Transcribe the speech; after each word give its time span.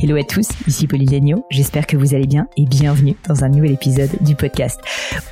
Hello 0.00 0.14
à 0.14 0.22
tous, 0.22 0.46
ici 0.68 0.86
Pauline 0.86 1.42
j'espère 1.50 1.84
que 1.84 1.96
vous 1.96 2.14
allez 2.14 2.28
bien 2.28 2.46
et 2.56 2.66
bienvenue 2.66 3.16
dans 3.26 3.42
un 3.42 3.48
nouvel 3.48 3.72
épisode 3.72 4.10
du 4.20 4.36
podcast. 4.36 4.80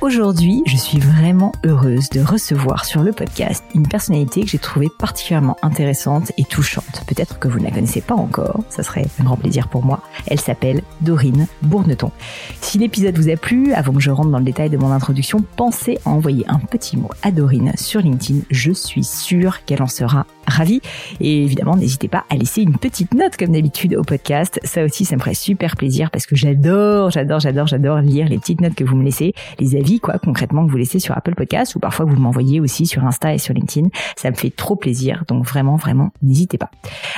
Aujourd'hui, 0.01 0.61
je 0.65 0.75
suis 0.75 0.99
vraiment 0.99 1.53
heureuse 1.63 2.09
de 2.09 2.19
recevoir 2.19 2.83
sur 2.83 3.01
le 3.01 3.13
podcast 3.13 3.63
une 3.75 3.87
personnalité 3.87 4.41
que 4.41 4.47
j'ai 4.47 4.57
trouvée 4.57 4.89
particulièrement 4.99 5.55
intéressante 5.61 6.33
et 6.37 6.43
touchante. 6.43 7.05
Peut-être 7.07 7.39
que 7.39 7.47
vous 7.47 7.59
ne 7.59 7.63
la 7.63 7.71
connaissez 7.71 8.01
pas 8.01 8.15
encore, 8.15 8.59
ça 8.67 8.83
serait 8.83 9.05
un 9.21 9.23
grand 9.23 9.37
plaisir 9.37 9.69
pour 9.69 9.85
moi. 9.85 10.01
Elle 10.27 10.41
s'appelle 10.41 10.81
Dorine 10.99 11.47
Bourneton. 11.61 12.11
Si 12.59 12.77
l'épisode 12.77 13.17
vous 13.17 13.29
a 13.29 13.37
plu, 13.37 13.73
avant 13.73 13.93
que 13.93 14.01
je 14.01 14.11
rentre 14.11 14.31
dans 14.31 14.39
le 14.39 14.43
détail 14.43 14.69
de 14.69 14.77
mon 14.77 14.91
introduction, 14.91 15.45
pensez 15.55 15.97
à 16.03 16.09
envoyer 16.09 16.43
un 16.49 16.59
petit 16.59 16.97
mot 16.97 17.09
à 17.23 17.31
Dorine 17.31 17.71
sur 17.77 18.01
LinkedIn. 18.01 18.41
Je 18.51 18.73
suis 18.73 19.05
sûre 19.05 19.63
qu'elle 19.63 19.81
en 19.81 19.87
sera 19.87 20.25
ravie. 20.47 20.81
Et 21.19 21.43
évidemment, 21.43 21.75
n'hésitez 21.75 22.07
pas 22.07 22.25
à 22.29 22.35
laisser 22.35 22.61
une 22.61 22.77
petite 22.77 23.13
note 23.13 23.37
comme 23.37 23.51
d'habitude 23.51 23.95
au 23.95 24.03
podcast 24.03 24.56
ça 24.63 24.83
aussi, 24.83 25.05
ça 25.05 25.15
me 25.15 25.21
ferait 25.21 25.33
super 25.33 25.75
plaisir 25.75 26.11
parce 26.11 26.25
que 26.25 26.35
j'adore, 26.35 27.11
j'adore, 27.11 27.39
j'adore, 27.39 27.67
j'adore 27.67 27.99
lire 27.99 28.27
les 28.27 28.37
petites 28.37 28.61
notes 28.61 28.75
que 28.75 28.83
vous 28.83 28.95
me 28.95 29.03
laissez, 29.03 29.33
les 29.59 29.75
avis, 29.75 29.99
quoi, 29.99 30.19
concrètement, 30.19 30.65
que 30.65 30.71
vous 30.71 30.77
laissez 30.77 30.99
sur 30.99 31.17
Apple 31.17 31.35
Podcast 31.35 31.75
ou 31.75 31.79
parfois 31.79 32.05
que 32.05 32.11
vous 32.11 32.21
m'envoyez 32.21 32.59
aussi 32.59 32.85
sur 32.85 33.05
Insta 33.05 33.33
et 33.33 33.37
sur 33.37 33.53
LinkedIn. 33.53 33.89
Ça 34.15 34.31
me 34.31 34.35
fait 34.35 34.49
trop 34.49 34.75
plaisir. 34.75 35.23
Donc 35.27 35.45
vraiment, 35.45 35.75
vraiment, 35.75 36.11
n'hésitez 36.21 36.57
pas. 36.57 36.69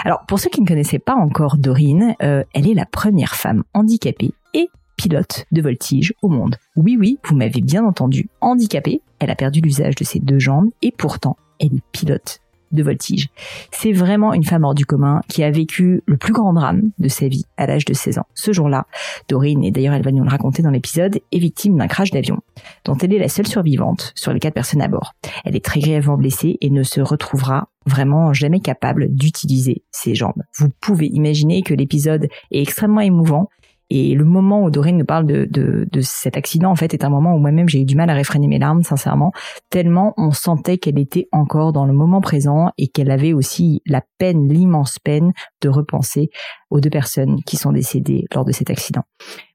Alors, 0.06 0.26
pour 0.28 0.40
ceux 0.40 0.50
qui 0.50 0.62
ne 0.62 0.67
connaissaient 0.67 1.00
pas 1.00 1.16
encore 1.16 1.58
Dorine, 1.58 2.16
euh, 2.22 2.44
elle 2.54 2.67
est 2.67 2.73
la 2.73 2.86
première 2.86 3.36
femme 3.36 3.64
handicapée 3.73 4.34
et 4.54 4.70
pilote 4.95 5.45
de 5.52 5.62
voltige 5.62 6.14
au 6.22 6.30
monde. 6.30 6.58
Oui, 6.76 6.98
oui, 7.00 7.17
vous 7.26 7.36
m'avez 7.36 7.62
bien 7.62 7.86
entendu, 7.86 8.30
handicapée. 8.42 9.02
Elle 9.20 9.30
a 9.30 9.36
perdu 9.36 9.62
l'usage 9.62 9.95
de 9.95 10.04
ses 10.04 10.20
deux 10.20 10.40
jambes 10.40 10.70
et 10.82 10.92
pourtant, 10.92 11.38
elle 11.60 11.76
est 11.76 11.84
pilote 11.92 12.40
de 12.72 12.84
voltige. 12.84 13.30
C'est 13.72 13.92
vraiment 13.92 14.34
une 14.34 14.44
femme 14.44 14.64
hors 14.64 14.75
du 14.75 14.86
commun 14.86 15.22
qui 15.28 15.44
a 15.44 15.52
vécu 15.52 16.02
le 16.06 16.17
plus 16.17 16.34
grand 16.34 16.53
drame 16.53 16.92
de 16.99 17.08
sa 17.08 17.27
vie 17.27 17.45
à 17.58 17.67
l'âge 17.67 17.86
de 17.86 17.94
16 17.94 18.20
ans. 18.20 18.27
Ce 18.33 18.52
jour-là, 18.52 18.86
Dorine, 19.27 19.64
et 19.64 19.71
d'ailleurs 19.71 19.94
elle 19.94 20.04
va 20.04 20.11
nous 20.11 20.23
le 20.23 20.30
raconter 20.30 20.61
dans 20.61 20.71
l'épisode, 20.71 21.20
est 21.32 21.39
victime 21.39 21.77
d'un 21.77 21.88
crash 21.88 22.11
d'avion, 22.11 22.39
dont 22.86 22.98
elle 22.98 23.14
est 23.14 23.20
la 23.20 23.30
seule 23.30 23.48
survivante 23.48 24.11
sur 24.16 24.33
les 24.33 24.39
quatre 24.39 24.54
personnes 24.54 24.82
à 24.82 24.88
bord. 24.88 25.14
Elle 25.45 25.55
est 25.55 25.66
très 25.66 25.80
grièvement 25.80 26.17
blessée 26.17 26.58
et 26.61 26.70
ne 26.70 26.83
se 26.83 27.02
retrouvera 27.02 27.70
vraiment 27.86 28.33
jamais 28.33 28.60
capable 28.60 29.14
d'utiliser 29.14 29.83
ses 29.92 30.15
jambes. 30.15 30.44
Vous 30.58 30.70
pouvez 30.82 31.08
imaginer 31.08 31.64
que 31.64 31.73
l'épisode 31.73 32.27
est 32.52 32.61
extrêmement 32.61 33.02
émouvant 33.02 33.49
et 33.89 34.14
le 34.14 34.23
moment 34.23 34.64
où 34.64 34.70
Dorine 34.70 34.98
nous 34.98 35.05
parle 35.05 35.26
de, 35.26 35.45
de, 35.50 35.88
de 35.92 36.02
cet 36.02 36.38
accident, 36.38 36.70
en 36.70 36.76
fait, 36.76 36.94
est 36.94 37.04
un 37.04 37.10
moment 37.10 37.33
où 37.33 37.39
moi-même 37.39 37.67
j'ai 37.67 37.82
eu 37.82 37.86
du 37.86 37.95
mal 37.95 38.10
à 38.10 38.14
réfréner 38.14 38.48
mes 38.48 38.60
larmes, 38.60 38.83
sincèrement, 38.83 39.32
tellement 39.70 40.14
on 40.17 40.32
sentait 40.32 40.77
qu'elle 40.77 41.00
était 41.00 41.27
encore 41.32 41.73
dans 41.73 41.86
le 41.86 41.94
moment 41.94 42.22
présent 42.22 42.70
et 42.77 42.88
qu'elle 42.88 43.10
avait 43.10 43.33
aussi 43.33 43.82
la 43.86 44.02
peine, 44.20 44.48
l'immense 44.48 45.00
peine 45.00 45.33
de 45.61 45.70
repenser 45.70 46.30
aux 46.70 46.80
deux 46.80 46.89
personnes 46.89 47.42
qui 47.45 47.58
sont 47.58 47.72
décédées 47.72 48.26
lors 48.33 48.45
de 48.45 48.52
cet 48.52 48.70
accident. 48.70 49.04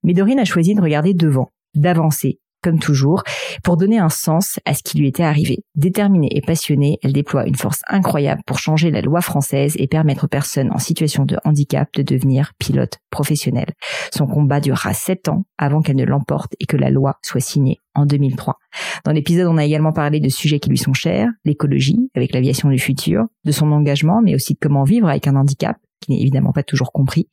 Mais 0.03 0.15
Dorine 0.15 0.41
a 0.41 0.45
choisi 0.45 0.75
de 0.75 0.83
regarder 0.83 1.15
devant, 1.15 1.53
d'avancer 1.75 2.41
comme 2.65 2.79
toujours, 2.79 3.23
pour 3.63 3.77
donner 3.77 3.99
un 3.99 4.09
sens 4.09 4.59
à 4.65 4.73
ce 4.75 4.83
qui 4.83 4.99
lui 4.99 5.07
était 5.07 5.23
arrivé. 5.23 5.59
Déterminée 5.75 6.31
et 6.33 6.41
passionnée, 6.41 6.99
elle 7.03 7.13
déploie 7.13 7.47
une 7.47 7.55
force 7.55 7.83
incroyable 7.89 8.41
pour 8.47 8.59
changer 8.59 8.91
la 8.91 9.03
loi 9.03 9.21
française 9.21 9.75
et 9.79 9.87
permettre 9.87 10.25
aux 10.25 10.29
personnes 10.29 10.73
en 10.73 10.79
situation 10.79 11.27
de 11.27 11.37
handicap 11.45 11.89
de 11.95 12.03
devenir 12.03 12.53
pilotes 12.59 12.99
professionnels. 13.11 13.75
Son 14.13 14.27
combat 14.27 14.61
durera 14.61 14.95
sept 14.95 15.29
ans 15.29 15.45
avant 15.59 15.83
qu'elle 15.83 15.97
ne 15.97 16.05
l'emporte 16.05 16.55
et 16.59 16.67
que 16.67 16.79
la 16.79 16.91
loi 16.91 17.19
soit 17.23 17.41
signée 17.41 17.81
en 17.95 18.07
2003. 18.07 18.59
Dans 19.05 19.13
l'épisode, 19.13 19.47
on 19.47 19.59
a 19.59 19.65
également 19.65 19.93
parlé 19.93 20.21
de 20.21 20.29
sujets 20.29 20.59
qui 20.59 20.71
lui 20.71 20.79
sont 20.79 20.95
chers, 20.95 21.29
l'écologie, 21.45 22.11
avec 22.17 22.33
l'aviation 22.33 22.71
du 22.71 22.79
futur, 22.79 23.25
de 23.45 23.53
son 23.53 23.71
engagement, 23.73 24.23
mais 24.23 24.35
aussi 24.35 24.55
de 24.55 24.59
comment 24.61 24.85
vivre 24.85 25.09
avec 25.09 25.27
un 25.29 25.37
handicap, 25.37 25.77
qui 26.04 26.12
n'est 26.12 26.20
évidemment 26.20 26.53
pas 26.53 26.62
toujours 26.62 26.92
compris. 26.92 27.28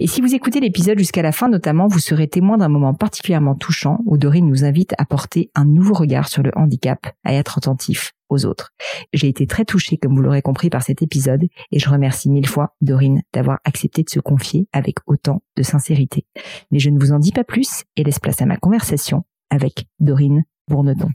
Et 0.00 0.06
si 0.06 0.20
vous 0.20 0.34
écoutez 0.34 0.60
l'épisode 0.60 0.98
jusqu'à 0.98 1.22
la 1.22 1.32
fin 1.32 1.48
notamment, 1.48 1.88
vous 1.88 1.98
serez 1.98 2.28
témoin 2.28 2.56
d'un 2.56 2.68
moment 2.68 2.94
particulièrement 2.94 3.54
touchant 3.54 3.98
où 4.06 4.16
Dorine 4.16 4.46
nous 4.46 4.64
invite 4.64 4.94
à 4.98 5.04
porter 5.04 5.50
un 5.54 5.64
nouveau 5.64 5.94
regard 5.94 6.28
sur 6.28 6.42
le 6.42 6.52
handicap, 6.54 7.06
à 7.24 7.34
être 7.34 7.58
attentif 7.58 8.12
aux 8.28 8.46
autres. 8.46 8.72
J'ai 9.12 9.28
été 9.28 9.46
très 9.46 9.64
touchée, 9.64 9.98
comme 9.98 10.14
vous 10.14 10.22
l'aurez 10.22 10.42
compris, 10.42 10.70
par 10.70 10.82
cet 10.82 11.02
épisode 11.02 11.44
et 11.70 11.78
je 11.78 11.90
remercie 11.90 12.30
mille 12.30 12.48
fois 12.48 12.74
Dorine 12.80 13.22
d'avoir 13.32 13.58
accepté 13.64 14.02
de 14.02 14.10
se 14.10 14.20
confier 14.20 14.68
avec 14.72 14.96
autant 15.06 15.42
de 15.56 15.62
sincérité. 15.62 16.24
Mais 16.70 16.78
je 16.78 16.90
ne 16.90 16.98
vous 16.98 17.12
en 17.12 17.18
dis 17.18 17.32
pas 17.32 17.44
plus 17.44 17.84
et 17.96 18.04
laisse 18.04 18.18
place 18.18 18.40
à 18.40 18.46
ma 18.46 18.56
conversation 18.56 19.24
avec 19.50 19.86
Dorine 20.00 20.44
Bourneton. 20.68 21.10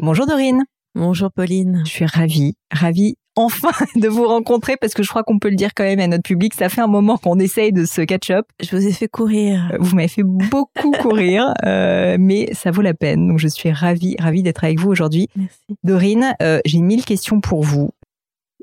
Bonjour 0.00 0.26
Dorine. 0.26 0.64
Bonjour 0.94 1.30
Pauline. 1.32 1.82
Je 1.84 1.90
suis 1.90 2.06
ravie, 2.06 2.56
ravie 2.70 3.16
enfin 3.36 3.70
de 3.96 4.08
vous 4.08 4.26
rencontrer 4.26 4.76
parce 4.76 4.94
que 4.94 5.02
je 5.02 5.08
crois 5.08 5.22
qu'on 5.22 5.38
peut 5.38 5.50
le 5.50 5.56
dire 5.56 5.74
quand 5.74 5.84
même 5.84 6.00
à 6.00 6.06
notre 6.06 6.22
public. 6.22 6.54
Ça 6.54 6.68
fait 6.68 6.80
un 6.80 6.86
moment 6.86 7.18
qu'on 7.18 7.38
essaye 7.38 7.72
de 7.72 7.84
se 7.84 8.00
catch-up. 8.00 8.46
Je 8.60 8.74
vous 8.74 8.86
ai 8.86 8.92
fait 8.92 9.08
courir. 9.08 9.70
Euh, 9.72 9.76
vous 9.78 9.94
m'avez 9.94 10.08
fait 10.08 10.22
beaucoup 10.22 10.90
courir, 11.00 11.54
euh, 11.64 12.16
mais 12.18 12.52
ça 12.54 12.70
vaut 12.70 12.82
la 12.82 12.94
peine. 12.94 13.28
Donc 13.28 13.38
je 13.38 13.48
suis 13.48 13.70
ravie, 13.70 14.16
ravie 14.18 14.42
d'être 14.42 14.64
avec 14.64 14.80
vous 14.80 14.90
aujourd'hui. 14.90 15.28
Merci. 15.36 15.58
Dorine, 15.84 16.34
euh, 16.42 16.60
j'ai 16.64 16.80
mille 16.80 17.04
questions 17.04 17.40
pour 17.40 17.62
vous. 17.62 17.90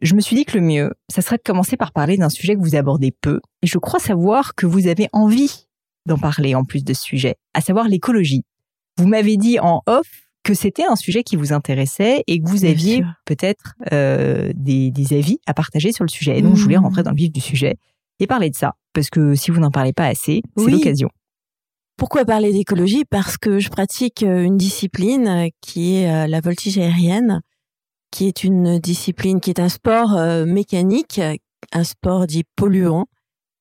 Je 0.02 0.16
me 0.16 0.22
suis 0.22 0.36
dit 0.36 0.44
que 0.44 0.58
le 0.58 0.64
mieux, 0.64 0.92
ça 1.08 1.22
serait 1.22 1.38
de 1.38 1.44
commencer 1.44 1.78
par 1.78 1.94
parler 1.94 2.18
d'un 2.18 2.30
sujet 2.30 2.56
que 2.56 2.60
vous 2.60 2.76
abordez 2.76 3.14
peu. 3.22 3.40
Et 3.62 3.68
je 3.68 3.78
crois 3.78 4.00
savoir 4.00 4.56
que 4.56 4.66
vous 4.66 4.88
avez 4.88 5.08
envie 5.14 5.68
d'en 6.06 6.18
parler 6.18 6.56
en 6.56 6.66
plus 6.66 6.84
de 6.84 6.94
ce 6.94 7.02
sujet, 7.02 7.36
à 7.54 7.62
savoir 7.62 7.88
l'écologie. 7.88 8.44
Vous 8.98 9.08
m'avez 9.08 9.38
dit 9.38 9.60
en 9.60 9.82
off 9.86 10.08
que 10.44 10.54
c'était 10.54 10.84
un 10.84 10.96
sujet 10.96 11.24
qui 11.24 11.36
vous 11.36 11.54
intéressait 11.54 12.24
et 12.28 12.42
que 12.42 12.48
vous 12.48 12.66
aviez 12.66 13.04
peut-être 13.26 13.76
euh, 13.92 14.52
des, 14.56 14.92
des, 14.92 15.18
avis 15.18 15.40
à 15.48 15.54
partager 15.54 15.92
sur 15.92 16.04
le 16.04 16.10
sujet. 16.10 16.38
Et 16.38 16.42
donc, 16.42 16.56
je 16.56 16.64
voulais 16.64 16.78
mmh. 16.78 16.84
rentrer 16.84 17.04
dans 17.04 17.12
le 17.12 17.16
vif 17.18 17.32
du 17.32 17.40
sujet 17.40 17.78
et 18.20 18.28
parler 18.28 18.50
de 18.50 18.56
ça, 18.56 18.74
parce 18.94 19.10
que 19.10 19.36
si 19.36 19.52
vous 19.52 19.60
n'en 19.60 19.72
parlez 19.72 19.94
pas 19.94 20.06
assez, 20.06 20.42
c'est 20.58 20.70
l'occasion. 20.70 21.10
Pourquoi 21.98 22.26
parler 22.26 22.52
d'écologie? 22.52 23.06
Parce 23.06 23.38
que 23.38 23.60
je 23.60 23.70
pratique 23.70 24.24
euh, 24.24 24.44
une 24.44 24.58
discipline 24.58 25.28
euh, 25.28 25.48
qui 25.62 25.96
est 25.96 26.28
la 26.28 26.42
voltige 26.42 26.78
aérienne, 26.78 27.42
qui 28.12 28.28
est 28.28 28.44
une 28.44 28.80
discipline 28.80 29.40
qui 29.40 29.50
est 29.50 29.60
un 29.60 29.70
sport 29.70 30.20
mécanique, 30.46 31.20
un 31.72 31.84
sport 31.84 32.28
dit 32.28 32.44
polluant. 32.56 33.08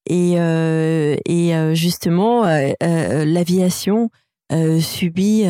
Et, 0.05 0.33
et 0.35 1.75
justement, 1.75 2.43
l'aviation 2.45 4.11
subit 4.81 5.47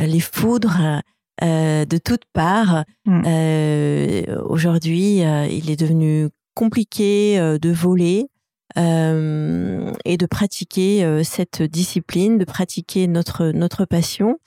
les 0.00 0.20
foudres 0.20 1.02
euh, 1.42 1.84
de 1.84 1.98
toutes 1.98 2.24
parts. 2.32 2.84
Mm. 3.06 3.22
Euh, 3.26 4.42
aujourd'hui, 4.44 5.18
il 5.18 5.70
est 5.70 5.78
devenu 5.78 6.28
compliqué 6.54 7.38
de 7.60 7.70
voler 7.70 8.28
et 8.76 10.16
de 10.16 10.26
pratiquer 10.26 11.22
cette 11.24 11.62
discipline, 11.62 12.38
de 12.38 12.44
pratiquer 12.44 13.06
notre 13.06 13.46
notre 13.46 13.84
passion 13.84 14.38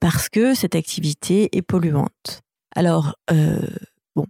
parce 0.00 0.28
que 0.28 0.54
cette 0.54 0.74
activité 0.74 1.50
est 1.56 1.62
polluante. 1.62 2.40
Alors 2.74 3.16
bon, 3.28 4.26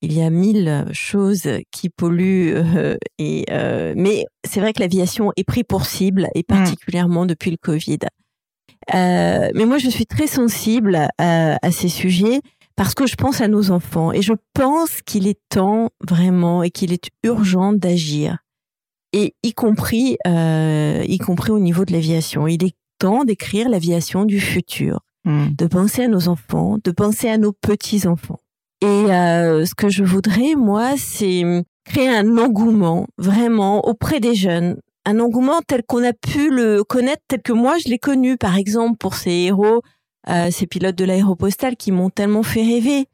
il 0.00 0.12
y 0.12 0.22
a 0.22 0.30
mille 0.30 0.86
choses 0.92 1.48
qui 1.72 1.88
polluent 1.88 2.54
et 3.18 3.44
mais 3.96 4.24
c'est 4.44 4.60
vrai 4.60 4.72
que 4.72 4.80
l'aviation 4.80 5.32
est 5.36 5.44
pris 5.44 5.64
pour 5.64 5.86
cible 5.86 6.28
et 6.34 6.40
mm. 6.40 6.44
particulièrement 6.44 7.26
depuis 7.26 7.50
le 7.50 7.58
Covid. 7.58 7.98
Mais 8.92 9.66
moi, 9.66 9.78
je 9.78 9.88
suis 9.88 10.06
très 10.06 10.26
sensible 10.26 11.08
à, 11.18 11.58
à, 11.62 11.70
ces 11.70 11.88
sujets 11.88 12.40
parce 12.76 12.94
que 12.94 13.06
je 13.06 13.16
pense 13.16 13.40
à 13.40 13.48
nos 13.48 13.70
enfants 13.70 14.12
et 14.12 14.22
je 14.22 14.32
pense 14.54 15.02
qu'il 15.02 15.28
est 15.28 15.40
temps 15.48 15.90
vraiment 16.06 16.62
et 16.62 16.70
qu'il 16.70 16.92
est 16.92 17.10
urgent 17.22 17.72
d'agir 17.72 18.38
et 19.12 19.34
y 19.42 19.52
compris 19.52 20.16
euh, 20.26 21.04
y 21.06 21.18
compris 21.18 21.52
au 21.52 21.58
niveau 21.58 21.84
de 21.84 21.92
l'aviation. 21.92 22.46
Il 22.46 22.64
est 22.64 22.74
temps 22.98 23.24
d'écrire 23.24 23.68
l'aviation 23.68 24.24
du 24.24 24.40
futur, 24.40 25.00
hmm. 25.24 25.48
de 25.56 25.66
penser 25.66 26.04
à 26.04 26.08
nos 26.08 26.28
enfants, 26.28 26.78
de 26.82 26.90
penser 26.90 27.28
à 27.28 27.38
nos 27.38 27.52
petits 27.52 28.06
enfants. 28.06 28.38
Et 28.80 28.86
euh, 28.86 29.64
ce 29.64 29.74
que 29.74 29.88
je 29.88 30.02
voudrais 30.02 30.54
moi, 30.56 30.96
c'est 30.96 31.42
créer 31.84 32.08
un 32.08 32.38
engouement 32.38 33.06
vraiment 33.18 33.86
auprès 33.86 34.20
des 34.20 34.34
jeunes, 34.34 34.78
un 35.04 35.20
engouement 35.20 35.60
tel 35.66 35.82
qu'on 35.82 36.04
a 36.04 36.12
pu 36.12 36.50
le 36.50 36.84
connaître, 36.84 37.22
tel 37.28 37.42
que 37.42 37.52
moi 37.52 37.76
je 37.78 37.88
l'ai 37.88 37.98
connu, 37.98 38.36
par 38.36 38.56
exemple 38.56 38.96
pour 38.98 39.14
ces 39.14 39.30
héros 39.30 39.82
euh, 40.28 40.50
ces 40.50 40.66
pilotes 40.66 40.94
de 40.94 41.04
l'aéropostale 41.04 41.76
qui 41.76 41.90
m'ont 41.90 42.10
tellement 42.10 42.42
fait 42.42 42.62
rêver. 42.62 43.06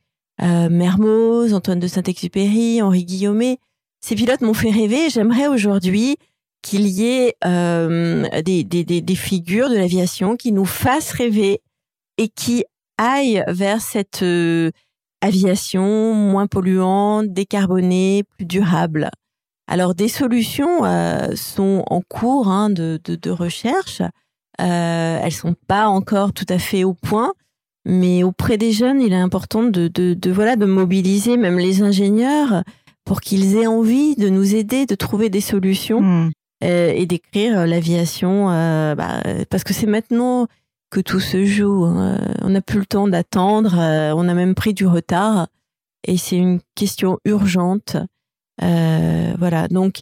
Euh, 0.43 0.69
Mermoz, 0.69 1.55
Antoine 1.55 1.81
de 1.81 1.87
Saint-Exupéry, 1.89 2.83
Henri 2.83 3.05
Guillaumet. 3.05 3.59
Ces 4.01 4.15
pilotes 4.15 4.43
m'ont 4.43 4.55
fait 4.55 4.71
rêver. 4.71 5.09
J'aimerais 5.11 5.49
aujourd'hui 5.49 6.17
qu'il 6.63 6.87
y 6.87 7.07
ait 7.07 7.35
euh, 7.45 8.25
des, 8.43 8.65
des, 8.65 8.85
des, 8.85 9.01
des, 9.01 9.15
figures 9.15 9.71
de 9.71 9.77
l'aviation 9.77 10.37
qui 10.37 10.53
nous 10.53 10.65
fassent 10.65 11.13
rêver 11.13 11.61
et 12.19 12.29
qui 12.29 12.65
aillent 12.99 13.45
vers 13.49 13.81
cette 13.81 14.23
euh, 14.23 14.71
aviation 15.21 16.15
moins 16.15 16.47
polluante, 16.47 17.29
décarbonée, 17.29 18.25
plus 18.37 18.45
durable. 18.45 19.11
Alors 19.69 19.95
des 19.95 20.09
solutions 20.09 20.85
euh, 20.85 21.37
sont 21.37 21.85
en 21.89 22.01
cours 22.01 22.49
hein, 22.49 22.71
de, 22.71 22.99
de, 23.05 23.17
de, 23.17 23.31
recherche. 23.31 24.01
Euh, 24.61 25.21
elles 25.23 25.33
sont 25.33 25.55
pas 25.69 25.89
encore 25.89 26.33
tout 26.33 26.47
à 26.49 26.59
fait 26.59 26.85
au 26.85 26.95
point, 26.95 27.33
mais 27.85 28.23
auprès 28.23 28.57
des 28.57 28.73
jeunes, 28.73 29.01
il 29.03 29.13
est 29.13 29.17
important 29.17 29.63
de, 29.63 29.89
de, 29.89 30.15
de 30.15 30.31
voilà 30.31 30.57
de 30.57 30.65
mobiliser 30.65 31.37
même 31.37 31.59
les 31.59 31.83
ingénieurs 31.83 32.65
pour 33.05 33.21
qu'ils 33.21 33.57
aient 33.57 33.67
envie 33.67 34.17
de 34.17 34.29
nous 34.29 34.55
aider, 34.55 34.85
de 34.85 34.95
trouver 34.95 35.31
des 35.31 35.41
solutions 35.41 36.01
hmm. 36.01 36.31
euh, 36.65 36.93
et 36.95 37.07
d'écrire 37.07 37.67
l'aviation, 37.67 38.51
euh, 38.51 38.95
bah, 38.95 39.23
parce 39.51 39.65
que 39.65 39.73
c'est 39.73 39.87
maintenant 39.87 40.47
que 40.91 41.01
tout 41.01 41.21
se 41.21 41.45
joue. 41.45 41.85
Hein. 41.85 42.19
On 42.43 42.51
n'a 42.51 42.61
plus 42.61 42.81
le 42.81 42.87
temps 42.87 43.09
d'attendre, 43.09 43.79
euh, 43.79 44.13
on 44.17 44.29
a 44.29 44.35
même 44.35 44.55
pris 44.55 44.75
du 44.75 44.87
retard, 44.87 45.49
et 46.07 46.17
c'est 46.17 46.37
une 46.37 46.61
question 46.75 47.19
urgente. 47.25 47.97
Euh, 48.63 49.35
voilà, 49.39 49.69
donc 49.69 50.01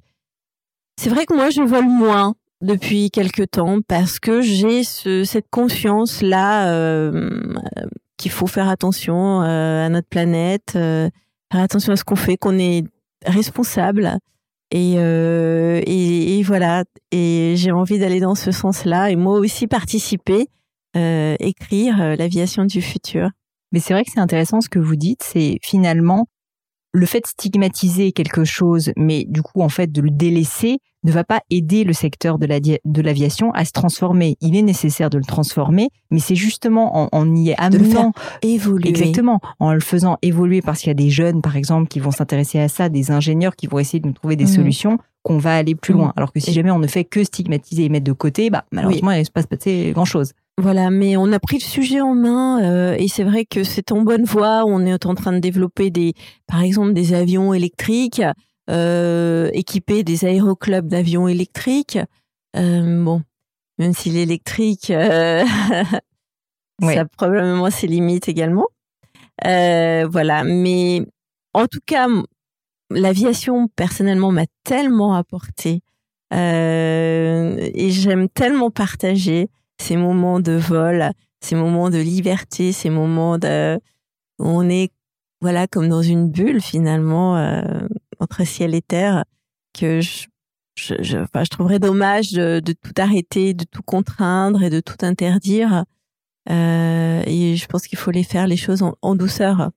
c'est 0.98 1.10
vrai 1.10 1.26
que 1.26 1.34
moi 1.34 1.50
je 1.50 1.62
vole 1.62 1.86
moins 1.86 2.34
depuis 2.62 3.10
quelque 3.10 3.42
temps 3.42 3.80
parce 3.86 4.18
que 4.18 4.40
j'ai 4.40 4.84
ce, 4.84 5.24
cette 5.24 5.48
conscience 5.50 6.22
là 6.22 6.72
euh, 6.72 7.30
qu'il 8.16 8.30
faut 8.30 8.46
faire 8.46 8.68
attention 8.68 9.42
euh, 9.42 9.86
à 9.86 9.88
notre 9.88 10.08
planète, 10.08 10.72
euh, 10.76 11.10
faire 11.52 11.62
attention 11.62 11.92
à 11.92 11.96
ce 11.96 12.04
qu'on 12.04 12.16
fait, 12.16 12.36
qu'on 12.36 12.58
est 12.58 12.84
responsable. 13.24 14.18
Et, 14.72 14.94
et, 14.94 16.38
et, 16.38 16.42
voilà. 16.42 16.82
Et 17.12 17.54
j'ai 17.56 17.70
envie 17.70 18.00
d'aller 18.00 18.18
dans 18.18 18.34
ce 18.34 18.50
sens-là 18.50 19.10
et 19.10 19.16
moi 19.16 19.38
aussi 19.38 19.68
participer, 19.68 20.48
écrire 20.94 22.16
l'aviation 22.16 22.64
du 22.64 22.82
futur. 22.82 23.30
Mais 23.70 23.78
c'est 23.78 23.94
vrai 23.94 24.04
que 24.04 24.10
c'est 24.12 24.18
intéressant 24.20 24.60
ce 24.60 24.68
que 24.68 24.80
vous 24.80 24.96
dites. 24.96 25.22
C'est 25.22 25.58
finalement 25.62 26.26
le 26.96 27.06
fait 27.06 27.20
de 27.20 27.26
stigmatiser 27.26 28.12
quelque 28.12 28.44
chose, 28.44 28.92
mais 28.96 29.26
du 29.28 29.42
coup 29.42 29.60
en 29.60 29.68
fait 29.68 29.92
de 29.92 30.00
le 30.00 30.10
délaisser, 30.10 30.78
ne 31.04 31.12
va 31.12 31.24
pas 31.24 31.40
aider 31.50 31.84
le 31.84 31.92
secteur 31.92 32.38
de 32.38 33.02
l'aviation 33.02 33.52
à 33.52 33.64
se 33.64 33.70
transformer. 33.70 34.36
Il 34.40 34.56
est 34.56 34.62
nécessaire 34.62 35.08
de 35.08 35.18
le 35.18 35.24
transformer, 35.24 35.88
mais 36.10 36.18
c'est 36.18 36.34
justement 36.34 37.04
en, 37.04 37.08
en, 37.12 37.34
y 37.36 37.54
amenant 37.58 38.12
évoluer. 38.42 38.88
Exactement, 38.88 39.40
en 39.60 39.72
le 39.72 39.80
faisant 39.80 40.16
évoluer 40.22 40.62
parce 40.62 40.80
qu'il 40.80 40.88
y 40.88 40.90
a 40.90 40.94
des 40.94 41.10
jeunes, 41.10 41.42
par 41.42 41.56
exemple, 41.56 41.86
qui 41.86 42.00
vont 42.00 42.10
s'intéresser 42.10 42.58
à 42.58 42.68
ça, 42.68 42.88
des 42.88 43.12
ingénieurs 43.12 43.54
qui 43.54 43.68
vont 43.68 43.78
essayer 43.78 44.00
de 44.00 44.06
nous 44.06 44.14
trouver 44.14 44.34
des 44.34 44.44
mmh. 44.44 44.48
solutions, 44.48 44.98
qu'on 45.22 45.38
va 45.38 45.54
aller 45.54 45.76
plus 45.76 45.94
mmh. 45.94 45.98
loin. 45.98 46.12
Alors 46.16 46.32
que 46.32 46.40
si 46.40 46.52
jamais 46.52 46.72
on 46.72 46.80
ne 46.80 46.88
fait 46.88 47.04
que 47.04 47.22
stigmatiser 47.22 47.84
et 47.84 47.88
mettre 47.88 48.04
de 48.04 48.12
côté, 48.12 48.50
bah 48.50 48.64
malheureusement 48.72 49.12
il 49.12 49.20
ne 49.20 49.24
se 49.24 49.30
passe 49.30 49.46
pas 49.46 49.56
grand 49.92 50.04
chose. 50.04 50.32
Voilà, 50.58 50.90
mais 50.90 51.16
on 51.16 51.32
a 51.32 51.38
pris 51.38 51.58
le 51.58 51.64
sujet 51.64 52.00
en 52.00 52.14
main 52.14 52.62
euh, 52.62 52.96
et 52.98 53.08
c'est 53.08 53.24
vrai 53.24 53.44
que 53.44 53.62
c'est 53.62 53.92
en 53.92 54.00
bonne 54.00 54.24
voie. 54.24 54.64
On 54.66 54.86
est 54.86 55.06
en 55.06 55.14
train 55.14 55.32
de 55.32 55.38
développer 55.38 55.90
des, 55.90 56.14
par 56.46 56.62
exemple, 56.62 56.94
des 56.94 57.12
avions 57.12 57.52
électriques 57.52 58.22
euh, 58.70 59.50
équiper 59.52 60.02
des 60.02 60.24
aéroclubs 60.24 60.88
d'avions 60.88 61.28
électriques. 61.28 61.98
Euh, 62.56 63.04
bon, 63.04 63.22
même 63.78 63.92
si 63.92 64.10
l'électrique, 64.10 64.90
euh, 64.90 65.44
ça 66.82 67.00
a 67.00 67.04
probablement 67.04 67.70
ses 67.70 67.86
limites 67.86 68.28
également. 68.28 68.66
Euh, 69.44 70.06
voilà, 70.10 70.44
mais 70.44 71.02
en 71.52 71.66
tout 71.66 71.80
cas, 71.84 72.08
l'aviation 72.90 73.68
personnellement 73.68 74.32
m'a 74.32 74.46
tellement 74.64 75.14
apporté 75.14 75.82
euh, 76.32 77.56
et 77.58 77.90
j'aime 77.90 78.28
tellement 78.28 78.70
partager 78.70 79.48
ces 79.78 79.96
moments 79.96 80.40
de 80.40 80.52
vol, 80.52 81.10
ces 81.40 81.54
moments 81.54 81.90
de 81.90 81.98
liberté, 81.98 82.72
ces 82.72 82.90
moments 82.90 83.38
de 83.38 83.78
où 84.38 84.46
on 84.46 84.68
est 84.68 84.92
voilà 85.40 85.66
comme 85.66 85.88
dans 85.88 86.02
une 86.02 86.30
bulle 86.30 86.60
finalement 86.60 87.36
euh, 87.36 87.86
entre 88.18 88.44
ciel 88.44 88.74
et 88.74 88.82
terre 88.82 89.24
que 89.78 90.00
je, 90.00 90.26
je, 90.76 90.94
je, 91.00 91.18
enfin, 91.18 91.44
je 91.44 91.50
trouverais 91.50 91.78
dommage 91.78 92.32
de, 92.32 92.60
de, 92.60 92.72
tout 92.72 92.94
arrêter, 92.98 93.54
de 93.54 93.64
tout 93.64 93.82
contraindre 93.82 94.62
et 94.62 94.70
de 94.70 94.80
tout 94.80 94.96
interdire. 95.02 95.84
Euh, 96.48 97.22
et 97.26 97.56
je 97.56 97.66
pense 97.66 97.86
qu'il 97.86 97.98
faut 97.98 98.10
les 98.10 98.22
faire 98.22 98.46
les 98.46 98.56
choses 98.56 98.82
en, 98.82 98.94
en, 99.02 99.16
douceur. 99.16 99.70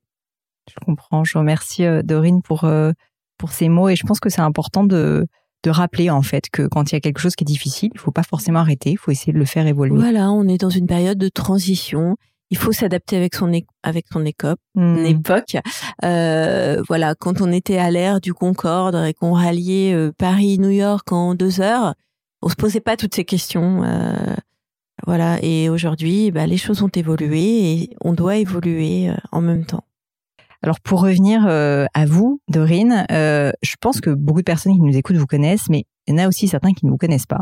Je 0.69 0.75
comprends. 0.85 1.23
Je 1.23 1.37
remercie 1.37 1.83
euh, 1.85 2.03
Dorine 2.03 2.41
pour 2.41 2.63
euh, 2.63 2.91
pour 3.37 3.51
ces 3.51 3.69
mots 3.69 3.89
et 3.89 3.95
je 3.95 4.05
pense 4.05 4.19
que 4.19 4.29
c'est 4.29 4.41
important 4.41 4.83
de 4.83 5.25
de 5.63 5.69
rappeler 5.69 6.09
en 6.09 6.21
fait 6.21 6.49
que 6.51 6.67
quand 6.67 6.91
il 6.91 6.95
y 6.95 6.97
a 6.97 7.01
quelque 7.01 7.19
chose 7.19 7.35
qui 7.35 7.43
est 7.43 7.45
difficile, 7.45 7.89
il 7.93 7.99
faut 7.99 8.11
pas 8.11 8.23
forcément 8.23 8.59
arrêter, 8.59 8.91
il 8.91 8.97
faut 8.97 9.11
essayer 9.11 9.33
de 9.33 9.37
le 9.37 9.45
faire 9.45 9.67
évoluer. 9.67 9.97
Voilà, 9.97 10.31
on 10.31 10.47
est 10.47 10.57
dans 10.57 10.69
une 10.69 10.87
période 10.87 11.17
de 11.17 11.29
transition 11.29 12.15
il 12.51 12.57
faut 12.57 12.71
s'adapter 12.71 13.15
avec 13.15 13.35
son 13.35 13.51
avec 13.83 14.05
son 14.11 14.25
écope, 14.25 14.59
mmh. 14.75 15.05
époque. 15.05 15.57
Euh, 16.03 16.81
voilà, 16.87 17.15
quand 17.15 17.41
on 17.41 17.51
était 17.51 17.77
à 17.77 17.91
l'ère 17.91 18.21
du 18.21 18.33
Concorde 18.33 18.95
et 18.95 19.13
qu'on 19.13 19.33
ralliait 19.33 19.93
euh, 19.93 20.11
Paris-New 20.17 20.69
York 20.69 21.11
en 21.11 21.35
deux 21.35 21.61
heures, 21.61 21.93
on 22.41 22.49
se 22.49 22.55
posait 22.55 22.79
pas 22.79 22.97
toutes 22.97 23.15
ces 23.15 23.25
questions. 23.25 23.83
Euh, 23.83 24.35
voilà, 25.05 25.37
et 25.43 25.69
aujourd'hui, 25.69 26.31
bah, 26.31 26.47
les 26.47 26.57
choses 26.57 26.81
ont 26.81 26.89
évolué 26.89 27.71
et 27.71 27.89
on 28.01 28.13
doit 28.13 28.37
évoluer 28.37 29.09
euh, 29.09 29.15
en 29.31 29.41
même 29.41 29.65
temps. 29.65 29.83
Alors 30.61 30.79
pour 30.81 31.01
revenir 31.01 31.45
euh, 31.47 31.85
à 31.93 32.05
vous, 32.05 32.41
Dorine, 32.49 33.05
je 33.09 33.75
pense 33.79 34.01
que 34.01 34.09
beaucoup 34.09 34.41
de 34.41 34.45
personnes 34.45 34.73
qui 34.73 34.81
nous 34.81 34.97
écoutent 34.97 35.15
vous 35.15 35.25
connaissent, 35.25 35.69
mais 35.69 35.85
il 36.07 36.15
y 36.15 36.19
en 36.19 36.23
a 36.23 36.27
aussi 36.27 36.47
certains 36.47 36.73
qui 36.73 36.85
ne 36.85 36.91
vous 36.91 36.97
connaissent 36.97 37.25
pas. 37.25 37.41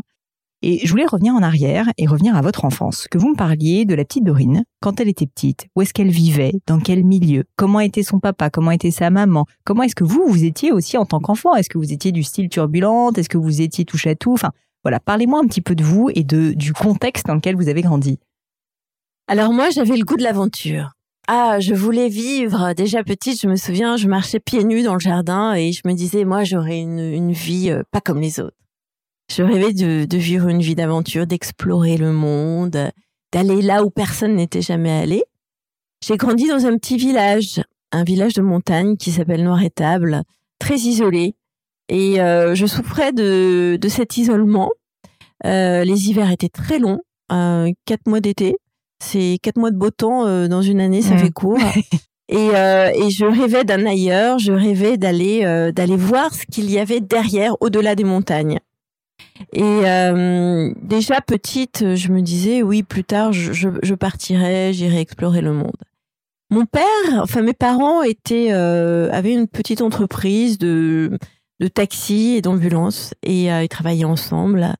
Et 0.63 0.79
je 0.83 0.89
voulais 0.89 1.05
revenir 1.05 1.35
en 1.35 1.43
arrière 1.43 1.87
et 1.99 2.07
revenir 2.07 2.35
à 2.35 2.41
votre 2.41 2.65
enfance, 2.65 3.07
que 3.11 3.19
vous 3.19 3.29
me 3.29 3.35
parliez 3.35 3.85
de 3.85 3.93
la 3.93 4.03
petite 4.03 4.23
Dorine, 4.23 4.63
quand 4.81 4.99
elle 4.99 5.07
était 5.07 5.27
petite, 5.27 5.67
où 5.75 5.83
est-ce 5.83 5.93
qu'elle 5.93 6.09
vivait, 6.09 6.53
dans 6.65 6.79
quel 6.79 7.03
milieu, 7.03 7.43
comment 7.57 7.79
était 7.79 8.01
son 8.01 8.19
papa, 8.19 8.49
comment 8.49 8.71
était 8.71 8.89
sa 8.89 9.11
maman, 9.11 9.45
comment 9.65 9.83
est-ce 9.83 9.93
que 9.93 10.03
vous, 10.03 10.25
vous 10.27 10.45
étiez 10.45 10.71
aussi 10.71 10.97
en 10.97 11.05
tant 11.05 11.19
qu'enfant, 11.19 11.53
est-ce 11.53 11.69
que 11.69 11.77
vous 11.77 11.93
étiez 11.93 12.11
du 12.11 12.23
style 12.23 12.49
turbulente, 12.49 13.19
est-ce 13.19 13.29
que 13.29 13.37
vous 13.37 13.61
étiez 13.61 13.85
touche 13.85 14.07
à 14.07 14.15
tout, 14.15 14.33
enfin 14.33 14.51
voilà, 14.83 14.99
parlez-moi 14.99 15.39
un 15.39 15.47
petit 15.47 15.61
peu 15.61 15.75
de 15.75 15.83
vous 15.83 16.09
et 16.15 16.23
de, 16.23 16.53
du 16.53 16.73
contexte 16.73 17.27
dans 17.27 17.35
lequel 17.35 17.55
vous 17.55 17.69
avez 17.69 17.81
grandi. 17.81 18.19
Alors 19.27 19.53
moi, 19.53 19.69
j'avais 19.69 19.97
le 19.97 20.05
goût 20.05 20.17
de 20.17 20.23
l'aventure. 20.23 20.96
Ah, 21.27 21.59
je 21.59 21.73
voulais 21.73 22.07
vivre. 22.07 22.73
Déjà 22.73 23.03
petite, 23.03 23.41
je 23.41 23.47
me 23.47 23.57
souviens, 23.57 23.97
je 23.97 24.07
marchais 24.07 24.39
pieds 24.39 24.63
nus 24.63 24.83
dans 24.83 24.93
le 24.93 24.99
jardin 24.99 25.53
et 25.53 25.73
je 25.73 25.81
me 25.85 25.93
disais, 25.93 26.23
moi, 26.23 26.45
j'aurais 26.45 26.79
une, 26.79 26.99
une 26.99 27.33
vie 27.33 27.69
euh, 27.69 27.83
pas 27.91 27.99
comme 27.99 28.21
les 28.21 28.39
autres. 28.39 28.55
Je 29.29 29.43
rêvais 29.43 29.73
de, 29.73 30.05
de 30.05 30.17
vivre 30.17 30.47
une 30.47 30.61
vie 30.61 30.75
d'aventure, 30.75 31.27
d'explorer 31.27 31.97
le 31.97 32.13
monde, 32.13 32.91
d'aller 33.33 33.61
là 33.61 33.83
où 33.83 33.89
personne 33.89 34.35
n'était 34.35 34.61
jamais 34.61 34.91
allé. 34.91 35.23
J'ai 36.05 36.15
grandi 36.15 36.47
dans 36.47 36.65
un 36.65 36.77
petit 36.77 36.95
village, 36.95 37.61
un 37.91 38.05
village 38.05 38.33
de 38.33 38.41
montagne 38.41 38.95
qui 38.95 39.11
s'appelle 39.11 39.43
Noiretable, 39.43 40.23
très 40.59 40.75
isolé. 40.75 41.35
Et 41.89 42.21
euh, 42.21 42.55
je 42.55 42.65
souffrais 42.65 43.11
de, 43.11 43.77
de 43.81 43.89
cet 43.89 44.15
isolement. 44.15 44.71
Euh, 45.45 45.83
les 45.83 46.09
hivers 46.09 46.31
étaient 46.31 46.49
très 46.49 46.79
longs, 46.79 46.99
euh, 47.33 47.71
quatre 47.85 48.07
mois 48.07 48.21
d'été. 48.21 48.55
C'est 48.99 49.37
quatre 49.41 49.57
mois 49.57 49.71
de 49.71 49.77
beau 49.77 49.91
temps 49.91 50.25
euh, 50.25 50.47
dans 50.47 50.61
une 50.61 50.81
année, 50.81 51.01
ça 51.01 51.15
mmh. 51.15 51.19
fait 51.19 51.31
court. 51.31 51.59
Et, 52.29 52.49
euh, 52.53 52.91
et, 52.93 53.09
je 53.09 53.25
rêvais 53.25 53.63
d'un 53.63 53.85
ailleurs, 53.85 54.37
je 54.37 54.51
rêvais 54.51 54.97
d'aller 54.97 55.45
euh, 55.45 55.71
d'aller 55.71 55.95
voir 55.95 56.33
ce 56.33 56.45
qu'il 56.45 56.69
y 56.69 56.77
avait 56.77 56.99
derrière, 56.99 57.55
au-delà 57.61 57.95
des 57.95 58.03
montagnes. 58.03 58.59
Et 59.53 59.63
euh, 59.63 60.73
déjà 60.81 61.21
petite, 61.21 61.95
je 61.95 62.11
me 62.11 62.21
disais 62.21 62.61
oui, 62.63 62.83
plus 62.83 63.05
tard, 63.05 63.31
je, 63.31 63.53
je, 63.53 63.69
je 63.81 63.95
partirai, 63.95 64.73
j'irai 64.73 64.99
explorer 64.99 65.39
le 65.39 65.53
monde. 65.53 65.77
Mon 66.49 66.65
père, 66.65 66.83
enfin 67.21 67.41
mes 67.41 67.53
parents 67.53 68.03
étaient 68.03 68.51
avaient 68.51 69.33
une 69.33 69.47
petite 69.47 69.81
entreprise 69.81 70.57
de 70.57 71.17
de 71.59 71.67
taxi 71.67 72.35
et 72.35 72.41
d'ambulance 72.41 73.13
et 73.23 73.45
ils 73.45 73.69
travaillaient 73.69 74.05
ensemble. 74.05 74.75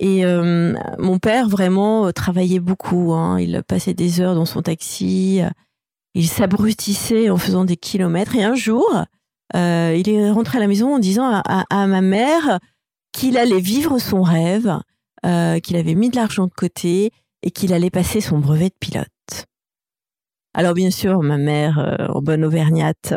Et 0.00 0.24
euh, 0.24 0.74
mon 0.98 1.18
père 1.18 1.48
vraiment 1.48 2.12
travaillait 2.12 2.60
beaucoup. 2.60 3.12
Hein. 3.12 3.38
Il 3.38 3.62
passait 3.66 3.94
des 3.94 4.20
heures 4.20 4.34
dans 4.34 4.44
son 4.44 4.62
taxi. 4.62 5.40
Il 6.14 6.28
s'abrutissait 6.28 7.30
en 7.30 7.36
faisant 7.36 7.64
des 7.64 7.76
kilomètres. 7.76 8.36
Et 8.36 8.44
un 8.44 8.54
jour, 8.54 9.04
euh, 9.54 9.96
il 9.96 10.08
est 10.08 10.30
rentré 10.30 10.58
à 10.58 10.60
la 10.60 10.66
maison 10.66 10.94
en 10.94 10.98
disant 10.98 11.24
à, 11.26 11.64
à, 11.70 11.86
ma 11.86 12.00
mère 12.00 12.58
qu'il 13.12 13.38
allait 13.38 13.60
vivre 13.60 13.98
son 13.98 14.22
rêve, 14.22 14.80
euh, 15.24 15.60
qu'il 15.60 15.76
avait 15.76 15.94
mis 15.94 16.10
de 16.10 16.16
l'argent 16.16 16.46
de 16.46 16.52
côté 16.52 17.12
et 17.42 17.50
qu'il 17.50 17.72
allait 17.72 17.90
passer 17.90 18.20
son 18.20 18.38
brevet 18.38 18.68
de 18.68 18.74
pilote. 18.78 19.08
Alors 20.56 20.74
bien 20.74 20.92
sûr, 20.92 21.20
ma 21.20 21.36
mère, 21.36 21.80
euh, 21.80 22.06
en 22.06 22.22
bonne 22.22 22.44
auvergnate, 22.44 23.14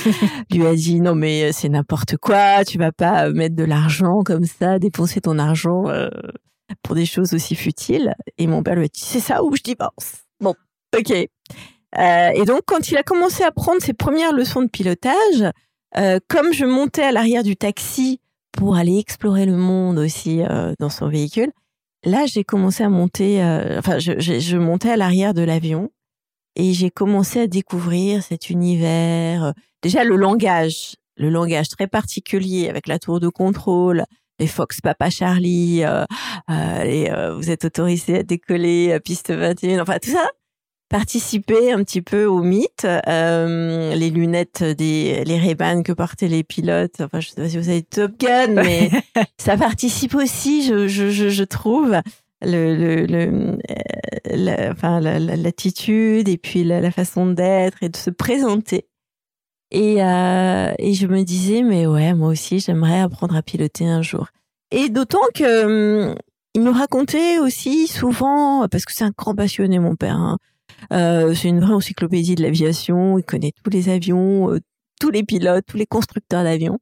lui 0.52 0.64
a 0.64 0.74
dit 0.76 1.00
non 1.00 1.16
mais 1.16 1.52
c'est 1.52 1.68
n'importe 1.68 2.16
quoi, 2.16 2.64
tu 2.64 2.78
vas 2.78 2.92
pas 2.92 3.28
mettre 3.30 3.56
de 3.56 3.64
l'argent 3.64 4.22
comme 4.24 4.44
ça, 4.44 4.78
dépenser 4.78 5.20
ton 5.20 5.40
argent 5.40 5.88
euh, 5.88 6.08
pour 6.84 6.94
des 6.94 7.04
choses 7.04 7.34
aussi 7.34 7.56
futiles. 7.56 8.14
Et 8.38 8.46
mon 8.46 8.62
père 8.62 8.76
lui 8.76 8.84
a 8.84 8.88
dit 8.88 9.00
c'est 9.00 9.18
ça 9.18 9.42
où 9.42 9.52
je 9.56 9.74
pense. 9.74 10.22
Bon, 10.40 10.54
ok. 10.96 11.10
Euh, 11.10 12.30
et 12.34 12.44
donc 12.44 12.60
quand 12.66 12.88
il 12.88 12.96
a 12.96 13.02
commencé 13.02 13.42
à 13.42 13.50
prendre 13.50 13.82
ses 13.82 13.92
premières 13.92 14.32
leçons 14.32 14.62
de 14.62 14.68
pilotage, 14.68 15.52
comme 16.28 16.52
je 16.52 16.66
montais 16.66 17.02
à 17.02 17.10
l'arrière 17.10 17.42
du 17.42 17.56
taxi 17.56 18.20
pour 18.52 18.76
aller 18.76 18.98
explorer 18.98 19.46
le 19.46 19.56
monde 19.56 19.98
aussi 19.98 20.42
dans 20.78 20.90
son 20.90 21.08
véhicule, 21.08 21.50
là 22.04 22.26
j'ai 22.26 22.44
commencé 22.44 22.84
à 22.84 22.90
monter, 22.90 23.42
enfin 23.78 23.98
je, 23.98 24.18
je 24.18 24.56
montais 24.58 24.90
à 24.90 24.96
l'arrière 24.98 25.32
de 25.32 25.40
l'avion 25.42 25.90
et 26.56 26.72
j'ai 26.72 26.90
commencé 26.90 27.40
à 27.40 27.46
découvrir 27.46 28.22
cet 28.22 28.50
univers. 28.50 29.44
Euh, 29.44 29.52
déjà 29.82 30.02
le 30.02 30.16
langage, 30.16 30.96
le 31.16 31.30
langage 31.30 31.68
très 31.68 31.86
particulier 31.86 32.68
avec 32.68 32.88
la 32.88 32.98
tour 32.98 33.20
de 33.20 33.28
contrôle, 33.28 34.04
les 34.38 34.46
Fox 34.46 34.80
Papa 34.80 35.10
Charlie, 35.10 35.84
euh, 35.84 36.04
euh, 36.50 36.82
et, 36.82 37.10
euh, 37.10 37.34
vous 37.34 37.50
êtes 37.50 37.64
autorisé 37.64 38.18
à 38.18 38.22
décoller 38.22 38.92
à 38.92 39.00
piste 39.00 39.30
21, 39.30 39.80
enfin 39.80 39.98
tout 40.02 40.10
ça 40.10 40.28
participer 40.88 41.72
un 41.72 41.82
petit 41.82 42.02
peu 42.02 42.26
au 42.26 42.42
mythe, 42.42 42.86
euh, 43.08 43.94
les 43.94 44.10
lunettes 44.10 44.62
des 44.62 45.24
les 45.24 45.38
ray 45.38 45.56
que 45.82 45.92
portaient 45.92 46.28
les 46.28 46.44
pilotes. 46.44 47.00
Enfin, 47.00 47.20
je 47.20 47.30
sais 47.30 47.34
pas 47.34 47.48
si 47.48 47.58
vous 47.58 47.68
avez 47.68 47.82
Top 47.82 48.12
Gun, 48.18 48.54
mais 48.54 48.90
ça 49.38 49.56
participe 49.56 50.14
aussi, 50.14 50.64
je, 50.64 50.86
je, 50.86 51.10
je, 51.10 51.28
je 51.28 51.44
trouve, 51.44 51.96
le, 52.42 53.06
le, 53.06 53.58
euh, 54.30 54.72
enfin 54.72 55.00
l'attitude 55.00 56.28
et 56.28 56.38
puis 56.38 56.64
la, 56.64 56.90
façon 56.90 57.26
d'être 57.26 57.82
et 57.82 57.88
de 57.88 57.96
se 57.96 58.10
présenter. 58.10 58.86
Et, 59.70 60.02
euh, 60.02 60.72
et 60.78 60.94
je 60.94 61.06
me 61.06 61.22
disais 61.24 61.62
mais 61.62 61.86
ouais 61.86 62.14
moi 62.14 62.28
aussi 62.28 62.60
j'aimerais 62.60 63.00
apprendre 63.00 63.34
à 63.34 63.42
piloter 63.42 63.86
un 63.86 64.02
jour. 64.02 64.28
Et 64.70 64.88
d'autant 64.88 65.26
que 65.34 66.10
hum, 66.10 66.14
il 66.54 66.62
me 66.62 66.70
racontait 66.70 67.38
aussi 67.38 67.86
souvent 67.86 68.66
parce 68.68 68.84
que 68.84 68.92
c'est 68.94 69.04
un 69.04 69.12
grand 69.16 69.34
passionné 69.34 69.78
mon 69.78 69.94
père. 69.94 70.16
Hein, 70.16 70.38
euh, 70.92 71.34
c'est 71.34 71.48
une 71.48 71.60
vraie 71.60 71.74
encyclopédie 71.74 72.34
de 72.34 72.42
l'aviation. 72.42 73.18
Il 73.18 73.24
connaît 73.24 73.52
tous 73.62 73.70
les 73.70 73.88
avions, 73.88 74.52
euh, 74.52 74.60
tous 75.00 75.10
les 75.10 75.22
pilotes, 75.22 75.64
tous 75.66 75.76
les 75.76 75.86
constructeurs 75.86 76.44
d'avions, 76.44 76.78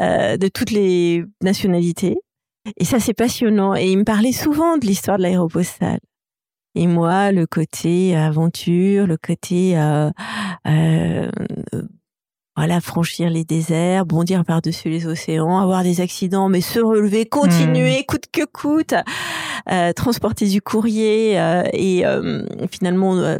euh, 0.00 0.36
de 0.36 0.48
toutes 0.48 0.70
les 0.70 1.24
nationalités. 1.42 2.18
Et 2.76 2.84
ça, 2.84 3.00
c'est 3.00 3.14
passionnant. 3.14 3.74
Et 3.74 3.90
il 3.90 3.98
me 3.98 4.04
parlait 4.04 4.32
souvent 4.32 4.78
de 4.78 4.86
l'histoire 4.86 5.18
de 5.18 5.22
l'aéropostale. 5.22 6.00
Et 6.74 6.86
moi, 6.86 7.32
le 7.32 7.46
côté 7.46 8.14
aventure, 8.14 9.06
le 9.06 9.16
côté 9.16 9.78
euh, 9.78 10.10
euh, 10.66 11.30
voilà, 12.56 12.80
franchir 12.80 13.28
les 13.28 13.44
déserts, 13.44 14.06
bondir 14.06 14.44
par-dessus 14.44 14.88
les 14.88 15.06
océans, 15.06 15.58
avoir 15.58 15.82
des 15.82 16.00
accidents, 16.00 16.48
mais 16.48 16.62
se 16.62 16.80
relever, 16.80 17.26
continuer, 17.26 18.00
hmm. 18.00 18.04
coûte 18.06 18.24
que 18.32 18.44
coûte, 18.46 18.94
euh, 19.70 19.92
transporter 19.92 20.48
du 20.48 20.62
courrier 20.62 21.38
euh, 21.38 21.64
et 21.74 22.06
euh, 22.06 22.46
finalement 22.70 23.14
euh, 23.16 23.38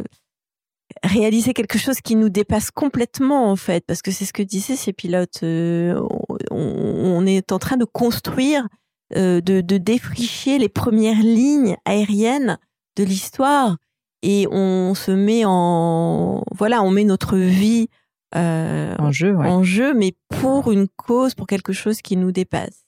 réaliser 1.03 1.53
quelque 1.53 1.79
chose 1.79 1.99
qui 1.99 2.15
nous 2.15 2.29
dépasse 2.29 2.69
complètement 2.69 3.49
en 3.49 3.55
fait, 3.55 3.83
parce 3.87 4.03
que 4.03 4.11
c'est 4.11 4.25
ce 4.25 4.33
que 4.33 4.43
disaient 4.43 4.75
ces 4.75 4.93
pilotes. 4.93 5.41
On, 5.41 6.27
on, 6.51 7.25
est 7.25 7.51
en 7.51 7.57
train 7.57 7.77
de 7.77 7.85
construire 7.85 8.63
euh, 8.65 8.67
de, 9.15 9.39
de, 9.39 9.77
défricher 9.77 10.57
les 10.57 10.69
premières 10.69 11.21
lignes 11.21 11.77
aériennes 11.85 12.57
de 12.97 13.03
l'histoire. 13.03 13.77
Et 14.23 14.47
on 14.51 14.95
se 14.95 15.11
met 15.11 15.43
en 15.45 16.43
voilà 16.55 16.81
on 16.81 16.89
met 16.89 17.03
notre 17.03 17.37
vie 17.37 17.87
euh, 18.35 18.95
en 18.97 19.11
jeu 19.11 19.37
en 19.37 19.63
jeu 19.63 19.93
mais 19.93 20.15
pour 20.27 20.71
une 20.71 20.87
cause 20.87 21.35
pour 21.35 21.47
quelque 21.47 21.71
chose 21.71 22.01
qui 22.01 22.17
nous 22.17 22.31
dépasse. 22.31 22.85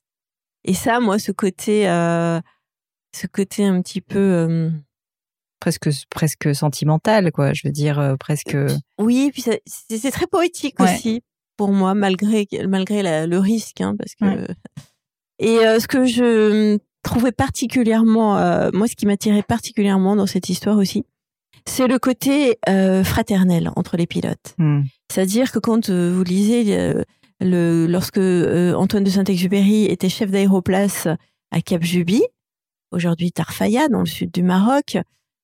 Et 0.65 0.73
ça 0.73 0.99
moi 0.99 1.19
ce 1.19 1.31
côté 1.31 1.87
euh, 1.87 2.41
ce 3.15 3.27
côté 3.27 3.63
un 3.63 3.81
petit 3.81 4.01
peu 4.01 4.19
euh, 4.19 4.69
presque 5.59 5.89
presque 6.09 6.53
sentimental 6.55 7.31
quoi 7.31 7.53
je 7.53 7.67
veux 7.67 7.71
dire 7.71 7.99
euh, 7.99 8.15
presque 8.15 8.57
oui 8.97 9.31
puis 9.31 9.43
c'est 9.43 10.11
très 10.11 10.27
poétique 10.27 10.79
aussi 10.79 11.21
pour 11.57 11.71
moi 11.71 11.93
malgré 11.93 12.47
malgré 12.67 13.27
le 13.27 13.37
risque 13.37 13.81
hein, 13.81 13.95
parce 13.97 14.15
que 14.15 14.47
et 15.39 15.59
euh, 15.59 15.79
ce 15.79 15.87
que 15.87 16.05
je 16.05 16.77
trouvais 17.01 17.31
particulièrement, 17.31 18.37
euh, 18.37 18.69
moi, 18.73 18.87
ce 18.87 18.95
qui 18.95 19.05
m'attirait 19.05 19.43
particulièrement 19.43 20.15
dans 20.15 20.27
cette 20.27 20.49
histoire 20.49 20.77
aussi, 20.77 21.05
c'est 21.65 21.87
le 21.87 21.97
côté 21.97 22.57
euh, 22.67 23.03
fraternel 23.03 23.71
entre 23.75 23.95
les 23.95 24.05
pilotes. 24.05 24.55
Hmm. 24.57 24.81
C'est-à-dire 25.11 25.51
que 25.51 25.59
quand 25.59 25.89
vous 25.89 26.23
lisez 26.23 26.93
le, 27.39 27.87
lorsque 27.87 28.17
Antoine 28.19 29.03
de 29.03 29.09
Saint-Exupéry 29.09 29.85
était 29.85 30.09
chef 30.09 30.29
d'aéroplace 30.29 31.07
à 31.51 31.61
Cap 31.61 31.83
Juby, 31.83 32.21
aujourd'hui 32.91 33.31
Tarfaya, 33.31 33.87
dans 33.87 34.01
le 34.01 34.05
sud 34.05 34.31
du 34.31 34.43
Maroc, 34.43 34.97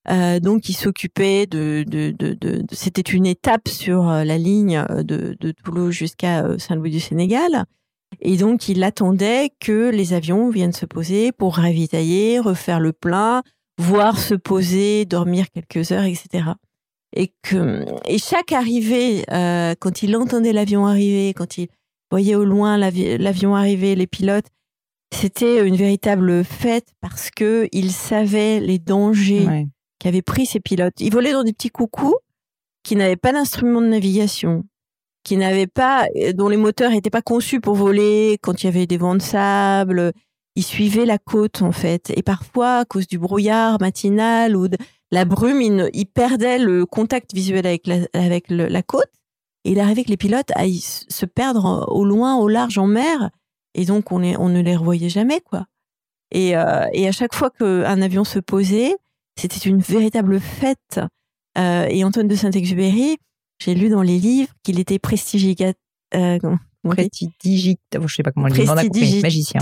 euh, 0.08 0.40
donc 0.40 0.68
il 0.68 0.74
s'occupait 0.74 1.46
de, 1.46 1.84
de, 1.86 2.12
de, 2.12 2.34
de 2.34 2.64
c'était 2.70 3.02
une 3.02 3.26
étape 3.26 3.68
sur 3.68 4.04
la 4.04 4.38
ligne 4.38 4.84
de, 4.90 5.36
de 5.38 5.50
Toulouse 5.50 5.92
jusqu'à 5.92 6.58
Saint-Louis 6.58 6.90
du 6.90 7.00
Sénégal. 7.00 7.66
Et 8.20 8.36
donc, 8.36 8.68
il 8.68 8.82
attendait 8.82 9.50
que 9.60 9.90
les 9.90 10.12
avions 10.12 10.48
viennent 10.50 10.72
se 10.72 10.86
poser 10.86 11.32
pour 11.32 11.56
ravitailler, 11.56 12.38
refaire 12.38 12.80
le 12.80 12.92
plein, 12.92 13.42
voir 13.78 14.18
se 14.18 14.34
poser, 14.34 15.04
dormir 15.04 15.46
quelques 15.50 15.92
heures, 15.92 16.04
etc. 16.04 16.50
Et 17.14 17.32
que 17.42 17.84
et 18.06 18.18
chaque 18.18 18.52
arrivée, 18.52 19.24
euh, 19.30 19.74
quand 19.78 20.02
il 20.02 20.16
entendait 20.16 20.52
l'avion 20.52 20.86
arriver, 20.86 21.34
quand 21.34 21.58
il 21.58 21.68
voyait 22.10 22.34
au 22.34 22.44
loin 22.44 22.78
l'avion 22.78 23.54
arriver, 23.54 23.94
les 23.94 24.06
pilotes, 24.06 24.46
c'était 25.14 25.66
une 25.66 25.76
véritable 25.76 26.44
fête 26.44 26.88
parce 27.00 27.30
que 27.30 27.68
il 27.72 27.92
savait 27.92 28.60
les 28.60 28.78
dangers 28.78 29.66
qu'avaient 29.98 30.22
pris 30.22 30.46
ces 30.46 30.60
pilotes. 30.60 31.00
Ils 31.00 31.12
volaient 31.12 31.32
dans 31.32 31.44
des 31.44 31.52
petits 31.52 31.70
coucous 31.70 32.16
qui 32.82 32.96
n'avaient 32.96 33.16
pas 33.16 33.32
d'instrument 33.32 33.80
de 33.80 33.86
navigation, 33.86 34.64
qui 35.26 35.36
n'avaient 35.36 35.66
pas, 35.66 36.06
euh, 36.16 36.32
dont 36.32 36.48
les 36.48 36.56
moteurs 36.56 36.92
n'étaient 36.92 37.10
pas 37.10 37.20
conçus 37.20 37.60
pour 37.60 37.74
voler 37.74 38.38
quand 38.42 38.62
il 38.62 38.66
y 38.66 38.68
avait 38.68 38.86
des 38.86 38.96
vents 38.96 39.16
de 39.16 39.20
sable. 39.22 40.12
Ils 40.54 40.62
suivaient 40.62 41.04
la 41.04 41.18
côte 41.18 41.62
en 41.62 41.72
fait, 41.72 42.12
et 42.16 42.22
parfois 42.22 42.78
à 42.78 42.84
cause 42.84 43.08
du 43.08 43.18
brouillard 43.18 43.78
matinal 43.80 44.54
ou 44.54 44.68
de 44.68 44.76
la 45.10 45.24
brume, 45.24 45.60
ils, 45.60 46.06
perdaient 46.06 46.60
le 46.60 46.86
contact 46.86 47.34
visuel 47.34 47.66
avec 47.66 47.88
la, 47.88 48.06
avec 48.14 48.44
la 48.48 48.82
côte. 48.82 49.10
Et 49.64 49.72
il 49.72 49.80
arrivait 49.80 50.04
que 50.04 50.10
les 50.10 50.16
pilotes 50.16 50.52
aillent 50.54 50.78
se 50.80 51.26
perdre 51.26 51.86
au 51.88 52.04
loin, 52.04 52.36
au 52.36 52.46
large, 52.46 52.78
en 52.78 52.86
mer, 52.86 53.30
et 53.74 53.84
donc 53.84 54.12
on, 54.12 54.22
on 54.22 54.48
ne 54.48 54.60
les 54.60 54.76
revoyait 54.76 55.08
jamais 55.08 55.40
quoi. 55.40 55.66
Et, 56.30 56.56
euh, 56.56 56.86
et 56.92 57.08
à 57.08 57.12
chaque 57.12 57.34
fois 57.34 57.50
qu'un 57.50 58.00
avion 58.00 58.22
se 58.22 58.38
posait, 58.38 58.94
c'était 59.36 59.68
une 59.68 59.80
véritable 59.80 60.38
fête. 60.38 61.00
Euh, 61.58 61.86
et 61.88 62.04
Antoine 62.04 62.28
de 62.28 62.36
Saint-Exupéry, 62.36 63.18
j'ai 63.58 63.74
lu 63.74 63.88
dans 63.88 64.02
les 64.02 64.18
livres 64.18 64.52
qu'il 64.62 64.78
était 64.80 64.98
prestigigateur. 64.98 65.74
Euh, 66.14 66.38
je 66.84 68.14
sais 68.14 68.22
pas 68.22 68.32
comment 68.32 68.46
le 68.48 68.52
dire, 68.52 69.22
magicien. 69.22 69.60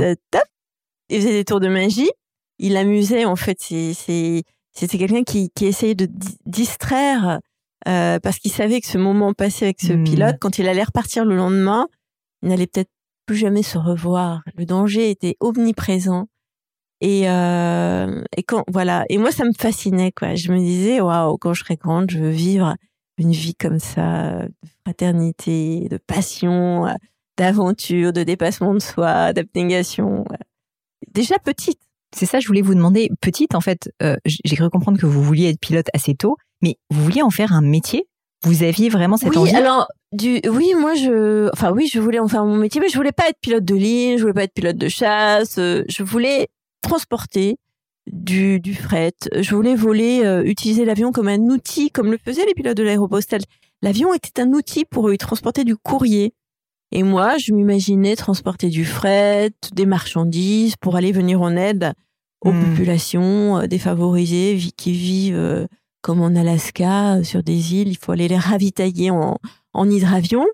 Il 1.09 1.21
faisait 1.21 1.33
des 1.33 1.45
tours 1.45 1.61
de 1.61 1.69
magie. 1.69 2.11
Il 2.59 2.77
amusait, 2.77 3.25
en 3.25 3.37
fait. 3.37 3.59
C'était 3.61 4.99
quelqu'un 4.99 5.23
qui, 5.23 5.51
qui 5.55 5.67
essayait 5.67 5.95
de 5.95 6.09
distraire 6.47 7.41
euh, 7.87 8.19
parce 8.19 8.39
qu'il 8.39 8.51
savait 8.51 8.81
que 8.81 8.87
ce 8.87 8.99
moment 8.99 9.35
passé 9.35 9.67
avec 9.67 9.81
ce 9.81 9.93
hmm. 9.93 10.05
pilote, 10.05 10.37
quand 10.41 10.59
il 10.59 10.69
allait 10.69 10.83
repartir 10.83 11.25
le 11.25 11.37
lendemain, 11.37 11.89
il 12.43 12.49
n'allait 12.49 12.67
peut-être 12.67 12.91
plus 13.27 13.37
jamais 13.37 13.63
se 13.63 13.79
revoir. 13.79 14.43
Le 14.57 14.67
danger 14.67 15.11
était 15.11 15.37
omniprésent. 15.41 16.27
Et, 17.01 17.29
euh, 17.29 18.23
et 18.37 18.43
quand 18.43 18.65
voilà. 18.69 19.05
Et 19.09 19.19
moi, 19.19 19.31
ça 19.31 19.45
me 19.45 19.53
fascinait 19.59 20.13
quoi. 20.13 20.35
Je 20.35 20.53
me 20.53 20.59
disais 20.59 21.01
waouh, 21.01 21.37
quand 21.37 21.53
je 21.53 21.63
serai 21.63 21.77
grande, 21.77 22.11
je 22.11 22.19
veux 22.19 22.31
vivre 22.31 22.75
une 23.19 23.33
vie 23.33 23.55
comme 23.55 23.79
ça, 23.79 24.43
de 24.43 24.69
fraternité, 24.85 25.89
de 25.91 25.99
passion, 25.99 26.87
d'aventure, 27.37 28.13
de 28.13 28.23
dépassement 28.23 28.75
de 28.75 28.81
soi, 28.81 29.33
d'abnégation. 29.33 30.25
Déjà 31.13 31.39
petite. 31.39 31.81
C'est 32.15 32.27
ça, 32.27 32.39
je 32.39 32.47
voulais 32.47 32.63
vous 32.63 32.75
demander, 32.75 33.11
petite, 33.21 33.55
en 33.57 33.61
fait, 33.61 33.91
euh, 34.03 34.17
j'ai 34.25 34.57
cru 34.57 34.71
comprendre 34.71 34.99
que 34.99 35.07
vous 35.07 35.23
vouliez 35.23 35.49
être 35.49 35.59
pilote 35.59 35.87
assez 35.95 36.15
tôt, 36.15 36.37
mais 36.63 36.77
vous 36.91 37.03
vouliez 37.03 37.23
en 37.23 37.31
faire 37.31 37.53
un 37.53 37.61
métier? 37.61 38.07
Vous 38.45 38.63
aviez 38.63 38.89
vraiment 38.89 39.17
cette 39.17 39.31
oui, 39.31 39.39
envie? 39.39 39.57
alors, 39.57 39.89
du, 40.13 40.41
oui, 40.49 40.75
moi, 40.79 40.95
je, 40.95 41.51
enfin, 41.53 41.73
oui, 41.73 41.89
je 41.93 41.99
voulais 41.99 42.21
en 42.21 42.29
faire 42.29 42.45
mon 42.45 42.57
métier, 42.57 42.81
mais 42.81 42.89
je 42.89 42.97
voulais 42.97 43.13
pas 43.13 43.29
être 43.29 43.39
pilote 43.41 43.65
de 43.65 43.75
ligne, 43.75 44.17
je 44.17 44.23
voulais 44.23 44.35
pas 44.35 44.45
être 44.45 44.55
pilote 44.55 44.77
de 44.77 44.89
chasse, 44.89 45.59
euh, 45.59 45.83
je 45.89 46.03
voulais 46.05 46.49
transporter 46.83 47.57
du, 48.07 48.61
du 48.61 48.75
fret. 48.75 49.15
Je 49.35 49.55
voulais 49.55 49.75
voler, 49.75 50.25
euh, 50.25 50.43
utiliser 50.45 50.85
l'avion 50.85 51.13
comme 51.13 51.29
un 51.29 51.41
outil, 51.41 51.91
comme 51.91 52.11
le 52.11 52.19
faisaient 52.19 52.47
les 52.47 52.55
pilotes 52.55 52.77
de 52.77 52.83
l'aéropostale. 52.83 53.43
L'avion 53.83 54.15
était 54.15 54.41
un 54.43 54.53
outil 54.53 54.85
pour 54.85 55.13
y 55.13 55.19
transporter 55.19 55.65
du 55.65 55.77
courrier. 55.77 56.33
Et 56.93 57.03
moi, 57.03 57.39
je 57.39 57.53
m'imaginais 57.53 58.15
transporter 58.17 58.69
du 58.69 58.85
fret, 58.85 59.51
des 59.73 59.87
marchandises 59.87 60.77
pour 60.77 60.97
aller 60.97 61.13
venir 61.13 61.41
en 61.41 61.57
aide 61.57 61.93
aux 62.41 62.53
Hmm. 62.53 62.71
populations 62.71 63.59
euh, 63.59 63.67
défavorisées 63.67 64.59
qui 64.77 64.93
vivent 64.93 65.35
euh, 65.37 65.67
comme 66.03 66.21
en 66.21 66.35
Alaska, 66.37 67.15
euh, 67.17 67.23
sur 67.25 67.43
des 67.43 67.75
îles. 67.75 67.89
Il 67.89 67.97
faut 67.97 68.13
aller 68.13 68.29
les 68.29 68.37
ravitailler 68.37 69.11
en, 69.11 69.39
en 69.73 69.91
hydravion. 69.91 70.45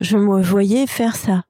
Je 0.00 0.16
me 0.16 0.42
voyais 0.42 0.86
faire 0.86 1.16
ça. 1.16 1.44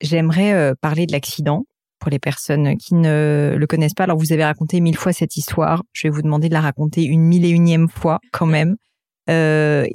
J'aimerais 0.00 0.52
euh, 0.52 0.74
parler 0.80 1.06
de 1.06 1.12
l'accident 1.12 1.64
pour 2.00 2.10
les 2.10 2.18
personnes 2.18 2.76
qui 2.78 2.94
ne 2.94 3.54
le 3.56 3.66
connaissent 3.66 3.94
pas. 3.94 4.04
Alors, 4.04 4.16
vous 4.18 4.32
avez 4.32 4.44
raconté 4.44 4.80
mille 4.80 4.96
fois 4.96 5.12
cette 5.12 5.36
histoire. 5.36 5.84
Je 5.92 6.08
vais 6.08 6.10
vous 6.12 6.22
demander 6.22 6.48
de 6.48 6.54
la 6.54 6.60
raconter 6.60 7.04
une 7.04 7.22
mille 7.22 7.44
et 7.44 7.50
unième 7.50 7.88
fois 7.88 8.18
quand 8.32 8.46
même. 8.46 8.76
Euh, 9.28 9.86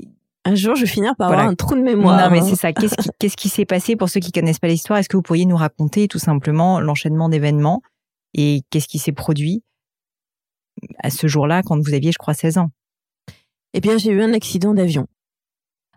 Un 0.45 0.55
jour, 0.55 0.75
je 0.75 0.81
vais 0.81 0.88
finir 0.88 1.15
par 1.17 1.27
Voilà. 1.27 1.41
avoir 1.41 1.51
un 1.51 1.55
trou 1.55 1.75
de 1.75 1.81
mémoire. 1.81 2.17
non, 2.21 2.31
mais 2.31 2.39
hein. 2.41 2.45
c'est 2.47 2.55
ça. 2.55 2.71
Qu'est-ce 2.71 2.95
qui, 2.95 3.09
qu'est-ce 3.19 3.35
qui 3.35 3.50
s'est 3.50 3.65
passé 3.65 3.95
pour 3.95 4.07
ceux 4.09 4.19
qui 4.19 4.31
connaissent 4.31 4.59
pas 4.59 4.67
l'histoire? 4.67 5.00
Est-ce 5.00 5.09
que 5.09 5.17
vous 5.17 5.24
pourriez 5.24 5.45
nous 5.45 5.57
raconter 5.57 6.07
tout 6.07 6.19
simplement 6.19 6.79
l'enchaînement 6.79 7.27
d'événements 7.29 7.81
et 8.33 8.62
qu'est-ce 8.69 8.88
qui 8.88 9.00
s'est 9.00 9.12
produit 9.12 9.63
à 11.03 11.09
ce 11.09 11.27
jour-là 11.27 11.63
quand 11.63 11.79
vous 11.83 11.93
aviez, 11.93 12.12
je 12.12 12.17
crois, 12.17 12.33
16 12.35 12.59
ans? 12.59 12.69
Eh 13.74 13.81
bien, 13.81 13.97
j'ai 13.97 14.12
eu 14.12 14.21
un 14.21 14.33
accident 14.33 14.74
d'avion. 14.74 15.07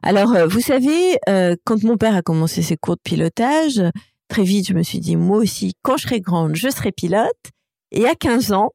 Alors, 0.03 0.33
euh, 0.35 0.47
vous 0.47 0.61
savez, 0.61 1.19
euh, 1.29 1.55
quand 1.65 1.83
mon 1.83 1.97
père 1.97 2.15
a 2.17 2.23
commencé 2.23 2.63
ses 2.63 2.77
cours 2.77 2.95
de 2.97 3.01
pilotage, 3.03 3.83
très 4.29 4.45
vite, 4.45 4.69
je 4.69 4.75
me 4.75 4.83
suis 4.83 5.01
dit, 5.01 5.17
moi 5.17 5.39
aussi, 5.39 5.75
quand 5.83 5.97
je 5.97 6.05
serai 6.05 6.21
grande, 6.21 6.55
je 6.55 6.69
serai 6.69 6.93
pilote. 6.93 7.37
Et 7.91 8.07
à 8.07 8.15
15 8.15 8.53
ans, 8.53 8.71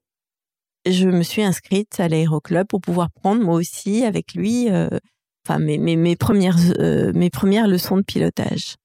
je 0.85 1.07
me 1.07 1.23
suis 1.23 1.43
inscrite 1.43 1.99
à 1.99 2.07
l'aéroclub 2.07 2.67
pour 2.67 2.81
pouvoir 2.81 3.09
prendre 3.11 3.43
moi 3.43 3.55
aussi 3.55 4.03
avec 4.03 4.33
lui, 4.33 4.69
euh, 4.69 4.89
enfin 5.45 5.59
mes, 5.59 5.77
mes, 5.77 5.95
mes 5.95 6.15
premières 6.15 6.57
euh, 6.79 7.11
mes 7.13 7.29
premières 7.29 7.67
leçons 7.67 7.97
de 7.97 8.01
pilotage. 8.01 8.75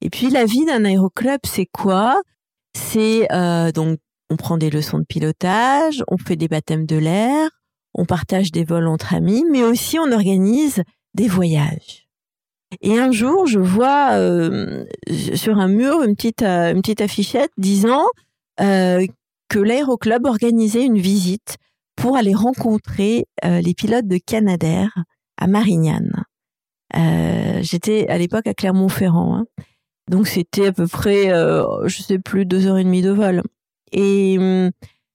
Et 0.00 0.10
puis 0.10 0.30
la 0.30 0.44
vie 0.44 0.64
d'un 0.64 0.84
aéroclub, 0.84 1.40
c'est 1.44 1.66
quoi? 1.66 2.20
C'est 2.74 3.30
euh, 3.32 3.72
donc 3.72 3.98
on 4.30 4.36
prend 4.36 4.56
des 4.56 4.70
leçons 4.70 4.98
de 4.98 5.04
pilotage, 5.04 6.02
on 6.08 6.18
fait 6.18 6.36
des 6.36 6.48
baptêmes 6.48 6.86
de 6.86 6.96
l'air, 6.96 7.50
on 7.94 8.04
partage 8.04 8.50
des 8.50 8.64
vols 8.64 8.88
entre 8.88 9.14
amis, 9.14 9.44
mais 9.50 9.62
aussi 9.62 9.98
on 9.98 10.12
organise 10.12 10.82
des 11.14 11.28
voyages. 11.28 12.05
Et 12.80 12.98
un 12.98 13.10
jour, 13.12 13.46
je 13.46 13.58
vois 13.58 14.12
euh, 14.12 14.84
sur 15.34 15.58
un 15.58 15.68
mur 15.68 16.02
une 16.02 16.14
petite, 16.14 16.42
euh, 16.42 16.72
une 16.72 16.82
petite 16.82 17.00
affichette 17.00 17.50
disant 17.56 18.04
euh, 18.60 19.06
que 19.48 19.58
l'aéroclub 19.58 20.26
organisait 20.26 20.84
une 20.84 20.98
visite 20.98 21.56
pour 21.96 22.16
aller 22.16 22.34
rencontrer 22.34 23.26
euh, 23.44 23.60
les 23.60 23.74
pilotes 23.74 24.06
de 24.06 24.18
Canadair 24.18 24.90
à 25.38 25.46
Marignane. 25.46 26.24
Euh, 26.94 27.60
J'étais 27.62 28.06
à 28.08 28.18
l'époque 28.18 28.46
à 28.46 28.54
Clermont-Ferrand, 28.54 29.36
hein. 29.36 29.46
donc 30.10 30.26
c'était 30.26 30.66
à 30.66 30.72
peu 30.72 30.86
près, 30.86 31.32
euh, 31.32 31.64
je 31.86 32.02
sais 32.02 32.18
plus, 32.18 32.44
deux 32.44 32.66
heures 32.66 32.78
et 32.78 32.84
demie 32.84 33.02
de 33.02 33.10
vol. 33.10 33.42
Et 33.92 34.36
hum, 34.38 34.70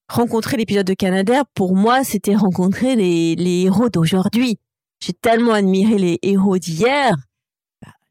rencontrer 0.10 0.58
les 0.58 0.66
pilotes 0.66 0.88
de 0.88 0.94
Canadair, 0.94 1.44
pour 1.54 1.76
moi, 1.76 2.04
c'était 2.04 2.36
rencontrer 2.36 2.96
les, 2.96 3.36
les 3.36 3.64
héros 3.64 3.90
d'aujourd'hui. 3.90 4.58
J'ai 5.04 5.14
tellement 5.14 5.54
admiré 5.54 5.98
les 5.98 6.20
héros 6.22 6.58
d'hier. 6.58 7.16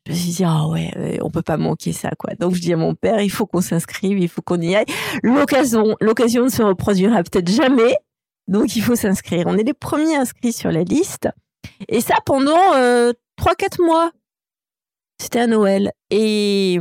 Je 0.07 0.13
me 0.13 0.17
suis 0.17 0.31
dit, 0.31 0.45
ah 0.45 0.67
ouais, 0.69 0.91
euh, 0.97 1.19
on 1.23 1.31
peut 1.31 1.43
pas 1.43 1.59
manquer 1.59 1.93
ça, 1.93 2.11
quoi. 2.19 2.35
Donc, 2.35 2.55
je 2.55 2.61
dis 2.61 2.73
à 2.73 2.77
mon 2.77 2.95
père, 2.95 3.21
il 3.21 3.31
faut 3.31 3.47
qu'on 3.47 3.61
s'inscrive, 3.61 4.19
il 4.19 4.29
faut 4.29 4.43
qu'on 4.43 4.61
y 4.61 4.75
aille. 4.75 4.87
L'occasion, 5.23 5.95
l'occasion 6.01 6.45
ne 6.45 6.49
se 6.49 6.63
reproduira 6.63 7.23
peut-être 7.23 7.51
jamais. 7.51 7.95
Donc, 8.49 8.77
il 8.77 8.83
faut 8.83 8.97
s'inscrire. 8.97 9.47
On 9.47 9.57
est 9.57 9.63
les 9.63 9.75
premiers 9.75 10.17
inscrits 10.17 10.53
sur 10.53 10.73
la 10.73 10.85
liste. 10.85 11.29
Et 11.89 12.01
ça 12.01 12.17
pendant 12.25 12.75
euh, 12.75 13.13
3-4 13.39 13.85
mois. 13.85 14.11
C'était 15.21 15.41
à 15.41 15.47
Noël. 15.47 15.93
Et, 16.11 16.79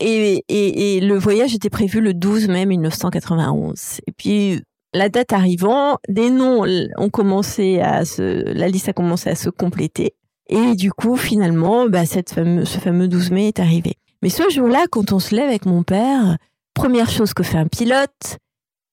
et, 0.00 0.44
et, 0.48 0.96
et 0.96 1.00
le 1.00 1.16
voyage 1.16 1.54
était 1.54 1.70
prévu 1.70 2.00
le 2.00 2.12
12 2.12 2.48
mai 2.48 2.66
1991. 2.66 4.00
Et 4.08 4.12
puis, 4.12 4.62
la 4.92 5.08
date 5.08 5.32
arrivant, 5.32 5.98
des 6.08 6.30
noms 6.30 6.64
ont 6.96 7.10
commencé 7.10 7.80
à 7.80 8.04
se, 8.04 8.52
la 8.52 8.68
liste 8.68 8.88
a 8.88 8.92
commencé 8.92 9.30
à 9.30 9.36
se 9.36 9.48
compléter. 9.48 10.14
Et 10.50 10.74
du 10.74 10.92
coup, 10.92 11.16
finalement, 11.16 11.88
bah, 11.88 12.04
cette 12.04 12.30
fameux, 12.30 12.64
ce 12.64 12.78
fameux 12.78 13.06
12 13.06 13.30
mai 13.30 13.48
est 13.48 13.60
arrivé. 13.60 13.94
Mais 14.20 14.30
ce 14.30 14.50
jour-là, 14.50 14.86
quand 14.90 15.12
on 15.12 15.20
se 15.20 15.34
lève 15.34 15.48
avec 15.48 15.64
mon 15.64 15.84
père, 15.84 16.36
première 16.74 17.08
chose 17.08 17.32
que 17.32 17.44
fait 17.44 17.56
un 17.56 17.68
pilote, 17.68 18.38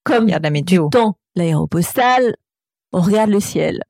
comme 0.03 0.25
Regarde 0.25 0.43
la 0.43 0.51
météo. 0.51 0.89
dans 0.89 1.15
l'aéropostale, 1.35 2.35
on 2.93 3.01
regarde 3.01 3.31
le 3.31 3.39
ciel. 3.39 3.81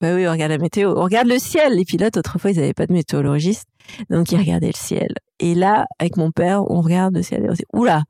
Bah 0.00 0.14
oui, 0.14 0.26
on 0.26 0.32
regarde 0.32 0.50
la 0.50 0.58
météo. 0.58 0.92
On 0.96 1.04
regarde 1.04 1.28
le 1.28 1.38
ciel. 1.38 1.74
Les 1.74 1.84
pilotes, 1.84 2.16
autrefois, 2.16 2.50
ils 2.50 2.56
n'avaient 2.56 2.74
pas 2.74 2.86
de 2.86 2.92
météorologiste. 2.92 3.68
Donc, 4.08 4.32
ils 4.32 4.38
regardaient 4.38 4.72
le 4.74 4.76
ciel. 4.76 5.14
Et 5.38 5.54
là, 5.54 5.86
avec 6.00 6.16
mon 6.16 6.32
père, 6.32 6.68
on 6.68 6.80
regarde 6.80 7.14
le 7.14 7.22
ciel 7.22 7.44
et 7.44 7.48
on 7.48 7.52
se 7.52 7.58
dit, 7.58 7.66
oula, 7.72 8.02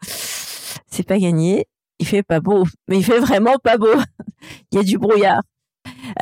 c'est 0.87 1.07
pas 1.07 1.19
gagné. 1.19 1.67
Il 1.99 2.07
fait 2.07 2.23
pas 2.23 2.41
beau. 2.41 2.65
Mais 2.89 2.97
il 2.97 3.05
fait 3.05 3.19
vraiment 3.19 3.57
pas 3.63 3.77
beau. 3.77 3.93
il 4.73 4.77
y 4.77 4.79
a 4.79 4.85
du 4.85 4.97
brouillard. 4.97 5.43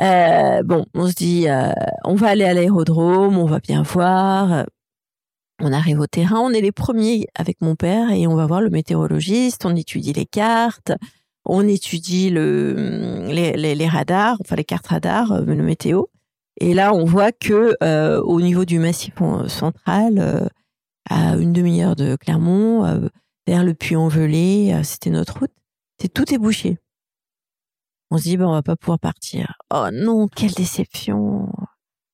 Euh, 0.01 0.63
bon, 0.63 0.85
on 0.93 1.07
se 1.07 1.13
dit, 1.13 1.49
euh, 1.49 1.71
on 2.03 2.15
va 2.15 2.29
aller 2.29 2.45
à 2.45 2.53
l'aérodrome, 2.53 3.37
on 3.37 3.45
va 3.45 3.59
bien 3.59 3.83
voir. 3.83 4.65
On 5.61 5.73
arrive 5.73 5.99
au 5.99 6.07
terrain, 6.07 6.39
on 6.39 6.51
est 6.51 6.61
les 6.61 6.71
premiers 6.71 7.27
avec 7.35 7.61
mon 7.61 7.75
père 7.75 8.11
et 8.11 8.27
on 8.27 8.35
va 8.35 8.45
voir 8.45 8.61
le 8.61 8.69
météorologiste, 8.69 9.65
on 9.65 9.75
étudie 9.75 10.13
les 10.13 10.25
cartes, 10.25 10.93
on 11.43 11.67
étudie 11.67 12.29
le, 12.29 13.25
les, 13.27 13.75
les, 13.75 13.87
radars, 13.87 14.37
enfin 14.39 14.55
les 14.55 14.63
cartes 14.63 14.87
radars, 14.87 15.33
euh, 15.33 15.43
le 15.43 15.63
météo. 15.63 16.03
Et 16.61 16.73
là, 16.73 16.93
on 16.93 17.05
voit 17.05 17.31
que 17.31 17.75
euh, 17.83 18.21
au 18.21 18.41
niveau 18.41 18.65
du 18.65 18.79
massif 18.79 19.15
central, 19.47 20.19
euh, 20.19 20.47
à 21.09 21.35
une 21.35 21.53
demi-heure 21.53 21.95
de 21.95 22.15
Clermont, 22.15 22.85
euh, 22.85 23.07
vers 23.47 23.63
le 23.63 23.73
Puy-en-Velay, 23.73 24.73
euh, 24.73 24.83
c'était 24.83 25.09
notre 25.09 25.39
route, 25.39 25.51
c'est 25.99 26.13
tout 26.13 26.33
est 26.33 26.37
bouché. 26.37 26.77
On 28.11 28.17
se 28.17 28.23
dit, 28.23 28.37
ben, 28.37 28.47
on 28.47 28.53
va 28.53 28.63
pas 28.63 28.75
pouvoir 28.75 28.99
partir. 28.99 29.57
Oh 29.73 29.87
non, 29.91 30.27
quelle 30.27 30.53
déception. 30.53 31.47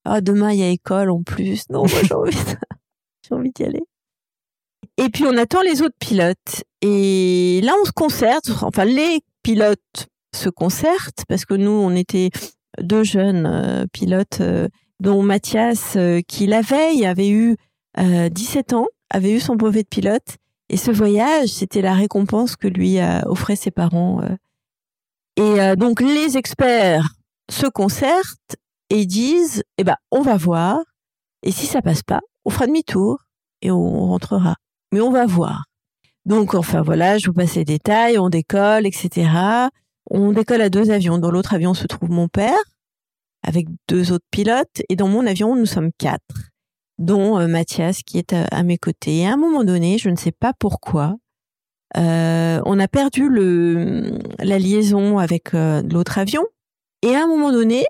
Ah, 0.04 0.22
demain, 0.22 0.52
il 0.52 0.60
y 0.60 0.64
a 0.64 0.70
école 0.70 1.10
en 1.10 1.24
plus. 1.24 1.70
Non, 1.70 1.86
j'ai 1.88 2.14
envie, 2.14 2.38
j'ai 3.28 3.36
envie 3.36 3.52
d'y 3.52 3.64
aller. 3.64 3.84
Et 4.98 5.10
puis, 5.10 5.26
on 5.26 5.38
attend 5.38 5.62
les 5.62 5.82
autres 5.82 5.98
pilotes. 6.00 6.64
Et 6.82 7.62
là, 7.64 7.74
on 7.82 7.86
se 7.86 7.92
concerte. 7.92 8.50
Enfin, 8.62 8.86
les 8.86 9.22
pilotes 9.44 10.08
se 10.34 10.50
concertent 10.50 11.24
parce 11.28 11.46
que 11.46 11.54
nous, 11.54 11.72
on 11.72 11.96
était 11.96 12.30
deux 12.82 13.04
jeunes 13.04 13.46
euh, 13.46 13.86
pilotes, 13.92 14.42
euh, 14.42 14.68
dont 15.00 15.22
Mathias, 15.24 15.96
euh, 15.96 16.22
qui 16.28 16.46
la 16.46 16.62
veille 16.62 17.06
avait 17.06 17.30
eu 17.30 17.56
euh, 17.98 18.30
17 18.30 18.74
ans, 18.74 18.88
avait 19.10 19.32
eu 19.32 19.40
son 19.40 19.56
brevet 19.56 19.84
de 19.84 19.88
pilote. 19.88 20.38
Et 20.70 20.78
ce 20.78 20.92
voyage, 20.92 21.50
c'était 21.50 21.82
la 21.82 21.94
récompense 21.94 22.56
que 22.56 22.68
lui 22.68 22.98
offraient 23.28 23.56
ses 23.56 23.70
parents. 23.70 24.22
Euh. 25.40 25.44
Et 25.44 25.62
euh, 25.62 25.76
donc, 25.76 26.02
les 26.02 26.38
experts 26.38 27.10
se 27.50 27.68
concertent 27.68 28.56
et 28.90 29.06
disent, 29.06 29.64
eh 29.78 29.84
ben, 29.84 29.96
on 30.12 30.22
va 30.22 30.38
voir. 30.38 30.80
Et 31.44 31.52
si 31.52 31.66
ça 31.66 31.82
passe 31.82 32.04
pas, 32.04 32.22
on 32.46 32.50
fera 32.50 32.68
demi-tour 32.68 33.20
et 33.62 33.72
on 33.72 34.08
rentrera. 34.08 34.56
Mais 34.92 35.02
on 35.02 35.12
va 35.12 35.26
voir. 35.26 35.66
Donc, 36.26 36.56
enfin, 36.56 36.82
voilà, 36.82 37.18
je 37.18 37.28
vous 37.28 37.34
passe 37.34 37.56
les 37.56 37.66
détails. 37.66 38.18
On 38.18 38.30
décolle, 38.30 38.86
etc. 38.86 39.30
On 40.10 40.32
décolle 40.32 40.62
à 40.62 40.70
deux 40.70 40.92
avions. 40.92 41.18
Dans 41.18 41.32
l'autre 41.32 41.54
avion 41.54 41.74
se 41.74 41.88
trouve 41.88 42.10
mon 42.10 42.28
père 42.28 42.58
avec 43.44 43.68
deux 43.88 44.12
autres 44.12 44.26
pilotes. 44.32 44.82
Et 44.90 44.96
dans 44.96 45.08
mon 45.08 45.26
avion, 45.28 45.56
nous 45.56 45.68
sommes 45.68 45.92
quatre, 45.98 46.52
dont 46.98 47.40
euh, 47.40 47.48
Mathias 47.48 48.02
qui 48.02 48.18
est 48.18 48.34
à, 48.34 48.46
à 48.46 48.64
mes 48.64 48.78
côtés. 48.78 49.20
Et 49.20 49.28
à 49.28 49.34
un 49.34 49.38
moment 49.38 49.64
donné, 49.64 49.98
je 49.98 50.10
ne 50.10 50.16
sais 50.16 50.32
pas 50.32 50.54
pourquoi, 50.58 51.16
euh, 51.98 52.62
on 52.66 52.80
a 52.80 52.88
perdu 52.88 53.30
le, 53.30 54.20
la 54.40 54.60
liaison 54.60 55.18
avec 55.18 55.54
euh, 55.54 55.82
l'autre 55.84 56.18
avion. 56.18 56.46
Et 57.02 57.16
à 57.16 57.24
un 57.24 57.28
moment 57.28 57.52
donné, 57.52 57.86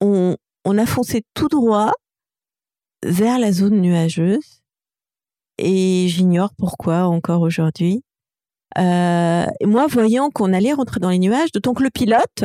on, 0.00 0.36
on 0.64 0.78
a 0.78 0.86
foncé 0.86 1.22
tout 1.34 1.48
droit 1.48 1.92
vers 3.04 3.38
la 3.38 3.52
zone 3.52 3.80
nuageuse. 3.80 4.62
Et 5.58 6.06
j'ignore 6.08 6.50
pourquoi 6.56 7.06
encore 7.06 7.42
aujourd'hui. 7.42 8.02
Euh, 8.76 9.46
moi, 9.64 9.86
voyant 9.88 10.30
qu'on 10.30 10.52
allait 10.52 10.72
rentrer 10.72 11.00
dans 11.00 11.10
les 11.10 11.18
nuages, 11.18 11.50
d'autant 11.52 11.74
que 11.74 11.82
le 11.82 11.90
pilote, 11.90 12.44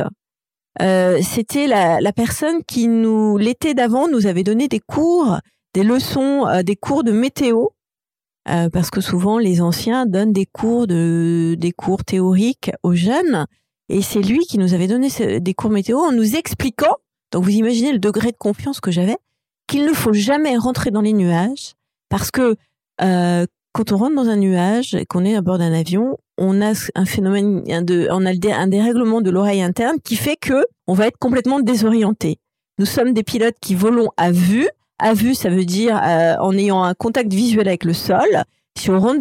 euh, 0.82 1.20
c'était 1.22 1.66
la, 1.66 2.00
la 2.00 2.12
personne 2.12 2.64
qui 2.64 2.88
nous, 2.88 3.36
l'été 3.38 3.74
d'avant, 3.74 4.08
nous 4.08 4.26
avait 4.26 4.42
donné 4.42 4.66
des 4.66 4.80
cours, 4.80 5.38
des 5.74 5.84
leçons, 5.84 6.46
euh, 6.46 6.62
des 6.62 6.76
cours 6.76 7.04
de 7.04 7.12
météo, 7.12 7.66
euh, 8.48 8.68
parce 8.70 8.90
que 8.90 9.00
souvent 9.00 9.38
les 9.38 9.60
anciens 9.60 10.06
donnent 10.06 10.32
des 10.32 10.46
cours 10.46 10.86
de, 10.86 11.56
des 11.58 11.72
cours 11.72 12.04
théoriques 12.04 12.70
aux 12.82 12.94
jeunes, 12.94 13.46
et 13.88 14.02
c'est 14.02 14.22
lui 14.22 14.40
qui 14.46 14.58
nous 14.58 14.74
avait 14.74 14.88
donné 14.88 15.08
des 15.40 15.54
cours 15.54 15.70
météo 15.70 15.98
en 15.98 16.12
nous 16.12 16.36
expliquant, 16.36 16.96
donc 17.32 17.44
vous 17.44 17.50
imaginez 17.50 17.92
le 17.92 17.98
degré 17.98 18.32
de 18.32 18.36
confiance 18.36 18.80
que 18.80 18.90
j'avais, 18.90 19.16
qu'il 19.66 19.84
ne 19.84 19.92
faut 19.92 20.12
jamais 20.12 20.56
rentrer 20.56 20.90
dans 20.90 21.00
les 21.00 21.12
nuages, 21.12 21.74
parce 22.08 22.30
que 22.30 22.56
euh, 23.00 23.46
quand 23.72 23.90
on 23.90 23.96
rentre 23.96 24.14
dans 24.14 24.28
un 24.28 24.36
nuage 24.36 24.94
et 24.94 25.04
qu'on 25.04 25.24
est 25.24 25.34
à 25.34 25.42
bord 25.42 25.58
d'un 25.58 25.72
avion, 25.72 26.16
on 26.38 26.62
a 26.62 26.72
un 26.94 27.04
phénomène 27.04 27.62
de, 27.84 28.06
on 28.10 28.24
a 28.24 28.30
un 28.30 28.66
dérèglement 28.68 29.20
de 29.20 29.30
l'oreille 29.30 29.62
interne 29.62 29.96
qui 30.02 30.14
fait 30.16 30.36
que 30.36 30.64
on 30.86 30.94
va 30.94 31.08
être 31.08 31.18
complètement 31.18 31.60
désorienté. 31.60 32.38
Nous 32.78 32.86
sommes 32.86 33.12
des 33.12 33.22
pilotes 33.22 33.56
qui 33.60 33.74
volons 33.74 34.10
à 34.16 34.30
vue. 34.30 34.68
À 35.04 35.12
vue, 35.12 35.34
ça 35.34 35.50
veut 35.50 35.66
dire 35.66 36.00
euh, 36.02 36.34
en 36.40 36.56
ayant 36.56 36.82
un 36.82 36.94
contact 36.94 37.30
visuel 37.30 37.68
avec 37.68 37.84
le 37.84 37.92
sol. 37.92 38.42
Si 38.78 38.88
on 38.88 38.98
rentre 38.98 39.18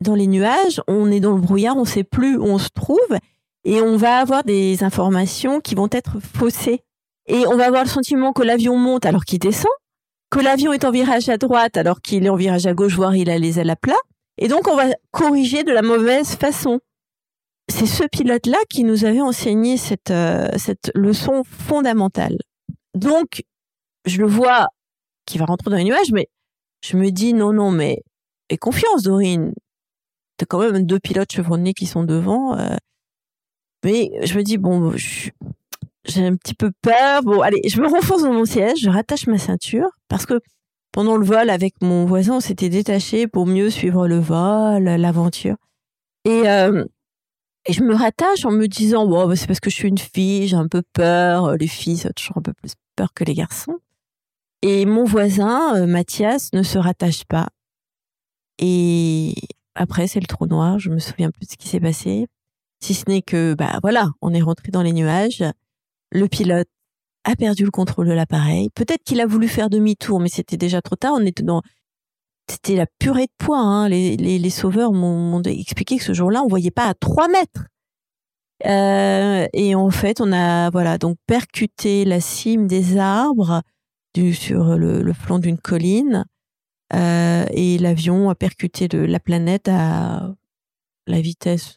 dans 0.00 0.14
les 0.14 0.26
nuages, 0.26 0.80
on 0.88 1.10
est 1.12 1.20
dans 1.20 1.32
le 1.32 1.42
brouillard, 1.42 1.76
on 1.76 1.80
ne 1.80 1.86
sait 1.86 2.04
plus 2.04 2.38
où 2.38 2.44
on 2.44 2.56
se 2.56 2.70
trouve 2.70 3.18
et 3.64 3.82
on 3.82 3.98
va 3.98 4.16
avoir 4.16 4.44
des 4.44 4.82
informations 4.82 5.60
qui 5.60 5.74
vont 5.74 5.90
être 5.92 6.20
faussées. 6.20 6.80
Et 7.26 7.46
on 7.46 7.54
va 7.58 7.66
avoir 7.66 7.84
le 7.84 7.90
sentiment 7.90 8.32
que 8.32 8.42
l'avion 8.42 8.78
monte 8.78 9.04
alors 9.04 9.26
qu'il 9.26 9.40
descend, 9.40 9.70
que 10.30 10.40
l'avion 10.40 10.72
est 10.72 10.86
en 10.86 10.90
virage 10.90 11.28
à 11.28 11.36
droite 11.36 11.76
alors 11.76 12.00
qu'il 12.00 12.24
est 12.24 12.30
en 12.30 12.36
virage 12.36 12.64
à 12.64 12.72
gauche, 12.72 12.94
voire 12.94 13.14
il 13.14 13.28
a 13.28 13.36
les 13.36 13.60
ailes 13.60 13.68
à 13.68 13.76
plat. 13.76 14.00
Et 14.38 14.48
donc 14.48 14.68
on 14.68 14.74
va 14.74 14.86
corriger 15.10 15.64
de 15.64 15.72
la 15.72 15.82
mauvaise 15.82 16.34
façon. 16.36 16.80
C'est 17.68 17.84
ce 17.84 18.04
pilote-là 18.04 18.58
qui 18.70 18.84
nous 18.84 19.04
avait 19.04 19.20
enseigné 19.20 19.76
cette, 19.76 20.12
euh, 20.12 20.48
cette 20.56 20.90
leçon 20.94 21.42
fondamentale. 21.44 22.38
Donc, 22.94 23.42
je 24.06 24.18
le 24.18 24.26
vois 24.26 24.68
qui 25.30 25.38
va 25.38 25.46
rentrer 25.46 25.70
dans 25.70 25.76
les 25.76 25.84
nuages, 25.84 26.12
mais 26.12 26.28
je 26.82 26.96
me 26.96 27.10
dis 27.10 27.32
non, 27.34 27.52
non, 27.52 27.70
mais 27.70 28.02
et 28.48 28.56
confiance, 28.56 29.02
Dorine. 29.04 29.54
T'as 30.36 30.46
quand 30.46 30.58
même 30.58 30.84
deux 30.84 30.98
pilotes 30.98 31.32
chevronnés 31.32 31.74
qui 31.74 31.86
sont 31.86 32.04
devant. 32.04 32.58
Euh. 32.58 32.76
mais 33.84 34.10
je 34.22 34.36
me 34.36 34.42
dis 34.42 34.58
bon, 34.58 34.92
j'ai 34.96 36.26
un 36.26 36.36
petit 36.36 36.54
peu 36.54 36.72
peur. 36.82 37.22
Bon, 37.22 37.40
allez, 37.42 37.60
je 37.68 37.80
me 37.80 37.88
renfonce 37.88 38.22
dans 38.22 38.32
mon 38.32 38.44
siège, 38.44 38.80
je 38.80 38.90
rattache 38.90 39.26
ma 39.26 39.38
ceinture 39.38 39.88
parce 40.08 40.26
que 40.26 40.40
pendant 40.92 41.16
le 41.16 41.24
vol 41.24 41.50
avec 41.50 41.74
mon 41.80 42.06
voisin, 42.06 42.36
on 42.36 42.40
s'était 42.40 42.68
détaché 42.68 43.28
pour 43.28 43.46
mieux 43.46 43.70
suivre 43.70 44.08
le 44.08 44.18
vol, 44.18 44.84
l'aventure. 44.84 45.56
Et 46.24 46.48
euh, 46.48 46.84
je 47.68 47.82
me 47.82 47.94
rattache 47.94 48.44
en 48.44 48.50
me 48.50 48.66
disant, 48.66 49.06
bah, 49.06 49.36
c'est 49.36 49.46
parce 49.46 49.60
que 49.60 49.70
je 49.70 49.76
suis 49.76 49.88
une 49.88 49.98
fille, 49.98 50.48
j'ai 50.48 50.56
un 50.56 50.68
peu 50.68 50.82
peur. 50.92 51.56
Les 51.56 51.68
filles, 51.68 51.98
ça 51.98 52.12
toujours 52.12 52.38
un 52.38 52.42
peu 52.42 52.52
plus 52.52 52.72
peur 52.96 53.12
que 53.14 53.22
les 53.24 53.34
garçons. 53.34 53.78
Et 54.62 54.84
mon 54.84 55.04
voisin, 55.04 55.76
euh, 55.76 55.86
Mathias, 55.86 56.52
ne 56.52 56.62
se 56.62 56.78
rattache 56.78 57.24
pas. 57.24 57.48
Et 58.58 59.34
après, 59.74 60.06
c'est 60.06 60.20
le 60.20 60.26
trou 60.26 60.46
noir. 60.46 60.78
Je 60.78 60.90
me 60.90 60.98
souviens 60.98 61.30
plus 61.30 61.46
de 61.46 61.52
ce 61.52 61.56
qui 61.56 61.68
s'est 61.68 61.80
passé. 61.80 62.26
Si 62.80 62.94
ce 62.94 63.04
n'est 63.08 63.22
que, 63.22 63.54
bah 63.54 63.78
voilà, 63.82 64.10
on 64.20 64.32
est 64.34 64.42
rentré 64.42 64.70
dans 64.70 64.82
les 64.82 64.92
nuages. 64.92 65.44
Le 66.12 66.28
pilote 66.28 66.68
a 67.24 67.36
perdu 67.36 67.64
le 67.64 67.70
contrôle 67.70 68.08
de 68.08 68.12
l'appareil. 68.12 68.70
Peut-être 68.70 69.02
qu'il 69.04 69.20
a 69.20 69.26
voulu 69.26 69.48
faire 69.48 69.70
demi-tour, 69.70 70.20
mais 70.20 70.28
c'était 70.28 70.56
déjà 70.56 70.82
trop 70.82 70.96
tard. 70.96 71.14
On 71.16 71.24
était 71.24 71.42
dans, 71.42 71.62
c'était 72.48 72.76
la 72.76 72.86
purée 72.98 73.26
de 73.26 73.32
poids. 73.38 73.60
Hein. 73.60 73.88
Les, 73.88 74.16
les, 74.16 74.38
les, 74.38 74.50
sauveurs 74.50 74.92
m'ont 74.92 75.42
expliqué 75.42 75.98
que 75.98 76.04
ce 76.04 76.12
jour-là, 76.12 76.42
on 76.42 76.48
voyait 76.48 76.70
pas 76.70 76.86
à 76.86 76.94
3 76.94 77.28
mètres. 77.28 77.66
Euh, 78.66 79.46
et 79.54 79.74
en 79.74 79.90
fait, 79.90 80.20
on 80.20 80.32
a 80.32 80.68
voilà 80.70 80.98
donc 80.98 81.16
percuté 81.26 82.04
la 82.04 82.20
cime 82.20 82.66
des 82.66 82.98
arbres 82.98 83.62
sur 84.32 84.76
le, 84.76 85.12
flanc 85.12 85.38
d'une 85.38 85.58
colline. 85.58 86.24
Euh, 86.92 87.46
et 87.50 87.78
l'avion 87.78 88.30
a 88.30 88.34
percuté 88.34 88.88
la 88.88 89.20
planète 89.20 89.68
à 89.68 90.34
la 91.06 91.20
vitesse 91.20 91.76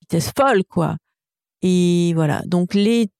vitesse 0.00 0.32
folle 0.36 0.64
quoi. 0.64 0.96
Et 1.62 2.12
voilà. 2.14 2.42
Donc 2.46 2.74
les 2.74 3.10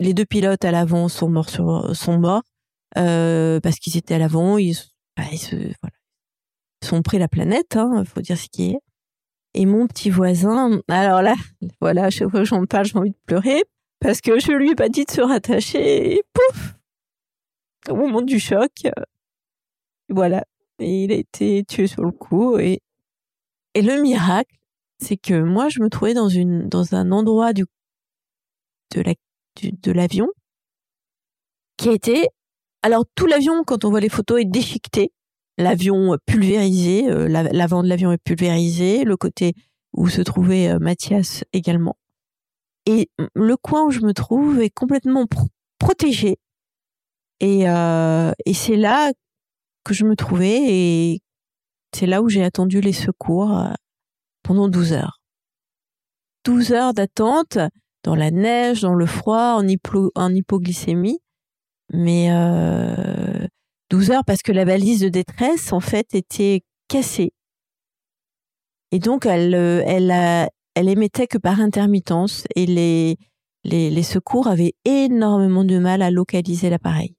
les 0.00 0.14
deux 0.14 0.24
pilotes 0.24 0.64
à 0.64 0.72
l'avant 0.72 1.08
sont 1.08 1.28
morts 1.28 1.50
sont 1.50 2.18
morts 2.18 2.42
euh, 2.98 3.60
parce 3.60 3.76
qu'ils 3.76 3.96
étaient 3.96 4.14
à 4.14 4.18
l'avant. 4.18 4.58
Ils 4.58 4.76
bah, 5.16 5.24
ils, 5.30 5.38
se, 5.38 5.56
sont 6.82 7.02
pris 7.02 7.18
la 7.18 7.28
planète, 7.28 7.76
hein, 7.76 8.04
faut 8.04 8.20
dire 8.20 8.38
ce 8.38 8.48
qui 8.48 8.70
est. 8.70 8.78
Et 9.54 9.66
mon 9.66 9.86
petit 9.86 10.10
voisin, 10.10 10.80
alors 10.88 11.20
là, 11.20 11.34
voilà, 11.80 12.08
chaque 12.10 12.30
fois 12.30 12.40
que 12.40 12.46
j'en 12.46 12.64
parle, 12.64 12.86
j'ai 12.86 12.96
envie 12.96 13.10
de 13.10 13.16
pleurer 13.26 13.64
parce 14.00 14.20
que 14.20 14.40
je 14.40 14.52
lui 14.52 14.70
ai 14.70 14.74
pas 14.74 14.88
dit 14.88 15.04
de 15.04 15.10
se 15.10 15.20
rattacher. 15.20 16.14
Et 16.14 16.22
pouf, 16.32 16.74
au 17.88 17.96
moment 17.96 18.22
du 18.22 18.38
choc, 18.38 18.70
euh, 18.86 18.90
voilà, 20.08 20.44
et 20.78 21.04
il 21.04 21.12
a 21.12 21.16
été 21.16 21.64
tué 21.64 21.86
sur 21.86 22.02
le 22.04 22.12
coup. 22.12 22.58
Et 22.58 22.80
et 23.74 23.82
le 23.82 24.02
miracle, 24.02 24.56
c'est 24.98 25.16
que 25.16 25.42
moi, 25.42 25.68
je 25.68 25.80
me 25.80 25.88
trouvais 25.88 26.14
dans 26.14 26.28
une 26.28 26.68
dans 26.68 26.94
un 26.94 27.12
endroit 27.12 27.52
du 27.52 27.64
de 28.94 29.00
la 29.02 29.14
de 29.62 29.92
l'avion 29.92 30.28
qui 31.76 31.90
été 31.90 32.28
alors 32.82 33.04
tout 33.14 33.26
l'avion, 33.26 33.62
quand 33.64 33.84
on 33.84 33.90
voit 33.90 34.00
les 34.00 34.08
photos, 34.08 34.40
est 34.40 34.44
déchiqueté. 34.44 35.12
L'avion 35.56 36.16
pulvérisé, 36.26 37.08
euh, 37.08 37.28
l'avant 37.28 37.82
de 37.82 37.88
l'avion 37.88 38.10
est 38.10 38.22
pulvérisé, 38.22 39.04
le 39.04 39.16
côté 39.16 39.54
où 39.92 40.08
se 40.08 40.22
trouvait 40.22 40.68
euh, 40.68 40.78
Mathias 40.80 41.44
également. 41.52 41.96
Et 42.86 43.10
le 43.34 43.56
coin 43.56 43.84
où 43.84 43.90
je 43.90 44.00
me 44.00 44.12
trouve 44.12 44.60
est 44.60 44.70
complètement 44.70 45.26
protégé. 45.78 46.38
Et, 47.42 47.68
euh, 47.68 48.30
et 48.46 48.54
c'est 48.54 48.76
là 48.76 49.12
que 49.84 49.92
je 49.94 50.04
me 50.04 50.14
trouvais 50.14 50.60
et 50.62 51.20
c'est 51.92 52.06
là 52.06 52.22
où 52.22 52.28
j'ai 52.28 52.44
attendu 52.44 52.80
les 52.80 52.92
secours 52.92 53.60
pendant 54.44 54.68
12 54.68 54.92
heures. 54.92 55.20
12 56.44 56.72
heures 56.72 56.94
d'attente 56.94 57.58
dans 58.04 58.14
la 58.14 58.30
neige, 58.30 58.82
dans 58.82 58.94
le 58.94 59.06
froid, 59.06 59.60
en, 59.60 60.34
hypoglycémie 60.34 61.18
mais 61.92 62.30
euh, 62.30 63.46
12 63.90 64.12
heures 64.12 64.24
parce 64.24 64.42
que 64.42 64.52
la 64.52 64.64
balise 64.64 65.00
de 65.00 65.08
détresse 65.08 65.72
en 65.72 65.80
fait 65.80 66.14
était 66.14 66.62
cassée. 66.88 67.32
Et 68.92 69.00
donc 69.00 69.26
elle 69.26 69.54
euh, 69.56 69.82
elle 69.84 70.48
elle 70.74 70.88
émettait 70.88 71.26
que 71.26 71.38
par 71.38 71.60
intermittence 71.60 72.44
et 72.54 72.66
les 72.66 73.16
les, 73.64 73.90
les 73.90 74.02
secours 74.04 74.46
avaient 74.46 74.74
énormément 74.84 75.64
de 75.64 75.78
mal 75.78 76.02
à 76.02 76.10
localiser 76.10 76.70
l'appareil. 76.70 77.16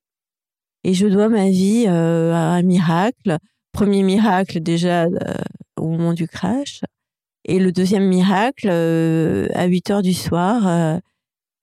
Et 0.83 0.93
je 0.93 1.07
dois 1.07 1.29
ma 1.29 1.49
vie 1.49 1.85
euh, 1.87 2.33
à 2.33 2.53
un 2.55 2.61
miracle. 2.61 3.37
Premier 3.71 4.03
miracle 4.03 4.59
déjà 4.59 5.05
euh, 5.05 5.09
au 5.77 5.87
moment 5.87 6.13
du 6.13 6.27
crash. 6.27 6.81
Et 7.45 7.59
le 7.59 7.71
deuxième 7.71 8.07
miracle, 8.07 8.67
euh, 8.69 9.47
à 9.53 9.65
8 9.65 9.91
heures 9.91 10.01
du 10.01 10.13
soir, 10.13 10.99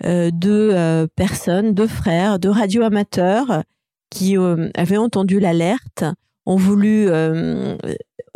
euh, 0.05 0.31
deux 0.33 0.71
euh, 0.73 1.07
personnes, 1.15 1.75
deux 1.75 1.87
frères, 1.87 2.39
deux 2.39 2.51
radioamateurs 2.51 3.63
qui 4.11 4.39
euh, 4.39 4.71
avaient 4.75 4.97
entendu 4.97 5.41
l'alerte, 5.41 6.05
ont 6.47 6.57
voulu 6.57 7.09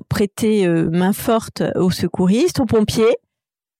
prêter 0.08 0.68
main 0.68 1.12
forte 1.12 1.62
aux 1.74 1.90
secouristes, 1.90 2.60
aux 2.60 2.66
pompiers, 2.66 3.16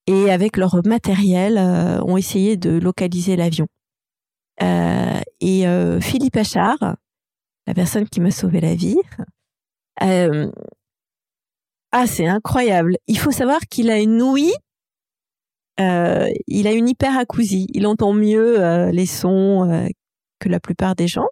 et 0.07 0.31
avec 0.31 0.57
leur 0.57 0.81
matériel, 0.85 1.59
ont 2.03 2.17
essayé 2.17 2.57
de 2.57 2.71
localiser 2.71 3.37
l'avion. 3.37 3.67
Et 4.61 5.65
Philippe 6.01 6.37
Achard, 6.37 6.97
la 7.67 7.75
personne 7.75 8.09
qui 8.09 8.21
m'a 8.21 8.31
sauvé 8.31 8.61
la 8.61 8.75
vie, 8.75 8.99
ah, 10.01 10.49
c'est 12.07 12.27
incroyable. 12.27 12.97
Il 13.07 13.19
faut 13.19 13.31
savoir 13.31 13.61
qu'il 13.71 13.91
a 13.91 13.99
une 13.99 14.23
ouïe 14.23 14.55
euh, 15.81 16.29
il 16.47 16.67
a 16.67 16.73
une 16.73 16.89
hyperacousie. 16.89 17.67
Il 17.75 17.87
entend 17.87 18.13
mieux 18.13 18.63
euh, 18.63 18.91
les 18.93 19.07
sons 19.07 19.69
euh, 19.69 19.89
que 20.39 20.49
la 20.49 20.61
plupart 20.61 20.95
des 20.95 21.09
gens. 21.09 21.27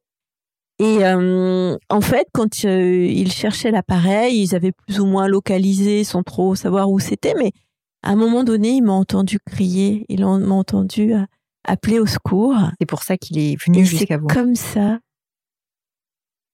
Et 0.78 1.06
en 1.06 2.00
fait, 2.00 2.26
quand 2.32 2.64
il 2.64 3.30
cherchait 3.30 3.70
l'appareil, 3.70 4.42
ils 4.42 4.56
avaient 4.56 4.72
plus 4.72 4.98
ou 4.98 5.06
moins 5.06 5.28
localisé 5.28 6.02
sans 6.02 6.24
trop 6.24 6.56
savoir 6.56 6.90
où 6.90 6.98
c'était, 6.98 7.35
mais 7.38 7.52
à 8.02 8.11
un 8.11 8.16
moment 8.16 8.42
donné, 8.42 8.70
il 8.70 8.82
m'a 8.82 8.94
entendu 8.94 9.38
crier, 9.38 10.04
il 10.08 10.22
m'a 10.22 10.54
entendu 10.54 11.14
appeler 11.64 11.98
au 11.98 12.07
secours. 12.07 12.57
C'est 12.81 12.87
pour 12.87 13.03
ça 13.03 13.16
qu'il 13.16 13.38
est 13.38 13.57
venu 13.62 13.85
jusqu'à 13.85 14.18
vous. 14.18 14.27
Comme 14.27 14.55
ça. 14.57 14.98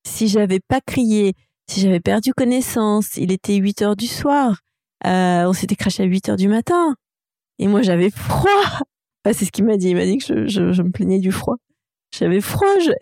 Si 0.06 0.28
j'avais 0.28 0.60
pas 0.60 0.80
crié, 0.80 1.34
si 1.68 1.80
j'avais 1.80 2.00
perdu 2.00 2.32
connaissance, 2.32 3.16
il 3.16 3.32
était 3.32 3.56
8 3.56 3.82
heures 3.82 3.96
du 3.96 4.06
soir, 4.06 4.60
on 5.04 5.52
s'était 5.52 5.76
craché 5.76 6.02
à 6.02 6.06
8 6.06 6.30
heures 6.30 6.36
du 6.36 6.48
matin. 6.48 6.96
Et 7.58 7.66
moi, 7.66 7.82
j'avais 7.82 8.10
froid. 8.10 8.80
c'est 9.26 9.44
ce 9.44 9.50
qu'il 9.50 9.64
m'a 9.64 9.76
dit. 9.76 9.90
Il 9.90 9.96
m'a 9.96 10.04
dit 10.04 10.18
que 10.18 10.46
je, 10.46 10.72
je, 10.72 10.82
me 10.82 10.90
plaignais 10.90 11.18
du 11.18 11.32
froid. 11.32 11.56
J'avais 12.16 12.40
froid. 12.40 12.68
Je, 12.80 12.92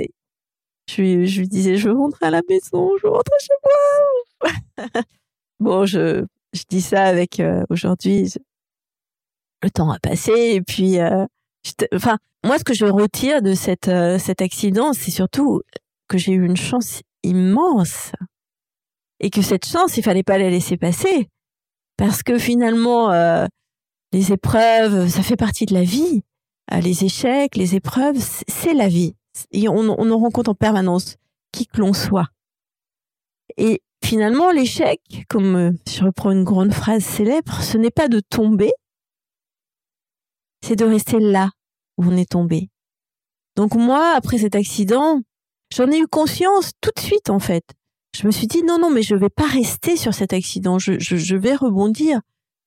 je, 0.89 1.03
lui, 1.03 1.27
je 1.27 1.41
lui 1.41 1.49
disais, 1.49 1.77
je 1.77 1.89
veux 1.89 1.97
rentrer 1.97 2.27
à 2.27 2.31
la 2.31 2.43
maison, 2.49 2.91
je 2.99 3.07
veux 3.07 3.13
rentrer 3.13 3.37
chez 3.41 3.55
moi. 3.65 5.03
bon, 5.61 5.87
je, 5.87 6.25
je 6.53 6.63
dis 6.69 6.81
ça 6.81 7.05
avec 7.05 7.41
euh, 7.41 7.65
aujourd'hui. 7.71 8.33
Le 9.63 9.71
temps 9.71 9.91
a 9.91 9.99
passé 9.99 10.33
et 10.33 10.63
puis, 10.63 10.99
euh, 10.99 11.27
enfin, 11.95 12.19
moi, 12.45 12.59
ce 12.59 12.65
que 12.65 12.75
je 12.75 12.87
retire 12.87 13.43
de 13.43 13.55
cette, 13.55 13.89
euh, 13.89 14.19
cet 14.19 14.43
accident, 14.43 14.93
c'est 14.93 15.11
surtout 15.11 15.63
que 16.09 16.19
j'ai 16.19 16.33
eu 16.33 16.45
une 16.45 16.57
chance 16.57 17.03
immense 17.23 18.13
et 19.21 19.31
que 19.31 19.43
cette 19.43 19.67
chance, 19.67 19.97
il 19.97 20.03
fallait 20.03 20.23
pas 20.23 20.39
la 20.39 20.51
laisser 20.51 20.77
passer 20.77 21.29
parce 21.97 22.23
que 22.23 22.39
finalement, 22.39 23.11
les 24.13 24.33
épreuves, 24.33 25.09
ça 25.09 25.23
fait 25.23 25.37
partie 25.37 25.67
de 25.67 25.75
la 25.75 25.83
vie. 25.83 26.23
Euh, 26.73 26.81
les 26.81 27.05
échecs, 27.05 27.57
les 27.57 27.75
épreuves, 27.75 28.17
c'est 28.49 28.75
la 28.75 28.89
vie. 28.89 29.15
Et 29.51 29.69
on, 29.69 29.77
on 29.77 30.11
en 30.11 30.19
rencontre 30.19 30.51
en 30.51 30.55
permanence, 30.55 31.17
qui 31.53 31.67
que 31.67 31.81
l'on 31.81 31.93
soit. 31.93 32.29
Et 33.57 33.83
finalement, 34.05 34.51
l'échec, 34.51 35.01
comme 35.29 35.57
euh, 35.57 35.73
je 35.89 36.05
reprends 36.05 36.31
une 36.31 36.45
grande 36.45 36.73
phrase 36.73 37.05
célèbre, 37.05 37.63
ce 37.63 37.79
n'est 37.79 37.91
pas 37.91 38.09
de 38.09 38.21
tomber, 38.21 38.73
c'est 40.65 40.77
de 40.77 40.85
rester 40.85 41.21
là 41.21 41.51
où 41.97 42.05
on 42.05 42.17
est 42.17 42.31
tombé. 42.31 42.69
Donc 43.57 43.75
moi, 43.75 44.13
après 44.15 44.39
cet 44.39 44.55
accident, 44.55 45.21
j'en 45.75 45.91
ai 45.91 45.99
eu 45.99 46.07
conscience 46.07 46.73
tout 46.81 46.91
de 46.95 47.01
suite 47.01 47.31
en 47.31 47.39
fait. 47.39 47.65
Je 48.15 48.27
me 48.27 48.33
suis 48.33 48.47
dit 48.47 48.63
non, 48.63 48.79
non, 48.79 48.91
mais 48.91 49.03
je 49.03 49.15
vais 49.15 49.29
pas 49.31 49.47
rester 49.47 49.97
sur 49.97 50.15
cet 50.15 50.33
accident, 50.33 50.79
je, 50.79 50.99
je, 50.99 51.37
vais 51.37 51.55
rebondir, 51.55 52.21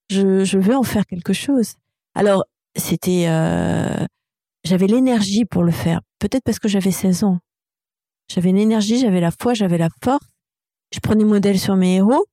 je, 0.09 0.43
je 0.43 0.59
vais 0.59 0.75
en 0.75 0.83
faire 0.83 1.05
quelque 1.05 1.33
chose. 1.33 1.73
Alors, 2.13 2.45
c'était... 2.75 3.25
Euh, 3.27 4.05
j'avais 4.63 4.87
l'énergie 4.87 5.45
pour 5.45 5.63
le 5.63 5.71
faire, 5.71 6.01
peut-être 6.19 6.43
parce 6.43 6.59
que 6.59 6.67
j'avais 6.67 6.91
16 6.91 7.23
ans. 7.23 7.39
J'avais 8.31 8.51
l'énergie, 8.51 8.99
j'avais 8.99 9.21
la 9.21 9.31
foi, 9.31 9.53
j'avais 9.53 9.77
la 9.77 9.89
force. 10.03 10.25
Je 10.93 10.99
prenais 10.99 11.23
modèle 11.23 11.59
sur 11.59 11.75
mes 11.75 11.95
héros. 11.95 12.25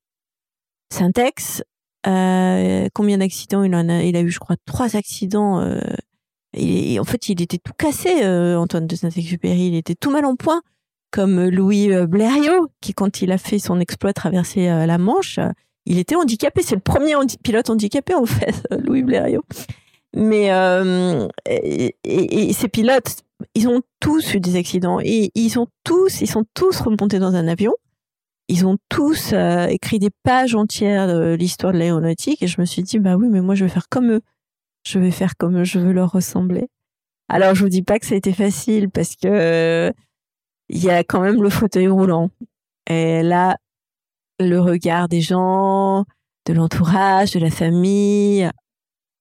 Syntex, 0.93 1.63
euh, 2.07 2.89
combien 2.95 3.19
d'accidents 3.19 3.63
il 3.65 3.75
en 3.75 3.89
a 3.89 4.03
Il 4.03 4.17
a 4.17 4.21
eu, 4.21 4.31
je 4.31 4.39
crois, 4.39 4.57
trois 4.67 4.97
accidents. 4.97 5.61
Euh, 5.61 5.81
en 6.99 7.05
fait, 7.05 7.29
il 7.29 7.43
était 7.43 7.59
tout 7.59 7.73
cassé, 7.77 8.23
euh, 8.23 8.59
Antoine 8.59 8.87
de 8.87 8.97
Saint-Exupéry. 8.97 9.69
Il 9.69 9.75
était 9.75 9.95
tout 9.95 10.11
mal 10.11 10.25
en 10.25 10.37
point, 10.37 10.63
comme 11.11 11.49
Louis 11.49 11.93
euh, 11.93 12.07
Blériot, 12.07 12.69
qui, 12.81 12.95
quand 12.95 13.23
il 13.23 13.33
a 13.33 13.39
fait 13.39 13.59
son 13.59 13.81
exploit 13.81 14.13
traverser 14.13 14.69
euh, 14.69 14.87
la 14.87 14.99
Manche, 14.99 15.39
il 15.85 15.99
était 15.99 16.17
handicapé. 16.17 16.63
C'est 16.63 16.75
le 16.75 16.81
premier 16.81 17.15
pilote 17.43 17.71
handicapé, 17.71 18.15
en 18.15 18.27
fait, 18.27 18.67
Louis 18.87 19.03
Blériot. 19.03 19.45
Mais 20.15 20.49
et, 21.45 22.53
ces 22.55 22.69
pilotes, 22.69 23.17
ils 23.55 23.69
ont 23.69 23.83
tous 24.01 24.33
eu 24.33 24.41
des 24.41 24.57
accidents 24.57 24.99
et 25.03 25.31
ils 25.35 25.59
ont 25.59 25.67
tous, 25.85 26.23
ils 26.23 26.27
sont 26.27 26.45
tous 26.55 26.81
remontés 26.81 27.19
dans 27.19 27.35
un 27.35 27.47
avion. 27.49 27.75
Ils 28.49 28.65
ont 28.65 28.79
tous 28.89 29.35
écrit 29.69 29.99
des 29.99 30.09
pages 30.23 30.55
entières 30.55 31.07
de 31.09 31.35
l'histoire 31.35 31.75
de 31.75 31.79
l'aéronautique 31.79 32.43
et 32.43 32.47
je 32.47 32.59
me 32.63 32.65
suis 32.65 32.83
dit 32.83 32.99
bah 32.99 33.17
oui 33.17 33.27
mais 33.29 33.43
moi 33.43 33.55
je 33.55 33.65
vais 33.65 33.71
faire 33.71 33.91
comme 33.91 34.11
eux 34.11 34.23
je 34.87 34.99
vais 35.01 35.11
faire 35.11 35.37
comme 35.37 35.65
je 35.65 35.81
veux 35.81 35.93
leur 35.93 36.13
ressembler. 36.13 36.69
Alors 37.29 37.55
je 37.55 37.63
vous 37.65 37.69
dis 37.69 37.83
pas 37.83 37.99
que 37.99 38.07
ça 38.07 38.15
a 38.15 38.19
été 38.19 38.33
facile 38.33 38.89
parce 38.89 39.17
que 39.17 39.93
il 40.69 40.83
y 40.83 40.91
a 40.91 41.03
quand 41.03 41.21
même 41.21 41.43
le 41.43 41.51
fauteuil 41.51 41.89
roulant. 41.89 42.31
Et 42.89 43.23
là, 43.23 43.57
le 44.39 44.61
regard 44.61 45.09
des 45.09 45.21
gens, 45.21 46.05
de 46.47 46.53
l'entourage, 46.53 47.33
de 47.33 47.41
la 47.41 47.51
famille, 47.51 48.49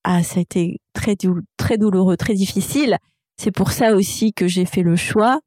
ah, 0.03 0.23
ça 0.23 0.37
a 0.39 0.41
été 0.41 0.79
très, 0.93 1.15
très 1.57 1.77
douloureux, 1.77 2.17
très 2.17 2.35
difficile. 2.35 2.97
C'est 3.37 3.51
pour 3.51 3.71
ça 3.71 3.95
aussi 3.95 4.33
que 4.33 4.47
j'ai 4.47 4.65
fait 4.65 4.83
le 4.83 4.95
choix 4.95 5.39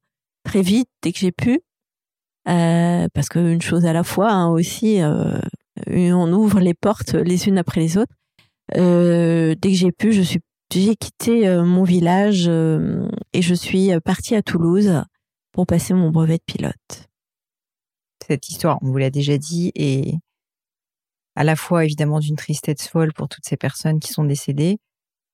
très 0.45 0.63
vite, 0.63 0.89
dès 1.03 1.13
que 1.13 1.19
j'ai 1.19 1.33
pu, 1.33 1.61
euh, 2.49 3.07
parce 3.13 3.29
qu'une 3.29 3.63
chose 3.63 3.87
à 3.87 3.93
la 3.93 4.03
fois 4.03 4.31
hein, 4.31 4.49
aussi, 4.49 5.01
euh, 5.01 5.39
on 5.87 6.33
ouvre 6.33 6.61
les 6.61 6.75
portes 6.75 7.15
les 7.15 7.49
unes 7.49 7.59
après 7.59 7.81
les 7.81 7.99
autres. 7.99 8.13
Euh, 8.77 9.55
dès 9.55 9.71
que 9.71 9.77
j'ai 9.77 9.93
pu, 9.93 10.13
je 10.13 10.23
suis, 10.23 10.41
j'ai 10.73 10.97
quitté 10.97 11.49
euh, 11.49 11.65
mon 11.65 11.85
village 11.85 12.47
euh, 12.49 13.09
et 13.33 13.43
je 13.43 13.55
suis 13.55 13.91
partie 14.01 14.35
à 14.35 14.43
Toulouse 14.43 15.03
pour 15.53 15.67
passer 15.67 15.95
mon 15.95 16.11
brevet 16.11 16.37
de 16.37 16.43
pilote. 16.45 17.09
Cette 18.27 18.49
histoire, 18.49 18.79
on 18.83 18.91
vous 18.91 18.99
l'a 18.99 19.11
déjà 19.11 19.39
dit, 19.39 19.73
est 19.75 20.15
à 21.35 21.45
la 21.45 21.57
fois 21.57 21.85
évidemment 21.85 22.19
d'une 22.19 22.37
tristesse 22.37 22.89
folle 22.89 23.13
pour 23.15 23.29
toutes 23.29 23.47
ces 23.47 23.57
personnes 23.57 24.01
qui 24.01 24.13
sont 24.13 24.25
décédées, 24.25 24.79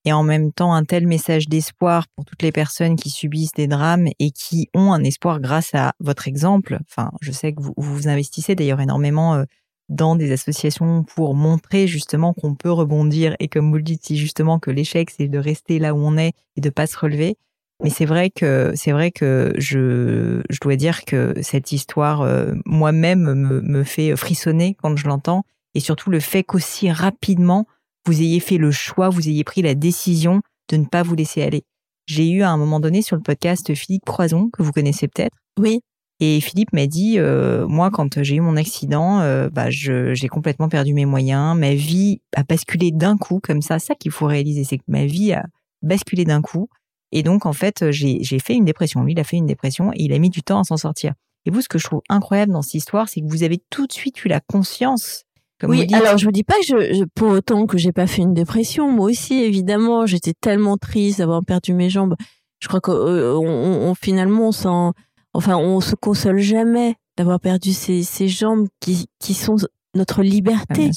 et 0.05 0.13
en 0.13 0.23
même 0.23 0.53
temps 0.53 0.75
un 0.75 0.85
tel 0.85 1.07
message 1.07 1.49
d'espoir 1.49 2.07
pour 2.15 2.25
toutes 2.25 2.43
les 2.43 2.53
personnes 2.53 2.95
qui 2.95 3.11
subissent 3.11 3.55
des 3.55 3.67
drames 3.67 4.09
et 4.19 4.31
qui 4.31 4.69
ont 4.75 4.93
un 4.93 5.03
espoir 5.03 5.41
grâce 5.41 5.75
à 5.75 5.95
votre 5.99 6.29
exemple. 6.29 6.79
Enfin, 6.89 7.11
je 7.21 7.33
sais 7.33 7.53
que 7.53 7.63
vous 7.63 7.75
vous 7.77 8.07
investissez 8.07 8.55
d'ailleurs 8.55 8.81
énormément 8.81 9.45
dans 9.89 10.17
des 10.17 10.33
associations 10.33 11.05
pour 11.05 11.35
montrer 11.35 11.87
justement 11.87 12.33
qu'on 12.33 12.55
peut 12.55 12.71
rebondir 12.71 13.37
et 13.39 13.49
comme 13.49 13.71
vous 13.71 13.77
le 13.77 13.83
dites, 13.83 14.05
si 14.07 14.17
justement 14.17 14.59
que 14.59 14.71
l'échec 14.71 15.11
c'est 15.11 15.29
de 15.29 15.39
rester 15.39 15.79
là 15.79 15.95
où 15.95 15.99
on 15.99 16.17
est 16.17 16.33
et 16.57 16.61
de 16.61 16.71
pas 16.71 16.87
se 16.87 16.99
relever. 16.99 17.37
Mais 17.83 17.91
c'est 17.91 18.07
vrai 18.07 18.31
que 18.31 18.73
c'est 18.77 18.93
vrai 18.93 19.11
que 19.11 19.53
je 19.59 20.43
je 20.49 20.61
dois 20.61 20.77
dire 20.77 21.05
que 21.05 21.35
cette 21.43 21.73
histoire 21.73 22.23
euh, 22.23 22.53
moi-même 22.65 23.35
me, 23.35 23.61
me 23.61 23.85
fait 23.85 24.17
frissonner 24.17 24.77
quand 24.81 24.97
je 24.97 25.07
l'entends 25.07 25.45
et 25.75 25.81
surtout 25.81 26.11
le 26.11 26.21
fait 26.21 26.45
qu'aussi 26.45 26.91
rapidement 26.91 27.67
vous 28.07 28.21
ayez 28.21 28.41
fait 28.41 28.59
le 28.59 28.71
choix, 28.71 29.09
vous 29.09 29.29
ayez 29.29 29.45
pris 29.45 29.63
la 29.63 29.75
décision 29.75 30.43
de 30.69 30.77
ne 30.77 30.85
pas 30.85 31.03
vous 31.03 31.15
laisser 31.15 31.43
aller. 31.43 31.65
J'ai 32.07 32.31
eu 32.31 32.43
à 32.43 32.51
un 32.51 32.57
moment 32.57 32.81
donné 32.81 33.01
sur 33.03 33.17
le 33.17 33.23
podcast 33.23 33.75
Philippe 33.75 34.05
Croison 34.05 34.51
que 34.51 34.63
vous 34.63 34.73
connaissez 34.73 35.09
peut-être. 35.09 35.37
Oui. 35.59 35.81
Et 36.21 36.41
Philippe 36.41 36.73
m'a 36.73 36.87
dit, 36.87 37.19
euh, 37.19 37.67
moi, 37.67 37.91
quand 37.91 38.23
j'ai 38.23 38.37
eu 38.37 38.41
mon 38.41 38.57
accident, 38.57 39.21
euh, 39.21 39.49
bah, 39.51 39.71
j'ai 39.71 40.29
complètement 40.29 40.69
perdu 40.69 40.95
mes 40.95 41.07
moyens. 41.07 41.57
Ma 41.59 41.75
vie 41.75 42.21
a 42.37 42.45
basculé 42.45 42.93
d'un 42.93 43.17
coup, 43.17 43.41
comme 43.43 43.63
ça. 43.63 43.79
Ça 43.79 43.95
qu'il 43.95 44.13
faut 44.13 44.27
réaliser, 44.27 44.65
c'est 44.65 44.79
que 44.79 44.85
ma 44.87 45.07
vie 45.07 45.33
a 45.33 45.45
basculé 45.83 46.25
d'un 46.25 46.41
coup. 46.41 46.69
Et 47.11 47.23
donc, 47.23 47.47
en 47.47 47.53
fait, 47.53 47.91
j'ai 47.91 48.39
fait 48.39 48.55
une 48.55 48.65
dépression. 48.65 49.03
Lui, 49.03 49.13
il 49.13 49.21
a 49.21 49.25
fait 49.25 49.37
une 49.37 49.47
dépression 49.47 49.93
et 49.93 50.03
il 50.03 50.13
a 50.13 50.19
mis 50.19 50.31
du 50.31 50.43
temps 50.43 50.61
à 50.61 50.65
s'en 50.65 50.77
sortir. 50.77 51.15
Et 51.47 51.51
vous, 51.51 51.61
ce 51.61 51.69
que 51.69 51.79
je 51.79 51.85
trouve 51.85 52.01
incroyable 52.09 52.53
dans 52.53 52.63
cette 52.63 52.75
histoire, 52.75 53.09
c'est 53.09 53.21
que 53.21 53.27
vous 53.27 53.43
avez 53.43 53.63
tout 53.71 53.87
de 53.87 53.93
suite 53.93 54.25
eu 54.25 54.29
la 54.29 54.41
conscience. 54.41 55.25
Comme 55.61 55.71
oui, 55.71 55.87
alors 55.95 56.19
je 56.19 56.25
vous 56.25 56.33
dis 56.33 56.43
pas 56.43 56.55
que 56.55 56.67
je, 56.67 57.05
pour 57.15 57.29
autant 57.29 57.67
que 57.67 57.79
j'ai 57.79 57.93
pas 57.93 58.07
fait 58.07 58.23
une 58.23 58.35
dépression. 58.35 58.91
Moi 58.91 59.11
aussi, 59.11 59.43
évidemment, 59.43 60.07
j'étais 60.07 60.33
tellement 60.33 60.77
triste 60.77 61.19
d'avoir 61.19 61.45
perdu 61.45 61.75
mes 61.75 61.91
jambes. 61.91 62.17
Je 62.61 62.69
crois 62.69 62.81
qu'on 62.81 62.93
euh, 62.93 63.35
on, 63.35 63.95
finalement, 63.95 64.49
on 64.49 64.53
s'en 64.53 64.95
enfin, 65.35 65.57
on 65.57 65.81
se 65.81 65.95
console 65.95 66.39
jamais 66.39 66.97
d'avoir 67.17 67.39
perdu 67.41 67.73
ces, 67.73 68.03
ces 68.03 68.29
jambes 68.29 68.67
qui, 68.81 69.07
qui 69.21 69.35
sont 69.35 69.57
notre 69.95 70.23
liberté. 70.23 70.91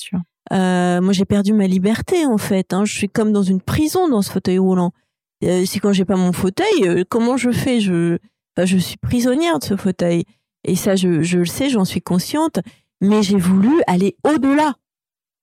euh, 0.53 1.01
moi, 1.01 1.13
j'ai 1.13 1.25
perdu 1.25 1.53
ma 1.53 1.67
liberté 1.67 2.25
en 2.25 2.37
fait. 2.37 2.73
Hein. 2.73 2.85
Je 2.85 2.95
suis 2.95 3.09
comme 3.09 3.33
dans 3.33 3.43
une 3.43 3.61
prison 3.61 4.07
dans 4.07 4.21
ce 4.21 4.31
fauteuil 4.31 4.57
roulant. 4.59 4.91
Euh, 5.43 5.65
si 5.65 5.79
quand 5.79 5.91
j'ai 5.93 6.05
pas 6.05 6.15
mon 6.15 6.31
fauteuil, 6.31 6.65
euh, 6.87 7.03
comment 7.07 7.37
je 7.37 7.51
fais? 7.51 7.79
Je, 7.79 8.17
je 8.57 8.77
suis 8.77 8.97
prisonnière 8.97 9.59
de 9.59 9.63
ce 9.65 9.75
fauteuil. 9.75 10.23
Et 10.63 10.75
ça, 10.75 10.95
je, 10.95 11.21
je 11.21 11.39
le 11.39 11.45
sais, 11.45 11.69
j'en 11.69 11.85
suis 11.85 12.01
consciente. 12.01 12.59
Mais 13.01 13.21
j'ai 13.21 13.37
voulu 13.37 13.81
aller 13.85 14.15
au-delà, 14.23 14.73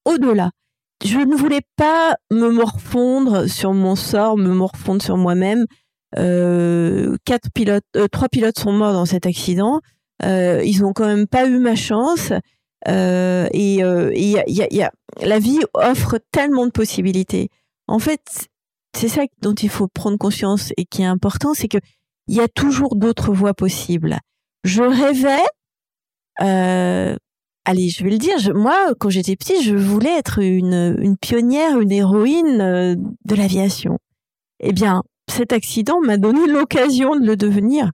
au-delà. 0.03 0.51
Je 1.05 1.19
ne 1.19 1.35
voulais 1.35 1.61
pas 1.77 2.15
me 2.31 2.49
morfondre 2.49 3.49
sur 3.49 3.73
mon 3.73 3.95
sort, 3.95 4.37
me 4.37 4.53
morfondre 4.53 5.01
sur 5.01 5.15
moi-même. 5.17 5.65
Euh, 6.17 7.17
quatre 7.25 7.49
pilotes, 7.53 7.83
euh, 7.95 8.07
trois 8.07 8.29
pilotes 8.29 8.59
sont 8.59 8.71
morts 8.71 8.93
dans 8.93 9.05
cet 9.05 9.25
accident. 9.25 9.81
Euh, 10.23 10.61
ils 10.63 10.81
n'ont 10.81 10.93
quand 10.93 11.07
même 11.07 11.27
pas 11.27 11.47
eu 11.47 11.59
ma 11.59 11.75
chance. 11.75 12.31
et 12.87 13.75
il 13.75 14.29
y 14.29 14.39
a, 14.39 14.43
y 14.47 14.81
a, 14.81 14.91
la 15.21 15.39
vie 15.39 15.59
offre 15.73 16.19
tellement 16.31 16.65
de 16.65 16.71
possibilités. 16.71 17.49
En 17.87 17.99
fait, 17.99 18.47
c'est 18.95 19.09
ça 19.09 19.23
dont 19.41 19.53
il 19.53 19.69
faut 19.69 19.87
prendre 19.87 20.17
conscience 20.17 20.71
et 20.77 20.85
qui 20.85 21.01
est 21.01 21.05
important, 21.05 21.53
c'est 21.53 21.67
que 21.67 21.79
il 22.27 22.35
y 22.35 22.41
a 22.41 22.47
toujours 22.47 22.95
d'autres 22.95 23.33
voies 23.33 23.53
possibles. 23.53 24.17
Je 24.63 24.81
rêvais, 24.81 25.45
euh, 26.41 27.15
allez, 27.65 27.89
je 27.89 28.03
vais 28.03 28.09
le 28.09 28.17
dire, 28.17 28.35
moi, 28.55 28.93
quand 28.99 29.09
j'étais 29.09 29.35
petit, 29.35 29.63
je 29.63 29.75
voulais 29.75 30.17
être 30.17 30.39
une, 30.39 30.97
une 30.99 31.17
pionnière, 31.17 31.79
une 31.79 31.91
héroïne 31.91 32.57
de 33.25 33.35
l'aviation. 33.35 33.99
Eh 34.59 34.73
bien, 34.73 35.03
cet 35.29 35.53
accident 35.53 35.99
m'a 36.01 36.17
donné 36.17 36.47
l'occasion 36.47 37.15
de 37.15 37.25
le 37.25 37.35
devenir 37.35 37.91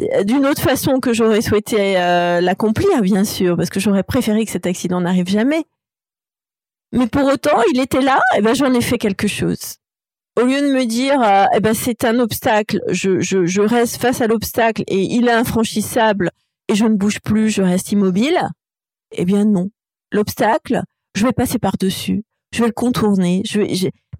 euh, 0.00 0.24
d'une 0.24 0.46
autre 0.46 0.62
façon 0.62 0.98
que 1.00 1.12
j'aurais 1.12 1.42
souhaité 1.42 1.98
euh, 1.98 2.40
l'accomplir, 2.40 3.00
bien 3.02 3.24
sûr, 3.24 3.56
parce 3.56 3.70
que 3.70 3.80
j'aurais 3.80 4.02
préféré 4.02 4.44
que 4.44 4.50
cet 4.50 4.66
accident 4.66 5.00
n'arrive 5.00 5.28
jamais. 5.28 5.64
Mais 6.92 7.06
pour 7.06 7.24
autant, 7.24 7.60
il 7.72 7.80
était 7.80 8.00
là, 8.00 8.20
et 8.36 8.40
ben 8.40 8.54
j'en 8.54 8.72
ai 8.72 8.80
fait 8.80 8.98
quelque 8.98 9.28
chose. 9.28 9.76
Au 10.40 10.44
lieu 10.44 10.60
de 10.60 10.72
me 10.72 10.84
dire, 10.84 11.20
euh, 11.22 11.44
eh 11.54 11.60
ben 11.60 11.74
c'est 11.74 12.04
un 12.04 12.18
obstacle, 12.18 12.80
je, 12.88 13.60
reste 13.60 13.96
face 14.00 14.20
à 14.20 14.26
l'obstacle 14.26 14.82
et 14.88 15.00
il 15.00 15.28
est 15.28 15.32
infranchissable 15.32 16.30
et 16.68 16.74
je 16.74 16.84
ne 16.84 16.96
bouge 16.96 17.20
plus, 17.20 17.50
je 17.50 17.62
reste 17.62 17.92
immobile. 17.92 18.38
Eh 19.12 19.24
bien 19.24 19.44
non, 19.44 19.70
l'obstacle, 20.10 20.82
je 21.14 21.24
vais 21.24 21.32
passer 21.32 21.60
par 21.60 21.76
dessus, 21.78 22.24
je 22.52 22.60
vais 22.60 22.66
le 22.66 22.72
contourner, 22.72 23.42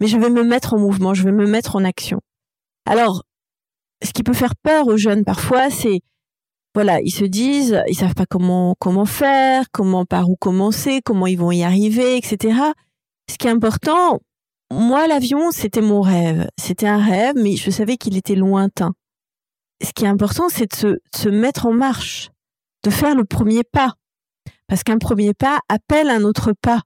mais 0.00 0.06
je 0.06 0.18
vais 0.18 0.30
me 0.30 0.44
mettre 0.44 0.74
en 0.74 0.78
mouvement, 0.78 1.14
je 1.14 1.24
vais 1.24 1.32
me 1.32 1.46
mettre 1.46 1.74
en 1.74 1.84
action. 1.84 2.20
Alors, 2.86 3.24
ce 4.02 4.12
qui 4.12 4.22
peut 4.22 4.34
faire 4.34 4.56
peur 4.56 4.86
aux 4.86 4.96
jeunes 4.96 5.24
parfois, 5.24 5.70
c'est 5.70 6.00
voilà, 6.74 7.00
ils 7.00 7.12
se 7.12 7.24
disent, 7.24 7.80
ils 7.86 7.94
savent 7.94 8.14
pas 8.14 8.26
comment 8.26 8.74
comment 8.80 9.06
faire, 9.06 9.66
comment 9.72 10.04
par 10.04 10.28
où 10.28 10.36
commencer, 10.36 11.00
comment 11.04 11.26
ils 11.26 11.38
vont 11.38 11.52
y 11.52 11.62
arriver, 11.62 12.16
etc. 12.16 12.58
Ce 13.30 13.38
qui 13.38 13.46
est 13.46 13.50
important, 13.50 14.20
moi 14.72 15.06
l'avion 15.06 15.50
c'était 15.52 15.80
mon 15.80 16.00
rêve, 16.00 16.48
c'était 16.58 16.88
un 16.88 17.02
rêve, 17.02 17.34
mais 17.36 17.56
je 17.56 17.70
savais 17.70 17.96
qu'il 17.96 18.16
était 18.16 18.34
lointain. 18.34 18.92
Ce 19.82 19.92
qui 19.92 20.04
est 20.04 20.08
important, 20.08 20.48
c'est 20.48 20.70
de 20.70 20.76
se, 20.76 20.96
se 21.14 21.28
mettre 21.28 21.66
en 21.66 21.72
marche, 21.72 22.30
de 22.84 22.90
faire 22.90 23.14
le 23.14 23.24
premier 23.24 23.62
pas, 23.62 23.94
parce 24.66 24.82
qu'un 24.82 24.98
premier 24.98 25.32
pas 25.32 25.60
appelle 25.68 26.10
un 26.10 26.22
autre 26.22 26.52
pas. 26.60 26.82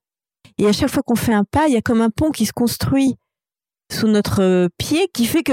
Et 0.58 0.66
à 0.66 0.72
chaque 0.72 0.90
fois 0.90 1.02
qu'on 1.02 1.16
fait 1.16 1.32
un 1.32 1.44
pas, 1.44 1.66
il 1.68 1.74
y 1.74 1.76
a 1.76 1.82
comme 1.82 2.00
un 2.00 2.10
pont 2.10 2.30
qui 2.30 2.44
se 2.44 2.52
construit 2.52 3.16
sous 3.90 4.06
notre 4.06 4.42
euh, 4.42 4.68
pied 4.78 5.08
qui 5.12 5.26
fait 5.26 5.42
que 5.42 5.52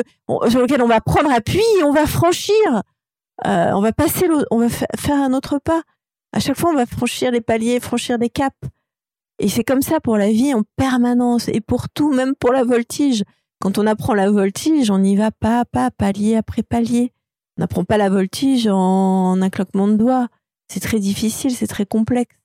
sur 0.49 0.59
lequel 0.59 0.81
on 0.81 0.87
va 0.87 1.01
prendre 1.01 1.31
appui 1.31 1.61
on 1.83 1.91
va 1.91 2.05
franchir. 2.05 2.55
Euh, 3.45 3.71
on 3.73 3.81
va 3.81 3.91
passer, 3.91 4.27
on 4.51 4.57
va 4.59 4.69
faire 4.69 5.15
un 5.15 5.33
autre 5.33 5.59
pas. 5.59 5.83
À 6.31 6.39
chaque 6.39 6.57
fois, 6.57 6.71
on 6.71 6.75
va 6.75 6.85
franchir 6.85 7.31
les 7.31 7.41
paliers, 7.41 7.79
franchir 7.79 8.17
des 8.17 8.29
caps. 8.29 8.55
Et 9.39 9.49
c'est 9.49 9.63
comme 9.63 9.81
ça 9.81 9.99
pour 9.99 10.17
la 10.17 10.29
vie 10.29 10.53
en 10.53 10.63
permanence 10.77 11.49
et 11.49 11.59
pour 11.59 11.89
tout, 11.89 12.13
même 12.13 12.35
pour 12.35 12.53
la 12.53 12.63
voltige. 12.63 13.23
Quand 13.61 13.77
on 13.77 13.87
apprend 13.87 14.13
la 14.13 14.29
voltige, 14.29 14.89
on 14.89 15.03
y 15.03 15.15
va 15.15 15.31
pas 15.31 15.61
à 15.61 15.65
pas, 15.65 15.91
palier 15.91 16.35
après 16.35 16.63
palier. 16.63 17.11
On 17.57 17.61
n'apprend 17.61 17.83
pas 17.83 17.97
la 17.97 18.09
voltige 18.09 18.67
en 18.67 19.41
un 19.41 19.49
claquement 19.49 19.87
de 19.87 19.95
doigts. 19.95 20.27
C'est 20.67 20.79
très 20.79 20.99
difficile, 20.99 21.51
c'est 21.51 21.67
très 21.67 21.85
complexe. 21.85 22.35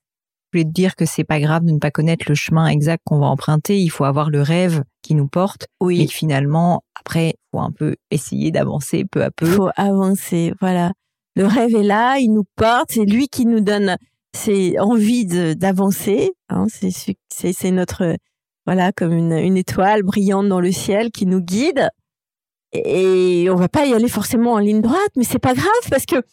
Je 0.51 0.59
voulais 0.59 0.69
te 0.69 0.73
dire 0.73 0.95
que 0.95 1.05
c'est 1.05 1.23
pas 1.23 1.39
grave 1.39 1.63
de 1.63 1.71
ne 1.71 1.79
pas 1.79 1.91
connaître 1.91 2.25
le 2.27 2.35
chemin 2.35 2.67
exact 2.67 3.01
qu'on 3.05 3.19
va 3.19 3.27
emprunter. 3.27 3.79
Il 3.79 3.89
faut 3.89 4.03
avoir 4.03 4.29
le 4.29 4.41
rêve 4.41 4.83
qui 5.01 5.15
nous 5.15 5.27
porte. 5.27 5.67
Oui. 5.79 6.01
Et 6.01 6.07
finalement, 6.07 6.83
après, 6.99 7.35
faut 7.51 7.59
un 7.59 7.71
peu 7.71 7.95
essayer 8.09 8.51
d'avancer 8.51 9.05
peu 9.05 9.23
à 9.23 9.31
peu. 9.31 9.45
Il 9.45 9.51
faut 9.53 9.69
avancer, 9.75 10.53
voilà. 10.59 10.91
Le 11.35 11.45
rêve 11.45 11.75
est 11.75 11.83
là, 11.83 12.17
il 12.19 12.33
nous 12.33 12.43
porte, 12.57 12.91
c'est 12.91 13.05
lui 13.05 13.29
qui 13.29 13.45
nous 13.45 13.61
donne 13.61 13.95
c'est 14.33 14.79
envie 14.79 15.25
d'avancer. 15.25 16.31
Hein, 16.49 16.67
c'est 16.69 17.71
notre 17.71 18.15
voilà 18.65 18.91
comme 18.91 19.13
une, 19.13 19.33
une 19.33 19.57
étoile 19.57 20.03
brillante 20.03 20.47
dans 20.47 20.59
le 20.59 20.71
ciel 20.71 21.11
qui 21.11 21.25
nous 21.25 21.41
guide. 21.41 21.89
Et 22.73 23.47
on 23.49 23.55
va 23.55 23.67
pas 23.67 23.85
y 23.85 23.93
aller 23.93 24.07
forcément 24.07 24.53
en 24.53 24.59
ligne 24.59 24.81
droite, 24.81 25.11
mais 25.17 25.25
c'est 25.25 25.39
pas 25.39 25.53
grave 25.53 25.89
parce 25.89 26.05
que 26.05 26.23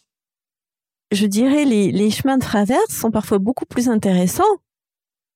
je 1.10 1.26
dirais 1.26 1.64
les, 1.64 1.90
les 1.90 2.10
chemins 2.10 2.36
de 2.38 2.42
traverse 2.42 2.90
sont 2.90 3.10
parfois 3.10 3.38
beaucoup 3.38 3.66
plus 3.66 3.88
intéressants 3.88 4.42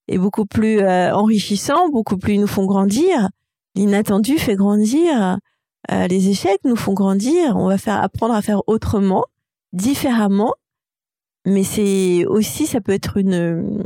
et 0.09 0.19
beaucoup 0.19 0.47
plus 0.47 0.81
euh, 0.81 1.15
enrichissants, 1.15 1.89
beaucoup 1.89 2.19
plus 2.19 2.39
nous 2.39 2.47
font 2.47 2.67
grandir. 2.67 3.31
L'inattendu 3.75 4.39
fait 4.39 4.57
grandir. 4.57 5.39
Euh, 5.91 6.07
les 6.07 6.29
échecs 6.29 6.61
nous 6.65 6.77
font 6.77 6.93
grandir. 6.93 7.57
On 7.57 7.67
va 7.67 7.79
faire 7.79 8.03
apprendre 8.03 8.35
à 8.35 8.43
faire 8.43 8.63
autrement, 8.69 9.25
différemment 9.73 10.55
mais 11.45 11.65
c'est 11.65 12.25
aussi 12.27 12.67
ça 12.67 12.81
peut 12.81 12.93
être 12.93 13.17
une 13.17 13.83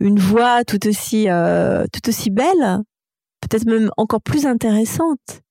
une 0.00 0.18
voie 0.18 0.64
tout 0.64 0.86
aussi 0.86 1.28
euh, 1.28 1.86
tout 1.92 2.08
aussi 2.08 2.30
belle, 2.30 2.82
peut-être 3.40 3.66
même 3.66 3.90
encore 3.96 4.22
plus 4.22 4.46
intéressante 4.46 5.42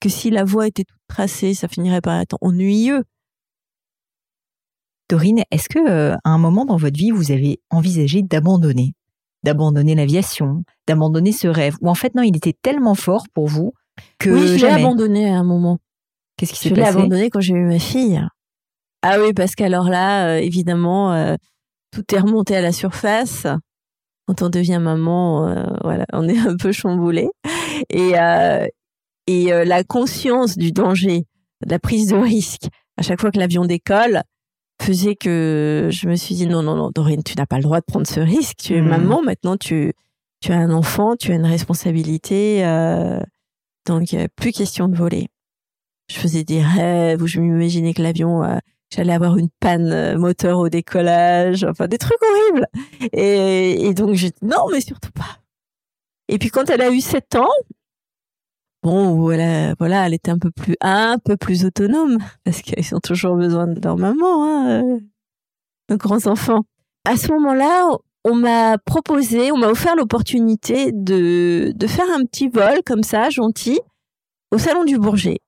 que 0.00 0.08
si 0.08 0.30
la 0.30 0.44
voie 0.44 0.66
était 0.66 0.84
toute 0.84 0.98
tracée, 1.08 1.54
ça 1.54 1.68
finirait 1.68 2.00
par 2.00 2.20
être 2.20 2.36
ennuyeux. 2.40 3.04
Dorine, 5.12 5.42
est-ce 5.50 5.68
que 5.68 5.78
euh, 5.78 6.16
à 6.24 6.30
un 6.30 6.38
moment 6.38 6.64
dans 6.64 6.78
votre 6.78 6.96
vie 6.96 7.10
vous 7.10 7.32
avez 7.32 7.60
envisagé 7.68 8.22
d'abandonner, 8.22 8.94
d'abandonner 9.42 9.94
l'aviation, 9.94 10.64
d'abandonner 10.86 11.32
ce 11.32 11.48
rêve, 11.48 11.76
ou 11.82 11.90
en 11.90 11.94
fait 11.94 12.14
non, 12.14 12.22
il 12.22 12.34
était 12.34 12.54
tellement 12.62 12.94
fort 12.94 13.26
pour 13.34 13.46
vous 13.46 13.74
que 14.18 14.30
oui, 14.30 14.58
je 14.58 14.64
l'ai 14.64 14.72
abandonné 14.72 15.28
à 15.28 15.36
un 15.36 15.44
moment. 15.44 15.78
Qu'est-ce 16.38 16.54
qui 16.54 16.60
s'est 16.60 16.70
passé? 16.70 16.80
Je 16.80 16.86
l'ai 16.86 16.96
abandonné 16.96 17.28
quand 17.28 17.40
j'ai 17.40 17.52
eu 17.52 17.66
ma 17.66 17.78
fille. 17.78 18.26
Ah 19.02 19.18
oui, 19.20 19.34
parce 19.34 19.54
qu'alors 19.54 19.90
là, 19.90 20.28
euh, 20.28 20.38
évidemment, 20.38 21.12
euh, 21.12 21.36
tout 21.90 22.04
est 22.14 22.18
remonté 22.18 22.56
à 22.56 22.62
la 22.62 22.72
surface. 22.72 23.46
Quand 24.26 24.40
on 24.40 24.48
devient 24.48 24.80
maman, 24.80 25.54
voilà, 25.82 26.06
on 26.14 26.26
est 26.26 26.38
un 26.38 26.56
peu 26.56 26.72
chamboulé. 26.72 27.28
Et, 27.90 28.12
et 29.26 29.44
la 29.64 29.84
conscience 29.84 30.56
du 30.56 30.72
danger, 30.72 31.26
de 31.66 31.70
la 31.70 31.78
prise 31.78 32.08
de 32.08 32.16
risque, 32.16 32.68
à 32.96 33.02
chaque 33.02 33.20
fois 33.20 33.30
que 33.30 33.38
l'avion 33.38 33.66
décolle, 33.66 34.22
faisait 34.80 35.16
que 35.16 35.88
je 35.90 36.08
me 36.08 36.16
suis 36.16 36.34
dit 36.34 36.46
non, 36.46 36.62
non, 36.62 36.76
non, 36.76 36.90
Dorine, 36.94 37.22
tu 37.22 37.34
n'as 37.36 37.46
pas 37.46 37.56
le 37.56 37.62
droit 37.62 37.80
de 37.80 37.84
prendre 37.86 38.06
ce 38.06 38.20
risque. 38.20 38.56
Tu 38.58 38.76
es 38.76 38.80
mmh. 38.80 38.88
maman, 38.88 39.22
maintenant 39.22 39.56
tu, 39.56 39.92
tu 40.40 40.52
as 40.52 40.58
un 40.58 40.70
enfant, 40.70 41.16
tu 41.16 41.32
as 41.32 41.36
une 41.36 41.46
responsabilité. 41.46 42.62
donc, 43.86 44.16
plus 44.36 44.52
question 44.52 44.88
de 44.88 44.96
voler. 44.96 45.28
Je 46.10 46.18
faisais 46.18 46.44
des 46.44 46.62
rêves 46.62 47.22
où 47.22 47.26
je 47.26 47.40
m'imaginais 47.40 47.94
que 47.94 48.02
l'avion 48.02 48.42
j'allais 48.94 49.12
avoir 49.12 49.38
une 49.38 49.48
panne 49.60 49.90
euh, 49.92 50.18
moteur 50.18 50.58
au 50.58 50.68
décollage, 50.68 51.64
enfin 51.64 51.88
des 51.88 51.98
trucs 51.98 52.18
horribles. 52.22 52.66
Et, 53.12 53.86
et 53.86 53.94
donc 53.94 54.14
j'ai 54.14 54.30
dit 54.30 54.36
non, 54.42 54.66
mais 54.70 54.80
surtout 54.80 55.12
pas. 55.12 55.38
Et 56.28 56.38
puis 56.38 56.50
quand 56.50 56.68
elle 56.70 56.82
a 56.82 56.90
eu 56.90 57.00
7 57.00 57.36
ans, 57.36 57.50
bon, 58.82 59.16
voilà, 59.16 59.74
voilà, 59.78 60.06
elle 60.06 60.14
était 60.14 60.30
un 60.30 60.38
peu 60.38 60.50
plus, 60.50 60.76
un 60.80 61.18
peu 61.24 61.36
plus 61.36 61.64
autonome 61.64 62.18
parce 62.44 62.62
qu'ils 62.62 62.94
ont 62.94 63.00
toujours 63.00 63.36
besoin 63.36 63.66
de 63.66 63.80
leur 63.80 63.96
maman, 63.96 64.44
hein, 64.44 64.82
euh, 64.82 65.00
nos 65.90 65.96
grands 65.96 66.26
enfants. 66.26 66.62
À 67.04 67.16
ce 67.16 67.30
moment-là, 67.32 67.88
on 68.24 68.34
m'a 68.34 68.78
proposé, 68.78 69.50
on 69.52 69.58
m'a 69.58 69.68
offert 69.68 69.96
l'opportunité 69.96 70.92
de 70.92 71.72
de 71.74 71.86
faire 71.86 72.06
un 72.14 72.24
petit 72.24 72.48
vol 72.48 72.80
comme 72.86 73.02
ça, 73.02 73.30
gentil, 73.30 73.80
au 74.50 74.58
salon 74.58 74.84
du 74.84 74.98
Bourget 74.98 75.38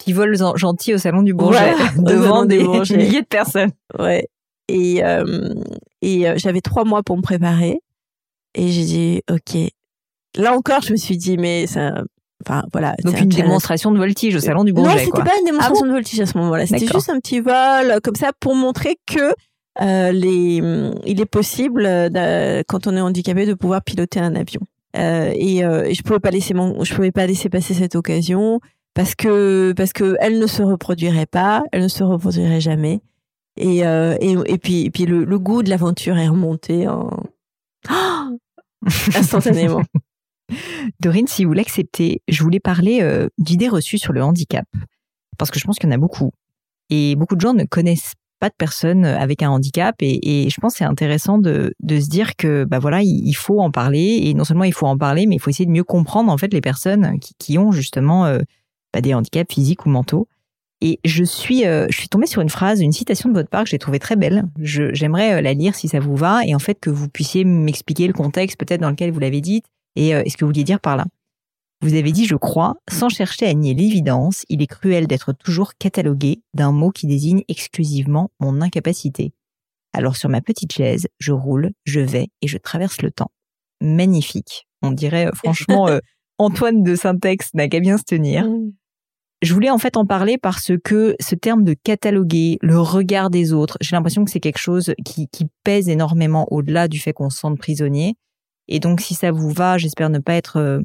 qui 0.00 0.12
volent 0.14 0.56
gentils 0.56 0.94
au 0.94 0.98
salon 0.98 1.22
du 1.22 1.34
Bourget 1.34 1.74
devant 1.98 2.44
des 2.44 2.66
milliers 2.66 3.20
de 3.20 3.26
personnes. 3.26 3.70
Ouais. 3.98 4.26
Et 4.68 5.04
euh, 5.04 5.54
et 6.00 6.28
euh, 6.28 6.34
j'avais 6.36 6.60
trois 6.60 6.84
mois 6.84 7.02
pour 7.02 7.16
me 7.16 7.22
préparer 7.22 7.80
et 8.54 8.68
j'ai 8.68 8.84
dit 8.84 9.22
ok. 9.30 9.70
Là 10.36 10.54
encore, 10.54 10.82
je 10.82 10.92
me 10.92 10.96
suis 10.96 11.16
dit 11.16 11.36
mais 11.36 11.66
ça. 11.66 12.02
Enfin 12.46 12.64
voilà. 12.72 12.94
Donc 13.04 13.20
une 13.20 13.28
démonstration 13.28 13.92
de 13.92 13.98
voltige 13.98 14.34
au 14.34 14.40
salon 14.40 14.64
du 14.64 14.72
Bourget. 14.72 14.94
Non, 14.94 14.98
c'était 14.98 15.22
pas 15.22 15.38
une 15.38 15.44
démonstration 15.44 15.84
ah 15.84 15.88
de 15.88 15.92
voltige 15.92 16.20
à 16.20 16.26
ce 16.26 16.38
moment-là. 16.38 16.66
C'était 16.66 16.86
juste 16.86 17.10
un 17.10 17.18
petit 17.20 17.40
vol 17.40 18.00
comme 18.02 18.14
ça 18.14 18.30
pour 18.40 18.54
montrer 18.54 18.96
que 19.06 19.34
euh, 19.82 20.12
les, 20.12 20.62
il 21.06 21.20
est 21.20 21.26
possible 21.26 21.84
quand 22.68 22.86
on 22.86 22.96
est 22.96 23.00
handicapé 23.00 23.46
de 23.46 23.54
pouvoir 23.54 23.82
piloter 23.82 24.20
un 24.20 24.34
avion. 24.34 24.60
Euh, 24.96 25.32
et, 25.34 25.58
et, 25.58 25.94
je 25.94 26.02
pouvais 26.02 26.18
pas 26.18 26.30
laisser 26.30 26.54
mon, 26.54 26.82
je 26.82 26.94
pouvais 26.94 27.12
pas 27.12 27.26
laisser 27.26 27.48
passer 27.48 27.74
cette 27.74 27.94
occasion 27.94 28.60
parce 28.94 29.14
que 29.14 29.72
parce 29.76 29.92
que 29.92 30.16
elle 30.20 30.38
ne 30.38 30.46
se 30.46 30.62
reproduirait 30.62 31.26
pas, 31.26 31.62
elle 31.72 31.82
ne 31.82 31.88
se 31.88 32.02
reproduirait 32.02 32.60
jamais. 32.60 33.00
Et 33.56 33.86
euh, 33.86 34.16
et, 34.20 34.34
et, 34.46 34.58
puis 34.58 34.86
et 34.86 34.90
puis 34.90 35.06
le, 35.06 35.24
le 35.24 35.38
goût 35.38 35.62
de 35.62 35.70
l'aventure 35.70 36.18
est 36.18 36.28
remonté 36.28 36.88
en 36.88 37.10
instantanément. 39.14 39.82
Dorine, 41.00 41.26
si 41.26 41.44
vous 41.44 41.52
l'acceptez, 41.52 42.22
je 42.28 42.42
voulais 42.42 42.60
parler 42.60 43.00
euh, 43.02 43.28
d'idées 43.38 43.68
reçues 43.68 43.98
sur 43.98 44.12
le 44.12 44.22
handicap 44.22 44.66
parce 45.38 45.50
que 45.50 45.58
je 45.58 45.64
pense 45.64 45.78
qu'il 45.78 45.88
y 45.88 45.92
en 45.92 45.94
a 45.94 45.98
beaucoup 45.98 46.32
et 46.90 47.16
beaucoup 47.16 47.36
de 47.36 47.40
gens 47.40 47.54
ne 47.54 47.64
connaissent 47.64 48.14
pas 48.40 48.48
de 48.48 48.54
personnes 48.56 49.04
avec 49.04 49.42
un 49.42 49.50
handicap 49.50 49.94
et, 50.00 50.48
je 50.48 50.60
pense 50.60 50.72
que 50.72 50.78
c'est 50.78 50.84
intéressant 50.84 51.38
de, 51.38 51.72
se 51.88 52.08
dire 52.08 52.36
que 52.36 52.64
bah 52.64 52.78
voilà 52.78 53.02
il, 53.02 53.34
faut 53.34 53.60
en 53.60 53.70
parler 53.70 54.20
et 54.22 54.34
non 54.34 54.44
seulement 54.44 54.64
il 54.64 54.72
faut 54.72 54.86
en 54.86 54.96
parler 54.96 55.26
mais 55.26 55.36
il 55.36 55.38
faut 55.38 55.50
essayer 55.50 55.66
de 55.66 55.70
mieux 55.70 55.84
comprendre 55.84 56.32
en 56.32 56.38
fait 56.38 56.52
les 56.52 56.62
personnes 56.62 57.18
qui, 57.20 57.58
ont 57.58 57.70
justement 57.70 58.24
euh, 58.24 58.40
pas 58.92 59.00
des 59.00 59.14
handicaps 59.14 59.52
physiques 59.52 59.86
ou 59.86 59.90
mentaux. 59.90 60.26
Et 60.82 60.98
je 61.04 61.22
suis, 61.22 61.66
euh, 61.66 61.86
je 61.90 61.98
suis 61.98 62.08
tombée 62.08 62.26
sur 62.26 62.40
une 62.40 62.48
phrase, 62.48 62.80
une 62.80 62.92
citation 62.92 63.28
de 63.28 63.34
votre 63.34 63.50
part 63.50 63.64
que 63.64 63.70
j'ai 63.70 63.78
trouvée 63.78 63.98
très 63.98 64.16
belle. 64.16 64.44
J'aimerais 64.62 65.34
euh, 65.34 65.40
la 65.42 65.52
lire 65.52 65.74
si 65.74 65.88
ça 65.88 66.00
vous 66.00 66.16
va, 66.16 66.40
et 66.46 66.54
en 66.54 66.58
fait 66.58 66.80
que 66.80 66.88
vous 66.88 67.08
puissiez 67.08 67.44
m'expliquer 67.44 68.06
le 68.06 68.14
contexte 68.14 68.58
peut-être 68.58 68.80
dans 68.80 68.88
lequel 68.88 69.10
vous 69.10 69.20
l'avez 69.20 69.42
dite 69.42 69.66
et 69.96 70.14
euh, 70.14 70.22
ce 70.26 70.36
que 70.36 70.44
vous 70.44 70.50
vouliez 70.50 70.64
dire 70.64 70.80
par 70.80 70.96
là. 70.96 71.06
Vous 71.82 71.94
avez 71.94 72.12
dit, 72.12 72.26
je 72.26 72.36
crois, 72.36 72.74
sans 72.90 73.08
chercher 73.08 73.46
à 73.46 73.54
nier 73.54 73.74
l'évidence, 73.74 74.44
il 74.48 74.60
est 74.60 74.66
cruel 74.66 75.06
d'être 75.06 75.32
toujours 75.32 75.74
catalogué 75.78 76.42
d'un 76.52 76.72
mot 76.72 76.90
qui 76.90 77.06
désigne 77.06 77.42
exclusivement 77.48 78.30
mon 78.38 78.60
incapacité. 78.60 79.32
Alors 79.92 80.16
sur 80.16 80.28
ma 80.28 80.40
petite 80.42 80.72
chaise, 80.72 81.08
je 81.18 81.32
roule, 81.32 81.70
je 81.84 82.00
vais 82.00 82.28
et 82.42 82.48
je 82.48 82.58
traverse 82.58 83.00
le 83.00 83.10
temps. 83.10 83.30
Magnifique. 83.80 84.66
On 84.82 84.90
dirait 84.92 85.30
franchement 85.34 85.88
Antoine 86.40 86.82
de 86.82 86.94
Saint-Ex 86.96 87.52
n'a 87.52 87.68
qu'à 87.68 87.80
bien 87.80 87.98
se 87.98 88.04
tenir. 88.04 88.46
Mmh. 88.46 88.72
Je 89.42 89.52
voulais 89.52 89.68
en 89.68 89.76
fait 89.76 89.98
en 89.98 90.06
parler 90.06 90.38
parce 90.38 90.72
que 90.82 91.14
ce 91.20 91.34
terme 91.34 91.64
de 91.64 91.74
cataloguer, 91.74 92.58
le 92.62 92.78
regard 92.78 93.28
des 93.28 93.52
autres, 93.52 93.76
j'ai 93.82 93.94
l'impression 93.94 94.24
que 94.24 94.30
c'est 94.30 94.40
quelque 94.40 94.58
chose 94.58 94.94
qui, 95.04 95.28
qui 95.28 95.46
pèse 95.64 95.90
énormément 95.90 96.46
au-delà 96.50 96.88
du 96.88 96.98
fait 96.98 97.12
qu'on 97.12 97.28
se 97.28 97.38
sente 97.38 97.58
prisonnier. 97.58 98.16
Et 98.70 98.80
donc, 98.80 99.00
si 99.00 99.14
ça 99.14 99.32
vous 99.32 99.50
va, 99.50 99.76
j'espère 99.76 100.08
ne 100.08 100.18
pas 100.18 100.34
être, 100.34 100.56
euh, 100.56 100.80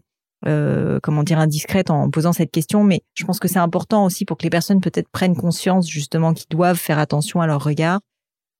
euh 0.46 1.00
comment 1.02 1.24
dire, 1.24 1.40
indiscrète 1.40 1.90
en 1.90 2.10
posant 2.10 2.34
cette 2.34 2.52
question, 2.52 2.84
mais 2.84 3.02
je 3.14 3.24
pense 3.24 3.40
que 3.40 3.48
c'est 3.48 3.60
important 3.60 4.04
aussi 4.06 4.26
pour 4.26 4.38
que 4.38 4.44
les 4.44 4.50
personnes 4.50 4.82
peut-être 4.82 5.10
prennent 5.10 5.36
conscience 5.36 5.88
justement 5.88 6.34
qu'ils 6.34 6.50
doivent 6.50 6.78
faire 6.78 7.00
attention 7.00 7.42
à 7.42 7.48
leur 7.48 7.64
regard. 7.64 8.02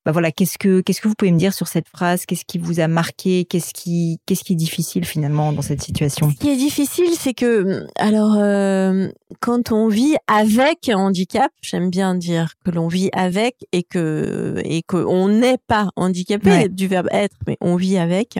Bah 0.06 0.12
voilà, 0.12 0.32
qu'est-ce 0.32 0.60
que 0.60 0.82
qu'est-ce 0.82 1.02
que 1.02 1.08
vous 1.08 1.16
pouvez 1.16 1.32
me 1.32 1.40
dire 1.40 1.52
sur 1.52 1.68
cette 1.68 1.88
phrase? 1.90 2.28
Qu'est-ce 2.28 2.46
qui 2.46 2.60
vous 2.60 2.80
a 2.80 2.88
marqué? 2.88 3.44
Qu'est-ce 3.46 3.74
qui 3.74 4.20
qu'est-ce 4.28 4.44
qui 4.44 4.54
est 4.54 4.56
difficile 4.56 5.04
finalement 5.04 5.52
dans 5.52 5.64
cette 5.64 5.82
situation? 5.82 6.30
Ce 6.30 6.36
qui 6.36 6.50
est 6.50 6.58
difficile, 6.58 7.10
c'est 7.18 7.34
que 7.34 7.88
alors 7.98 8.36
euh, 8.38 9.08
quand 9.40 9.72
on 9.72 9.88
vit 9.88 10.16
avec 10.28 10.90
un 10.90 10.98
handicap, 10.98 11.52
j'aime 11.64 11.90
bien 11.90 12.14
dire 12.14 12.54
que 12.64 12.70
l'on 12.70 12.88
vit 12.88 13.10
avec 13.14 13.56
et 13.72 13.82
que 13.82 14.62
et 14.64 14.84
qu'on 14.84 15.28
n'est 15.28 15.58
pas 15.66 15.90
handicapé 15.96 16.70
du 16.70 16.88
verbe 16.88 17.08
être, 17.12 17.38
mais 17.48 17.58
on 17.60 17.76
vit 17.76 17.98
avec. 17.98 18.38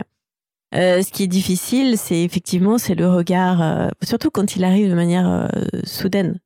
Euh, 0.74 1.02
ce 1.02 1.10
qui 1.10 1.22
est 1.22 1.28
difficile, 1.28 1.96
c'est 1.96 2.22
effectivement 2.22 2.76
c'est 2.76 2.94
le 2.94 3.08
regard, 3.08 3.62
euh, 3.62 3.88
surtout 4.02 4.30
quand 4.30 4.56
il 4.56 4.64
arrive 4.64 4.90
de 4.90 4.94
manière 4.94 5.28
euh, 5.28 5.48
soudaine. 5.84 6.40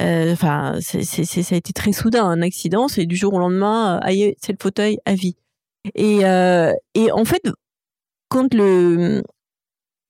Enfin, 0.00 0.78
c'est, 0.80 1.04
c'est, 1.04 1.24
ça 1.24 1.54
a 1.54 1.58
été 1.58 1.72
très 1.72 1.92
soudain, 1.92 2.24
un 2.24 2.42
accident, 2.42 2.88
c'est 2.88 3.04
du 3.04 3.14
jour 3.14 3.34
au 3.34 3.38
lendemain, 3.38 4.00
c'est 4.40 4.52
le 4.52 4.58
fauteuil 4.60 4.98
à 5.04 5.14
vie. 5.14 5.36
Et, 5.94 6.22
et 6.94 7.12
en 7.12 7.24
fait, 7.24 7.42
quand 8.28 8.52
le 8.52 9.22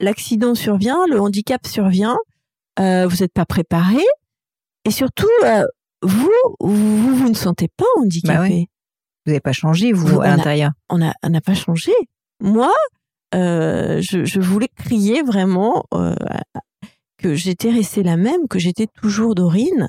l'accident 0.00 0.54
survient, 0.54 1.04
le 1.10 1.20
handicap 1.20 1.66
survient, 1.66 2.16
vous 2.78 3.16
n'êtes 3.20 3.34
pas 3.34 3.44
préparé, 3.44 4.00
et 4.86 4.92
surtout, 4.92 5.28
vous, 6.02 6.32
vous, 6.60 7.16
vous 7.16 7.28
ne 7.28 7.34
sentez 7.34 7.68
pas 7.76 7.84
handicapé. 7.98 8.68
Vous 9.26 9.32
n'avez 9.32 9.40
pas 9.40 9.52
changé, 9.52 9.92
vous, 9.92 10.22
à 10.22 10.28
l'intérieur 10.28 10.70
On 10.88 10.98
n'a 10.98 11.12
on 11.22 11.34
a 11.34 11.40
pas 11.42 11.54
changé. 11.54 11.92
Moi, 12.40 12.72
euh, 13.34 14.00
je, 14.00 14.40
voulais 14.40 14.68
crier 14.68 15.22
vraiment 15.22 15.84
euh, 15.94 16.14
que 17.18 17.34
j'étais 17.34 17.70
restée 17.70 18.02
la 18.02 18.16
même, 18.16 18.48
que 18.48 18.58
j'étais 18.58 18.86
toujours 18.86 19.34
Dorine, 19.34 19.88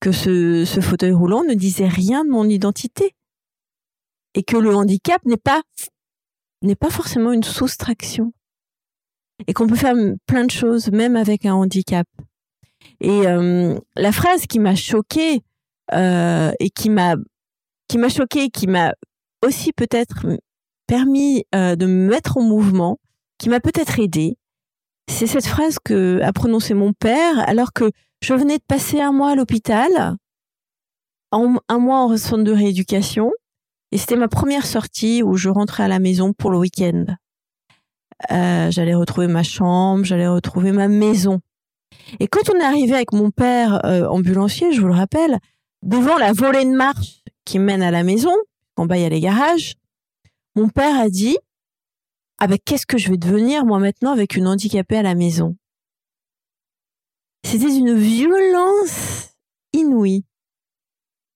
que 0.00 0.12
ce, 0.12 0.80
fauteuil 0.80 1.12
roulant 1.12 1.42
ne 1.44 1.54
disait 1.54 1.88
rien 1.88 2.24
de 2.24 2.30
mon 2.30 2.48
identité. 2.48 3.14
Et 4.34 4.42
que 4.42 4.56
le 4.56 4.74
handicap 4.74 5.24
n'est 5.26 5.36
pas, 5.36 5.62
n'est 6.62 6.74
pas 6.74 6.90
forcément 6.90 7.32
une 7.32 7.42
soustraction. 7.42 8.32
Et 9.46 9.52
qu'on 9.52 9.66
peut 9.66 9.76
faire 9.76 9.94
plein 10.26 10.44
de 10.44 10.50
choses, 10.50 10.90
même 10.90 11.16
avec 11.16 11.44
un 11.44 11.54
handicap. 11.54 12.06
Et 13.00 13.26
euh, 13.26 13.78
la 13.96 14.12
phrase 14.12 14.46
qui 14.46 14.58
m'a 14.58 14.74
choquée 14.74 15.42
et 15.92 16.70
qui 16.74 16.88
m'a 16.88 17.16
qui 17.88 17.98
m'a 17.98 18.08
choquée, 18.08 18.48
qui 18.48 18.68
m'a 18.68 18.94
aussi 19.42 19.74
peut-être 19.74 20.24
permis 20.92 21.46
euh, 21.54 21.74
de 21.74 21.86
me 21.86 22.10
mettre 22.10 22.36
en 22.36 22.42
mouvement, 22.42 22.98
qui 23.38 23.48
m'a 23.48 23.60
peut-être 23.60 23.98
aidé, 23.98 24.36
c'est 25.08 25.26
cette 25.26 25.46
phrase 25.46 25.78
que 25.82 26.20
a 26.20 26.34
prononcée 26.34 26.74
mon 26.74 26.92
père 26.92 27.48
alors 27.48 27.72
que 27.72 27.90
je 28.20 28.34
venais 28.34 28.58
de 28.58 28.62
passer 28.68 29.00
un 29.00 29.10
mois 29.10 29.30
à 29.30 29.34
l'hôpital, 29.34 30.18
un 31.30 31.78
mois 31.78 32.00
en 32.00 32.14
centre 32.18 32.44
de 32.44 32.52
rééducation, 32.52 33.32
et 33.90 33.96
c'était 33.96 34.16
ma 34.16 34.28
première 34.28 34.66
sortie 34.66 35.22
où 35.22 35.38
je 35.38 35.48
rentrais 35.48 35.84
à 35.84 35.88
la 35.88 35.98
maison 35.98 36.34
pour 36.34 36.50
le 36.50 36.58
week-end. 36.58 37.06
Euh, 38.30 38.70
j'allais 38.70 38.94
retrouver 38.94 39.28
ma 39.28 39.42
chambre, 39.42 40.04
j'allais 40.04 40.28
retrouver 40.28 40.72
ma 40.72 40.88
maison. 40.88 41.40
Et 42.20 42.28
quand 42.28 42.50
on 42.54 42.60
est 42.60 42.64
arrivé 42.64 42.92
avec 42.92 43.14
mon 43.14 43.30
père 43.30 43.82
euh, 43.86 44.06
ambulancier, 44.08 44.74
je 44.74 44.82
vous 44.82 44.88
le 44.88 44.94
rappelle, 44.94 45.38
devant 45.82 46.18
la 46.18 46.34
volée 46.34 46.66
de 46.66 46.76
marche 46.76 47.22
qui 47.46 47.58
mène 47.58 47.82
à 47.82 47.90
la 47.90 48.02
maison, 48.02 48.34
en 48.76 48.84
bas 48.84 48.98
il 48.98 49.04
y 49.04 49.06
a 49.06 49.08
les 49.08 49.20
garages, 49.20 49.76
mon 50.54 50.68
père 50.68 51.00
a 51.00 51.08
dit 51.08 51.38
ah 52.38 52.48
ben 52.48 52.58
qu'est-ce 52.64 52.86
que 52.86 52.98
je 52.98 53.08
vais 53.10 53.16
devenir 53.16 53.64
moi 53.64 53.78
maintenant 53.78 54.10
avec 54.10 54.34
une 54.34 54.48
handicapée 54.48 54.96
à 54.96 55.02
la 55.02 55.14
maison? 55.14 55.56
C'était 57.44 57.76
une 57.76 57.94
violence 57.96 59.34
inouïe. 59.72 60.24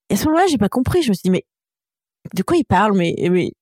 Et 0.09 0.15
à 0.15 0.17
ce 0.17 0.25
moment-là, 0.27 0.47
j'ai 0.49 0.59
pas 0.59 0.69
compris. 0.69 1.03
Je 1.03 1.11
me 1.11 1.15
suis 1.15 1.23
dit 1.23 1.31
mais 1.31 1.45
de 2.35 2.43
quoi 2.43 2.57
il 2.57 2.65
parle 2.65 2.97
Mais 2.97 3.15
mais 3.31 3.53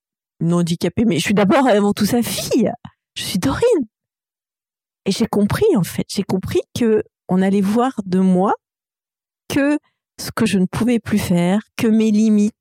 une 0.40 0.55
handicapée? 0.55 1.05
Mais 1.05 1.18
je 1.18 1.24
suis 1.24 1.34
d'abord 1.34 1.66
avant 1.66 1.92
tout 1.92 2.07
sa 2.07 2.22
fille. 2.22 2.72
Je 3.14 3.22
suis 3.22 3.38
Dorine. 3.38 3.86
Et 5.05 5.11
j'ai 5.11 5.26
compris 5.26 5.76
en 5.76 5.84
fait. 5.84 6.07
J'ai 6.09 6.22
compris 6.22 6.61
que 6.78 7.02
on 7.28 7.42
allait 7.42 7.61
voir 7.61 8.00
de 8.07 8.20
moi 8.20 8.55
que 9.48 9.78
ce 10.18 10.30
que 10.30 10.46
je 10.46 10.59
ne 10.59 10.66
pouvais 10.66 10.98
plus 10.98 11.18
faire, 11.18 11.61
que 11.76 11.86
mes 11.86 12.11
limites. 12.11 12.55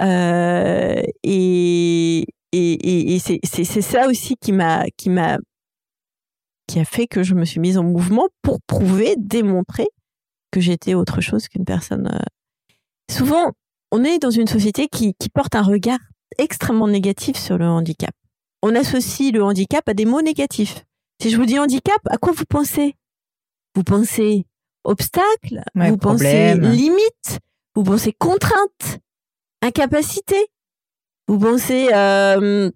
Euh, 0.00 1.02
et, 1.22 2.26
et, 2.52 3.14
et, 3.14 3.18
c'est 3.18 3.82
ça 3.82 4.08
aussi 4.08 4.36
qui 4.36 4.52
m'a 4.52 4.86
qui 4.96 5.10
m'a 5.10 5.38
qui 6.66 6.80
a 6.80 6.84
fait 6.84 7.06
que 7.06 7.22
je 7.22 7.34
me 7.34 7.44
suis 7.44 7.60
mise 7.60 7.76
en 7.76 7.84
mouvement 7.84 8.28
pour 8.40 8.60
prouver, 8.66 9.14
démontrer 9.18 9.86
que 10.50 10.60
j'étais 10.60 10.94
autre 10.94 11.20
chose 11.20 11.48
qu'une 11.48 11.64
personne. 11.64 12.08
Euh. 12.08 12.24
Souvent, 13.10 13.52
on 13.90 14.04
est 14.04 14.18
dans 14.18 14.30
une 14.30 14.46
société 14.46 14.88
qui, 14.88 15.14
qui 15.18 15.28
porte 15.28 15.54
un 15.54 15.62
regard 15.62 15.98
extrêmement 16.38 16.88
négatif 16.88 17.36
sur 17.36 17.58
le 17.58 17.66
handicap. 17.66 18.14
On 18.62 18.74
associe 18.74 19.32
le 19.32 19.42
handicap 19.42 19.86
à 19.88 19.94
des 19.94 20.04
mots 20.04 20.22
négatifs. 20.22 20.84
Si 21.20 21.30
je 21.30 21.36
vous 21.36 21.46
dis 21.46 21.58
handicap, 21.58 22.00
à 22.08 22.16
quoi 22.16 22.32
vous 22.32 22.44
pensez? 22.48 22.94
Vous 23.74 23.82
pensez 23.82 24.46
obstacle, 24.84 25.62
vous 25.74 25.96
pensez 25.96 26.54
limite, 26.54 27.38
vous 27.74 27.82
pensez 27.84 28.12
contrainte, 28.12 28.98
incapacité, 29.62 30.36
vous 31.28 31.38
pensez 31.38 31.88
euh, 31.94 32.70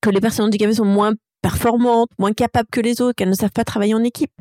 que 0.00 0.10
les 0.10 0.20
personnes 0.20 0.46
handicapées 0.46 0.74
sont 0.74 0.84
moins 0.84 1.12
performantes, 1.42 2.10
moins 2.18 2.32
capables 2.32 2.68
que 2.70 2.80
les 2.80 3.00
autres, 3.02 3.14
qu'elles 3.14 3.28
ne 3.28 3.34
savent 3.34 3.50
pas 3.50 3.64
travailler 3.64 3.94
en 3.94 4.04
équipe? 4.04 4.32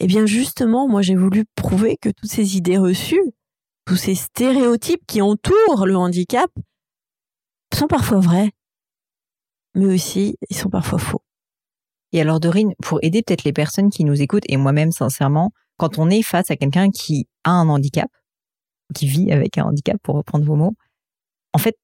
Eh 0.00 0.06
bien 0.06 0.26
justement, 0.26 0.88
moi 0.88 1.00
j'ai 1.00 1.14
voulu 1.14 1.44
prouver 1.54 1.96
que 1.96 2.10
toutes 2.10 2.30
ces 2.30 2.56
idées 2.56 2.76
reçues, 2.76 3.22
tous 3.86 3.96
ces 3.96 4.14
stéréotypes 4.14 5.06
qui 5.06 5.22
entourent 5.22 5.86
le 5.86 5.96
handicap 5.96 6.50
sont 7.74 7.86
parfois 7.86 8.20
vrais, 8.20 8.50
mais 9.74 9.86
aussi 9.86 10.36
ils 10.50 10.56
sont 10.56 10.70
parfois 10.70 10.98
faux. 10.98 11.22
Et 12.12 12.20
alors 12.20 12.40
Dorine, 12.40 12.74
pour 12.82 12.98
aider 13.02 13.22
peut-être 13.22 13.44
les 13.44 13.52
personnes 13.52 13.90
qui 13.90 14.04
nous 14.04 14.20
écoutent, 14.20 14.44
et 14.48 14.56
moi-même 14.56 14.92
sincèrement, 14.92 15.52
quand 15.76 15.98
on 15.98 16.10
est 16.10 16.22
face 16.22 16.50
à 16.50 16.56
quelqu'un 16.56 16.90
qui 16.90 17.28
a 17.44 17.50
un 17.50 17.68
handicap, 17.68 18.10
qui 18.94 19.06
vit 19.06 19.32
avec 19.32 19.58
un 19.58 19.64
handicap, 19.64 19.96
pour 20.02 20.16
reprendre 20.16 20.44
vos 20.44 20.56
mots, 20.56 20.74
en 21.52 21.58
fait, 21.58 21.76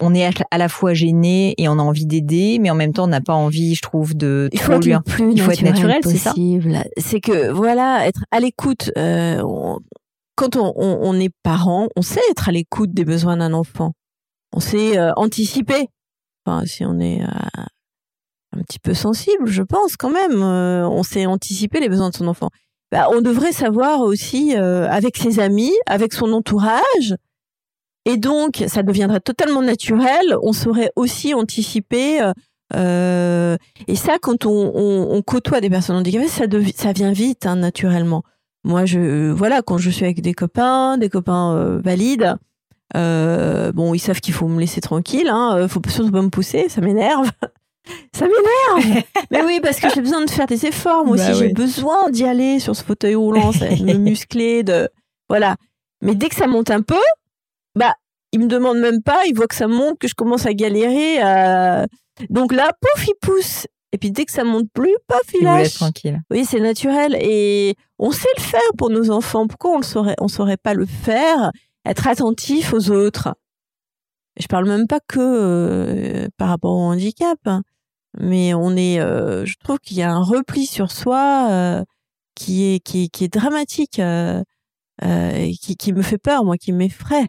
on 0.00 0.14
est 0.14 0.28
à 0.50 0.58
la 0.58 0.68
fois 0.68 0.92
gêné 0.92 1.54
et 1.56 1.68
on 1.68 1.78
a 1.78 1.82
envie 1.82 2.06
d'aider, 2.06 2.58
mais 2.58 2.70
en 2.70 2.74
même 2.74 2.92
temps, 2.92 3.04
on 3.04 3.08
n'a 3.08 3.20
pas 3.20 3.34
envie, 3.34 3.74
je 3.74 3.82
trouve, 3.82 4.14
de 4.14 4.48
il 4.52 4.60
faut 4.60 4.78
lui. 4.78 4.94
Plus 5.06 5.32
il 5.32 5.40
faut 5.40 5.50
être 5.50 5.62
naturel, 5.62 6.00
c'est 6.02 6.16
ça. 6.16 6.34
C'est 6.96 7.20
que 7.20 7.50
voilà, 7.50 8.06
être 8.06 8.24
à 8.30 8.40
l'écoute. 8.40 8.90
Euh, 8.98 9.42
quand 10.36 10.56
on, 10.56 10.72
on, 10.76 11.20
est 11.20 11.32
parent, 11.42 11.88
on 11.96 12.02
sait 12.02 12.20
être 12.30 12.48
à 12.48 12.52
l'écoute 12.52 12.92
des 12.92 13.04
besoins 13.04 13.36
d'un 13.36 13.52
enfant. 13.52 13.92
On 14.52 14.60
sait 14.60 14.98
euh, 14.98 15.12
anticiper. 15.16 15.88
Enfin, 16.44 16.66
si 16.66 16.84
on 16.84 16.98
est 16.98 17.22
euh, 17.22 17.62
un 18.52 18.62
petit 18.62 18.78
peu 18.78 18.94
sensible, 18.94 19.46
je 19.46 19.62
pense 19.62 19.96
quand 19.96 20.10
même. 20.10 20.42
Euh, 20.42 20.88
on 20.88 21.02
sait 21.02 21.26
anticiper 21.26 21.80
les 21.80 21.88
besoins 21.88 22.10
de 22.10 22.16
son 22.16 22.28
enfant. 22.28 22.50
Bah, 22.94 23.08
on 23.10 23.22
devrait 23.22 23.50
savoir 23.50 24.02
aussi 24.02 24.54
euh, 24.54 24.88
avec 24.88 25.16
ses 25.16 25.40
amis, 25.40 25.72
avec 25.86 26.12
son 26.12 26.32
entourage. 26.32 27.16
Et 28.04 28.16
donc, 28.16 28.62
ça 28.68 28.84
deviendrait 28.84 29.18
totalement 29.18 29.62
naturel. 29.62 30.36
On 30.44 30.52
saurait 30.52 30.92
aussi 30.94 31.34
anticiper. 31.34 32.20
Euh, 32.72 33.56
et 33.88 33.96
ça, 33.96 34.18
quand 34.22 34.46
on, 34.46 35.20
côtoie 35.26 35.60
des 35.60 35.70
personnes 35.70 35.96
handicapées, 35.96 36.28
ça, 36.28 36.44
ça 36.76 36.92
vient 36.92 37.10
vite, 37.10 37.46
hein, 37.46 37.56
naturellement. 37.56 38.22
Moi, 38.62 38.84
je 38.84 39.32
voilà, 39.32 39.60
quand 39.62 39.78
je 39.78 39.90
suis 39.90 40.04
avec 40.04 40.20
des 40.20 40.32
copains, 40.32 40.96
des 40.96 41.08
copains 41.08 41.80
valides, 41.82 42.36
bon, 42.94 43.94
ils 43.94 43.98
savent 43.98 44.20
qu'il 44.20 44.34
faut 44.34 44.46
me 44.46 44.60
laisser 44.60 44.80
tranquille. 44.80 45.28
Hein, 45.28 45.66
faut 45.66 45.80
surtout 45.88 46.12
pas 46.12 46.22
me 46.22 46.30
pousser, 46.30 46.68
ça 46.68 46.80
m'énerve. 46.80 47.28
Ça 48.12 48.26
m'énerve. 48.26 49.02
mais 49.30 49.42
oui, 49.42 49.60
parce 49.62 49.80
que 49.80 49.88
j'ai 49.94 50.00
besoin 50.00 50.24
de 50.24 50.30
faire 50.30 50.46
des 50.46 50.66
efforts. 50.66 51.04
Moi 51.04 51.16
aussi, 51.16 51.26
bah 51.26 51.34
j'ai 51.34 51.52
besoin 51.52 52.10
d'y 52.10 52.24
aller 52.24 52.58
sur 52.58 52.74
ce 52.74 52.82
fauteuil 52.82 53.14
roulant, 53.14 53.50
de 53.50 53.84
me 53.84 53.94
muscler, 53.98 54.62
de 54.62 54.88
voilà. 55.28 55.56
Mais 56.00 56.14
dès 56.14 56.28
que 56.28 56.34
ça 56.34 56.46
monte 56.46 56.70
un 56.70 56.82
peu, 56.82 57.02
bah, 57.74 57.94
il 58.32 58.40
me 58.40 58.46
demande 58.46 58.78
même 58.78 59.02
pas. 59.02 59.26
Il 59.26 59.34
voit 59.34 59.46
que 59.46 59.54
ça 59.54 59.68
monte, 59.68 59.98
que 59.98 60.08
je 60.08 60.14
commence 60.14 60.46
à 60.46 60.54
galérer. 60.54 61.18
Donc 62.30 62.52
là, 62.52 62.72
pouf, 62.80 63.06
il 63.06 63.14
pousse. 63.20 63.66
Et 63.92 63.98
puis 63.98 64.10
dès 64.10 64.24
que 64.24 64.32
ça 64.32 64.42
monte 64.42 64.68
plus, 64.74 64.94
pouf, 65.06 65.34
il, 65.34 65.44
lâche. 65.44 65.74
tranquille. 65.74 66.20
Oui, 66.28 66.44
c'est 66.44 66.58
naturel 66.58 67.16
et 67.20 67.76
on 68.00 68.10
sait 68.10 68.28
le 68.36 68.42
faire 68.42 68.60
pour 68.76 68.90
nos 68.90 69.10
enfants. 69.10 69.46
Pourquoi 69.46 69.70
on 69.70 69.76
le 69.78 69.84
saurait 69.84 70.16
On 70.20 70.26
saurait 70.26 70.56
pas 70.56 70.74
le 70.74 70.84
faire? 70.84 71.52
Être 71.86 72.08
attentif 72.08 72.72
aux 72.74 72.90
autres. 72.90 73.36
Je 74.36 74.48
parle 74.48 74.66
même 74.66 74.88
pas 74.88 74.98
que 75.06 75.20
euh, 75.20 76.28
par 76.36 76.48
rapport 76.48 76.72
au 76.72 76.80
handicap. 76.80 77.38
Hein 77.46 77.62
mais 78.18 78.54
on 78.54 78.76
est, 78.76 79.00
euh, 79.00 79.44
je 79.44 79.54
trouve 79.62 79.78
qu'il 79.78 79.96
y 79.96 80.02
a 80.02 80.12
un 80.12 80.22
repli 80.22 80.66
sur 80.66 80.90
soi 80.90 81.48
euh, 81.50 81.84
qui 82.34 82.64
est 82.64 82.80
qui, 82.80 83.10
qui 83.10 83.24
est 83.24 83.32
dramatique, 83.32 83.98
euh, 83.98 84.42
euh 85.04 85.50
qui, 85.60 85.76
qui 85.76 85.92
me 85.92 86.02
fait 86.02 86.18
peur, 86.18 86.44
moi, 86.44 86.56
qui 86.56 86.72
m'effraie. 86.72 87.28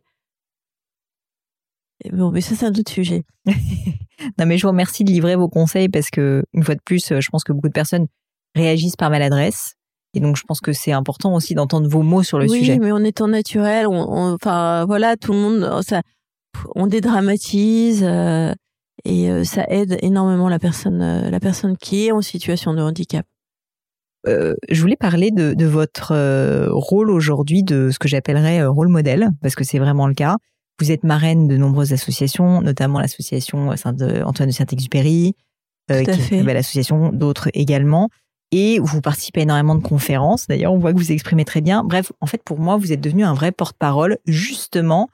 Bon, 2.12 2.32
mais 2.32 2.42
ça 2.42 2.56
c'est 2.56 2.66
un 2.66 2.74
autre 2.74 2.92
sujet. 2.92 3.24
non, 3.46 4.46
mais 4.46 4.58
je 4.58 4.64
vous 4.64 4.72
remercie 4.72 5.04
de 5.04 5.12
livrer 5.12 5.36
vos 5.36 5.50
conseils 5.50 5.90
parce 5.90 6.10
que 6.10 6.44
une 6.54 6.64
fois 6.64 6.76
de 6.76 6.82
plus, 6.84 7.14
je 7.20 7.30
pense 7.30 7.44
que 7.44 7.54
beaucoup 7.54 7.70
de 7.70 7.74
personnes 7.74 8.08
réagissent 8.56 8.96
par 8.96 9.10
maladresse. 9.10 9.76
Et 10.14 10.22
donc, 10.22 10.38
je 10.38 10.44
pense 10.44 10.62
que 10.62 10.72
c'est 10.72 10.94
important 10.94 11.34
aussi 11.36 11.56
d'entendre 11.56 11.90
vos 11.90 12.02
mots 12.02 12.24
sur 12.24 12.40
le 12.40 12.48
sujet. 12.48 12.74
Oui, 12.74 12.80
mais 12.80 12.92
en 12.94 13.04
étant 13.04 13.28
naturel, 13.28 13.86
on, 13.86 14.34
enfin 14.34 14.86
voilà, 14.86 15.18
tout 15.18 15.34
le 15.34 15.40
monde, 15.40 15.82
ça, 15.84 16.02
on 16.76 16.88
dédramatise. 16.88 18.04
Euh, 18.04 18.54
et 19.06 19.30
euh, 19.30 19.44
ça 19.44 19.66
aide 19.70 19.98
énormément 20.02 20.50
la 20.50 20.60
personne, 20.60 21.02
euh, 21.02 21.30
la 21.30 21.40
personne 21.40 21.78
qui 21.78 22.08
est 22.08 22.12
en 22.12 22.22
situation 22.22 22.74
de 22.74 22.82
handicap. 22.82 23.26
Euh, 24.28 24.56
je 24.70 24.82
voulais 24.82 24.96
parler 24.96 25.30
de, 25.32 25.54
de 25.54 25.66
votre 25.66 26.14
rôle 26.72 27.12
aujourd'hui, 27.12 27.64
de 27.64 27.92
ce 27.92 28.00
que 28.00 28.08
j'appellerais 28.08 28.66
rôle 28.66 28.88
modèle, 28.88 29.30
parce 29.42 29.56
que 29.56 29.64
c'est 29.64 29.80
vraiment 29.80 30.08
le 30.08 30.16
cas. 30.16 30.38
Vous 30.80 30.92
êtes 30.92 31.04
marraine 31.04 31.48
de 31.48 31.56
nombreuses 31.56 31.94
associations, 31.94 32.62
notamment 32.62 33.00
l'association 33.00 33.70
Antoine 33.70 34.48
de 34.48 34.52
Saint-Exupéry, 34.52 35.36
euh, 35.92 36.04
qui 36.04 36.10
est 36.10 36.32
une 36.32 36.44
belle 36.44 36.58
association, 36.58 37.12
d'autres 37.12 37.50
également. 37.54 38.10
Et 38.52 38.80
vous 38.80 39.02
participez 39.02 39.42
à 39.42 39.44
énormément 39.44 39.76
de 39.76 39.84
conférences. 39.84 40.48
D'ailleurs, 40.48 40.74
on 40.74 40.80
voit 40.80 40.94
que 40.94 40.98
vous 40.98 41.12
exprimez 41.12 41.46
très 41.46 41.62
bien. 41.62 41.84
Bref, 41.84 42.12
en 42.22 42.26
fait, 42.26 42.42
pour 42.44 42.60
moi, 42.60 42.78
vous 42.78 42.92
êtes 42.92 43.02
devenu 43.02 43.24
un 43.24 43.34
vrai 43.34 43.52
porte-parole, 43.52 44.18
justement, 44.26 45.10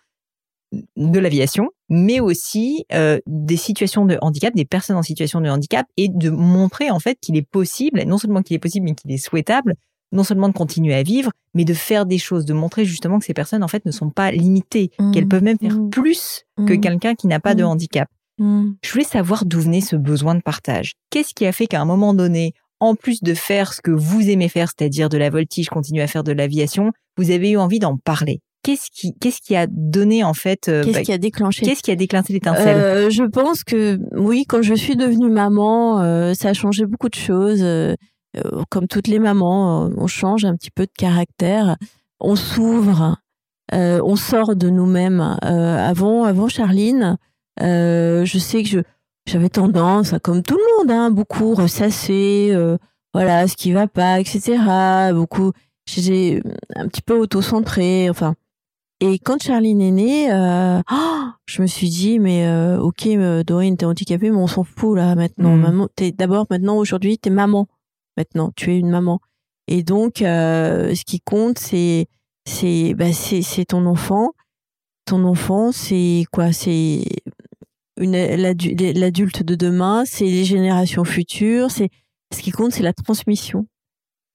de 0.96 1.20
l'aviation, 1.20 1.70
mais 1.90 2.20
aussi 2.20 2.86
euh, 2.94 3.20
des 3.28 3.58
situations 3.58 4.06
de 4.06 4.18
handicap, 4.22 4.54
des 4.56 4.66
personnes 4.66 4.96
en 4.96 5.04
situation 5.04 5.42
de 5.42 5.50
handicap, 5.50 5.86
et 5.98 6.08
de 6.10 6.30
montrer 6.30 6.90
en 6.92 7.00
fait 7.00 7.18
qu'il 7.22 7.36
est 7.38 7.42
possible, 7.48 8.04
non 8.06 8.18
seulement 8.18 8.42
qu'il 8.42 8.56
est 8.56 8.60
possible, 8.60 8.86
mais 8.86 8.96
qu'il 8.96 9.12
est 9.12 9.18
souhaitable 9.18 9.76
non 10.14 10.26
seulement 10.26 10.50
de 10.50 10.54
continuer 10.54 10.94
à 10.94 11.04
vivre, 11.04 11.32
mais 11.54 11.64
de 11.64 11.74
faire 11.74 12.06
des 12.06 12.18
choses, 12.18 12.44
de 12.44 12.54
montrer 12.54 12.84
justement 12.84 13.18
que 13.18 13.24
ces 13.24 13.34
personnes 13.34 13.64
en 13.64 13.70
fait 13.70 13.86
ne 13.86 13.92
sont 13.92 14.10
pas 14.10 14.30
limitées, 14.32 14.92
Mmh. 15.00 15.12
qu'elles 15.14 15.28
peuvent 15.28 15.42
même 15.44 15.58
faire 15.58 15.78
Mmh. 15.80 15.90
plus 15.90 16.44
que 16.58 16.74
Mmh. 16.74 16.82
quelqu'un 16.82 17.16
qui 17.16 17.28
n'a 17.28 17.40
pas 17.40 17.56
de 17.56 17.64
Mmh. 17.64 17.68
handicap. 17.68 18.10
Je 18.38 18.92
voulais 18.92 19.06
savoir 19.06 19.46
d'où 19.46 19.62
venait 19.62 19.80
ce 19.82 19.96
besoin 19.96 20.36
de 20.36 20.42
partage. 20.42 20.94
Qu'est-ce 21.12 21.34
qui 21.34 21.46
a 21.46 21.52
fait 21.54 21.66
qu'à 21.68 21.80
un 21.80 21.86
moment 21.86 22.14
donné, 22.14 22.54
en 22.82 22.96
plus 22.96 23.22
de 23.22 23.34
faire 23.34 23.72
ce 23.72 23.80
que 23.82 23.92
vous 23.92 24.30
aimez 24.30 24.50
faire, 24.50 24.68
c'est-à-dire 24.68 25.08
de 25.10 25.18
la 25.18 25.30
voltige, 25.30 25.70
continuer 25.70 26.02
à 26.02 26.08
faire 26.08 26.24
de 26.26 26.32
l'aviation, 26.34 26.92
vous 27.18 27.32
avez 27.32 27.52
eu 27.52 27.58
envie 27.58 27.80
d'en 27.80 27.96
parler? 27.98 28.42
Qu'est-ce 28.64 28.90
qui, 28.92 29.14
qu'est-ce 29.20 29.42
qui 29.42 29.56
a 29.56 29.66
donné 29.68 30.24
en 30.24 30.34
fait 30.34 30.70
euh, 30.70 30.84
Qu'est-ce 30.84 30.98
bah, 30.98 31.04
qui 31.04 31.14
a 31.14 31.18
déclenché 31.18 31.66
qu'est-ce 31.66 31.82
qui 31.82 31.90
a 31.92 31.96
déclenché 31.96 32.34
l'étincelle 32.34 32.78
Euh, 32.78 33.10
Je 33.10 33.24
pense 33.24 33.64
que 33.64 34.00
oui, 34.16 34.46
quand 34.48 34.62
je 34.62 34.76
suis 34.76 34.96
devenue 34.96 35.30
maman, 35.32 36.02
euh, 36.02 36.34
ça 36.36 36.50
a 36.50 36.54
changé 36.54 36.86
beaucoup 36.86 37.10
de 37.10 37.16
choses. 37.16 37.62
Euh, 37.64 37.96
euh, 38.38 38.64
comme 38.70 38.88
toutes 38.88 39.08
les 39.08 39.20
mamans, 39.20 39.86
euh, 39.88 39.94
on 39.98 40.08
change 40.08 40.46
un 40.46 40.56
petit 40.56 40.72
peu 40.72 40.86
de 40.86 40.92
caractère, 40.98 41.76
on 42.20 42.36
s'ouvre, 42.36 43.18
euh, 43.74 44.00
on 44.06 44.16
sort 44.16 44.56
de 44.56 44.70
nous-mêmes. 44.70 45.38
Euh, 45.44 45.78
avant, 45.78 46.24
avant 46.24 46.48
Charline, 46.48 47.18
euh, 47.62 48.24
je 48.26 48.38
sais 48.38 48.64
que 48.64 48.70
je 48.70 48.80
j'avais 49.28 49.50
tendance, 49.50 50.14
à, 50.14 50.20
comme 50.20 50.42
tout 50.44 50.58
le 50.58 50.78
monde, 50.78 50.92
hein, 50.92 51.12
beaucoup 51.12 51.54
ressasser, 51.54 52.50
euh, 52.52 52.78
voilà, 53.14 53.48
ce 53.48 53.56
qui 53.56 53.72
va 53.72 53.88
pas, 53.88 54.20
etc. 54.20 54.58
Beaucoup, 55.14 55.52
j'ai 55.86 56.42
un 56.76 56.88
petit 56.88 57.02
peu 57.02 57.16
auto-centré, 57.16 58.10
enfin. 58.10 58.36
Et 59.04 59.18
quand 59.18 59.42
Charline 59.42 59.82
est 59.82 59.92
née, 59.92 60.32
euh, 60.32 60.80
oh, 60.92 61.24
je 61.48 61.64
me 61.64 61.68
suis 61.68 61.90
dit, 61.90 62.20
mais 62.20 62.46
euh, 62.46 62.80
ok, 62.80 63.08
euh, 63.08 63.44
Dorine, 63.44 63.76
t'es 63.76 63.86
handicapée, 63.86 64.30
mais 64.30 64.38
on 64.38 64.46
s'en 64.46 64.64
fout 64.64 64.96
là 64.96 65.16
maintenant. 65.16 65.58
Mm. 65.58 65.62
Maman, 65.62 65.88
t'es 65.96 66.12
d'abord 66.12 66.46
maintenant 66.52 66.78
aujourd'hui, 66.78 67.18
t'es 67.18 67.32
maman. 67.32 67.68
Maintenant, 68.16 68.52
tu 68.56 68.72
es 68.72 68.78
une 68.78 68.90
maman. 68.92 69.20
Et 69.68 69.82
donc, 69.82 70.22
euh, 70.22 70.94
ce 70.94 71.04
qui 71.04 71.20
compte, 71.20 71.58
c'est 71.58 72.06
c'est 72.46 72.94
bah, 72.94 73.12
c'est 73.12 73.42
c'est 73.42 73.66
ton 73.66 73.88
enfant. 73.88 74.34
Ton 75.06 75.24
enfant, 75.26 75.72
c'est 75.72 76.26
quoi? 76.32 76.52
C'est 76.52 77.04
une 77.98 78.12
l'adu- 78.12 78.76
l'adulte 78.76 79.42
de 79.42 79.56
demain, 79.56 80.04
c'est 80.06 80.26
les 80.26 80.46
générations 80.46 81.06
futures. 81.06 81.72
C'est 81.72 81.90
ce 82.32 82.42
qui 82.42 82.52
compte, 82.52 82.72
c'est 82.72 82.84
la 82.84 82.94
transmission. 82.94 83.66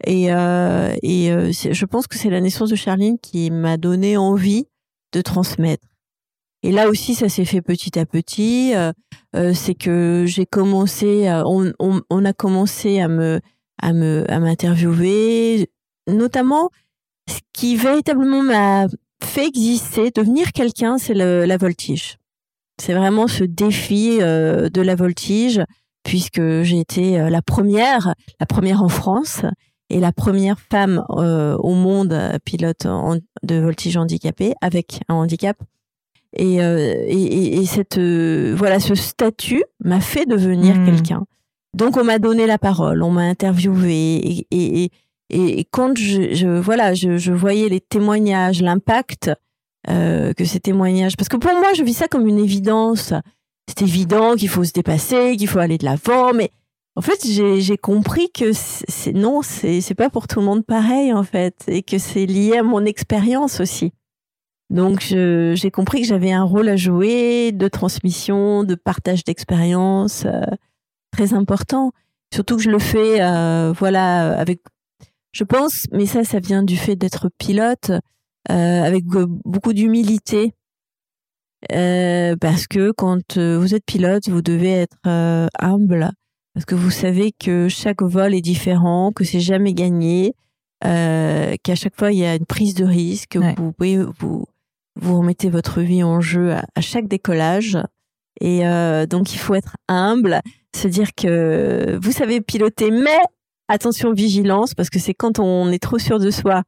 Et, 0.05 0.33
euh, 0.33 0.95
et 1.03 1.31
euh, 1.33 1.53
je 1.53 1.85
pense 1.85 2.07
que 2.07 2.17
c'est 2.17 2.31
la 2.31 2.41
naissance 2.41 2.71
de 2.71 2.77
Charline 2.77 3.19
qui 3.19 3.51
m'a 3.51 3.77
donné 3.77 4.17
envie 4.17 4.67
de 5.13 5.23
transmettre. 5.23 5.87
Et 6.63 6.73
là 6.73 6.89
aussi, 6.89 7.15
ça 7.15 7.29
s'est 7.29 7.45
fait 7.45 7.63
petit 7.63 7.99
à 7.99 8.07
petit. 8.07 8.75
Euh, 8.75 8.93
euh, 9.35 9.55
c'est 9.55 9.75
que 9.75 10.25
j'ai 10.27 10.47
commencé, 10.47 11.31
on, 11.47 11.73
on, 11.79 12.03
on 12.11 12.25
a 12.25 12.33
commencé 12.33 13.01
à 13.01 13.09
me 13.09 13.41
à 13.81 13.93
me 13.93 14.25
à 14.31 14.41
m'interviewer, 14.41 15.71
notamment 16.09 16.71
ce 17.29 17.41
qui 17.53 17.77
véritablement 17.77 18.43
m'a 18.43 18.87
fait 19.23 19.47
exister, 19.47 20.11
devenir 20.11 20.53
quelqu'un, 20.53 20.99
c'est 20.99 21.15
la 21.15 21.57
voltige. 21.57 22.19
C'est 22.81 22.95
vraiment 22.95 23.27
ce 23.27 23.45
défi 23.45 24.19
euh, 24.21 24.69
de 24.69 24.81
la 24.83 24.95
voltige, 24.95 25.63
puisque 26.05 26.63
j'ai 26.63 26.79
été 26.79 27.19
euh, 27.19 27.31
la 27.31 27.43
première, 27.43 28.15
la 28.39 28.47
première 28.47 28.83
en 28.83 28.89
France 28.89 29.43
et 29.91 30.01
la 30.01 30.13
première 30.13 30.59
femme 30.59 31.05
euh, 31.11 31.57
au 31.59 31.75
monde 31.75 32.13
euh, 32.13 32.39
pilote 32.45 32.87
en- 32.87 33.17
de 33.43 33.55
voltige 33.61 33.97
handicapée 33.97 34.55
avec 34.61 35.01
un 35.09 35.15
handicap. 35.15 35.57
Et, 36.39 36.61
euh, 36.61 37.05
et, 37.07 37.15
et- 37.23 37.57
et 37.61 37.67
cette 37.67 37.97
euh, 37.99 38.55
voilà 38.57 38.79
ce 38.81 38.95
statut 38.95 39.63
m'a 39.83 40.01
fait 40.01 40.27
devenir 40.27 40.77
Mm. 40.77 40.85
quelqu'un. 40.87 41.25
Donc 41.75 41.97
on 41.97 42.05
m'a 42.05 42.19
donné 42.19 42.47
la 42.47 42.59
parole, 42.59 43.03
on 43.03 43.11
m'a 43.11 43.23
interviewé 43.23 44.47
et, 44.51 44.91
quand 45.71 45.97
je, 45.99 46.35
je 46.35 46.49
voilà 46.49 46.95
je, 46.95 47.17
je 47.19 47.33
voyais 47.33 47.69
les 47.69 47.81
témoignages, 47.81 48.63
l'impact 48.63 49.31
que 49.87 50.45
ces 50.45 50.59
témoignages, 50.61 51.17
parce 51.17 51.29
que 51.29 51.37
pour 51.37 51.53
moi 51.53 51.73
je 51.77 51.83
vis 51.85 51.95
ça 51.95 52.09
comme 52.09 52.27
une 52.27 52.39
évidence. 52.39 53.13
C'est 53.69 53.83
évident 53.83 54.35
qu'il 54.37 54.49
faut 54.49 54.65
se 54.65 54.73
dépasser, 54.73 55.37
qu'il 55.37 55.49
faut 55.49 55.59
aller 55.61 55.79
de 55.79 55.85
l'avant, 55.85 56.33
mais 56.33 56.51
en 56.97 57.01
fait 57.03 57.25
j'ai 57.25 57.77
compris 57.77 58.31
que 58.33 58.53
c'est 58.53 59.13
non 59.13 59.43
c'est 59.43 59.95
pas 59.95 60.11
pour 60.11 60.27
tout 60.27 60.41
le 60.41 60.47
monde 60.47 60.65
pareil 60.65 61.13
en 61.13 61.23
fait 61.23 61.65
et 61.69 61.83
que 61.83 61.99
c'est 61.99 62.27
lié 62.27 62.59
à 62.59 62.63
mon 62.63 62.85
expérience 62.85 63.61
aussi. 63.61 63.93
Donc 64.71 65.01
j'ai 65.01 65.71
compris 65.71 66.01
que 66.03 66.09
j'avais 66.09 66.33
un 66.33 66.43
rôle 66.43 66.69
à 66.69 66.77
jouer 66.77 67.53
de 67.53 67.69
transmission, 67.69 68.65
de 68.65 68.75
partage 68.75 69.23
d'expérience 69.23 70.25
euh, 70.27 70.41
très 71.13 71.35
important. 71.35 71.93
Surtout 72.35 72.57
que 72.57 72.63
je 72.63 72.71
le 72.71 72.79
fais, 72.79 73.23
euh, 73.23 73.73
voilà, 73.73 74.37
avec, 74.39 74.61
je 75.33 75.45
pense, 75.45 75.87
mais 75.93 76.07
ça, 76.07 76.25
ça 76.25 76.41
vient 76.41 76.63
du 76.63 76.77
fait 76.77 76.97
d'être 76.97 77.31
pilote, 77.39 77.93
euh, 78.51 78.83
avec 78.83 79.05
beaucoup 79.07 79.73
d'humilité. 79.73 80.53
Euh, 81.73 82.37
parce 82.37 82.67
que 82.67 82.91
quand 82.93 83.39
euh, 83.39 83.59
vous 83.59 83.75
êtes 83.75 83.85
pilote, 83.87 84.29
vous 84.29 84.43
devez 84.43 84.73
être 84.73 84.97
euh, 85.07 85.47
humble, 85.59 86.11
parce 86.57 86.65
que 86.65 86.75
vous 86.75 86.91
savez 86.91 87.33
que 87.33 87.69
chaque 87.69 88.01
vol 88.03 88.33
est 88.35 88.41
différent, 88.41 89.13
que 89.15 89.25
c'est 89.25 89.41
jamais 89.41 89.75
gagné, 89.75 90.33
euh, 90.87 91.55
qu'à 91.63 91.75
chaque 91.75 91.95
fois 91.95 92.13
il 92.13 92.19
y 92.19 92.25
a 92.25 92.35
une 92.35 92.47
prise 92.47 92.73
de 92.73 92.87
risque, 92.87 93.37
Ouais. 93.39 93.55
vous 93.59 93.73
pouvez 93.73 93.99
vous 94.19 94.47
vous 94.99 95.19
remettez 95.19 95.51
votre 95.51 95.83
vie 95.83 96.03
en 96.03 96.23
jeu 96.23 96.53
à, 96.55 96.65
à 96.75 96.81
chaque 96.81 97.09
décollage. 97.09 97.77
Et 98.41 98.67
euh, 98.67 99.05
donc 99.05 99.35
il 99.35 99.39
faut 99.39 99.55
être 99.55 99.77
humble, 99.89 100.41
se 100.75 100.89
dire 100.89 101.15
que 101.15 101.99
vous 102.03 102.13
savez 102.13 102.41
piloter, 102.41 102.91
mais 102.91 103.19
attention 103.69 104.15
vigilance 104.15 104.73
parce 104.73 104.89
que 104.89 104.99
c'est 104.99 105.13
quand 105.13 105.39
on 105.39 105.71
est 105.71 105.83
trop 105.83 105.99
sûr 105.99 106.19
de 106.19 106.31
soi 106.31 106.63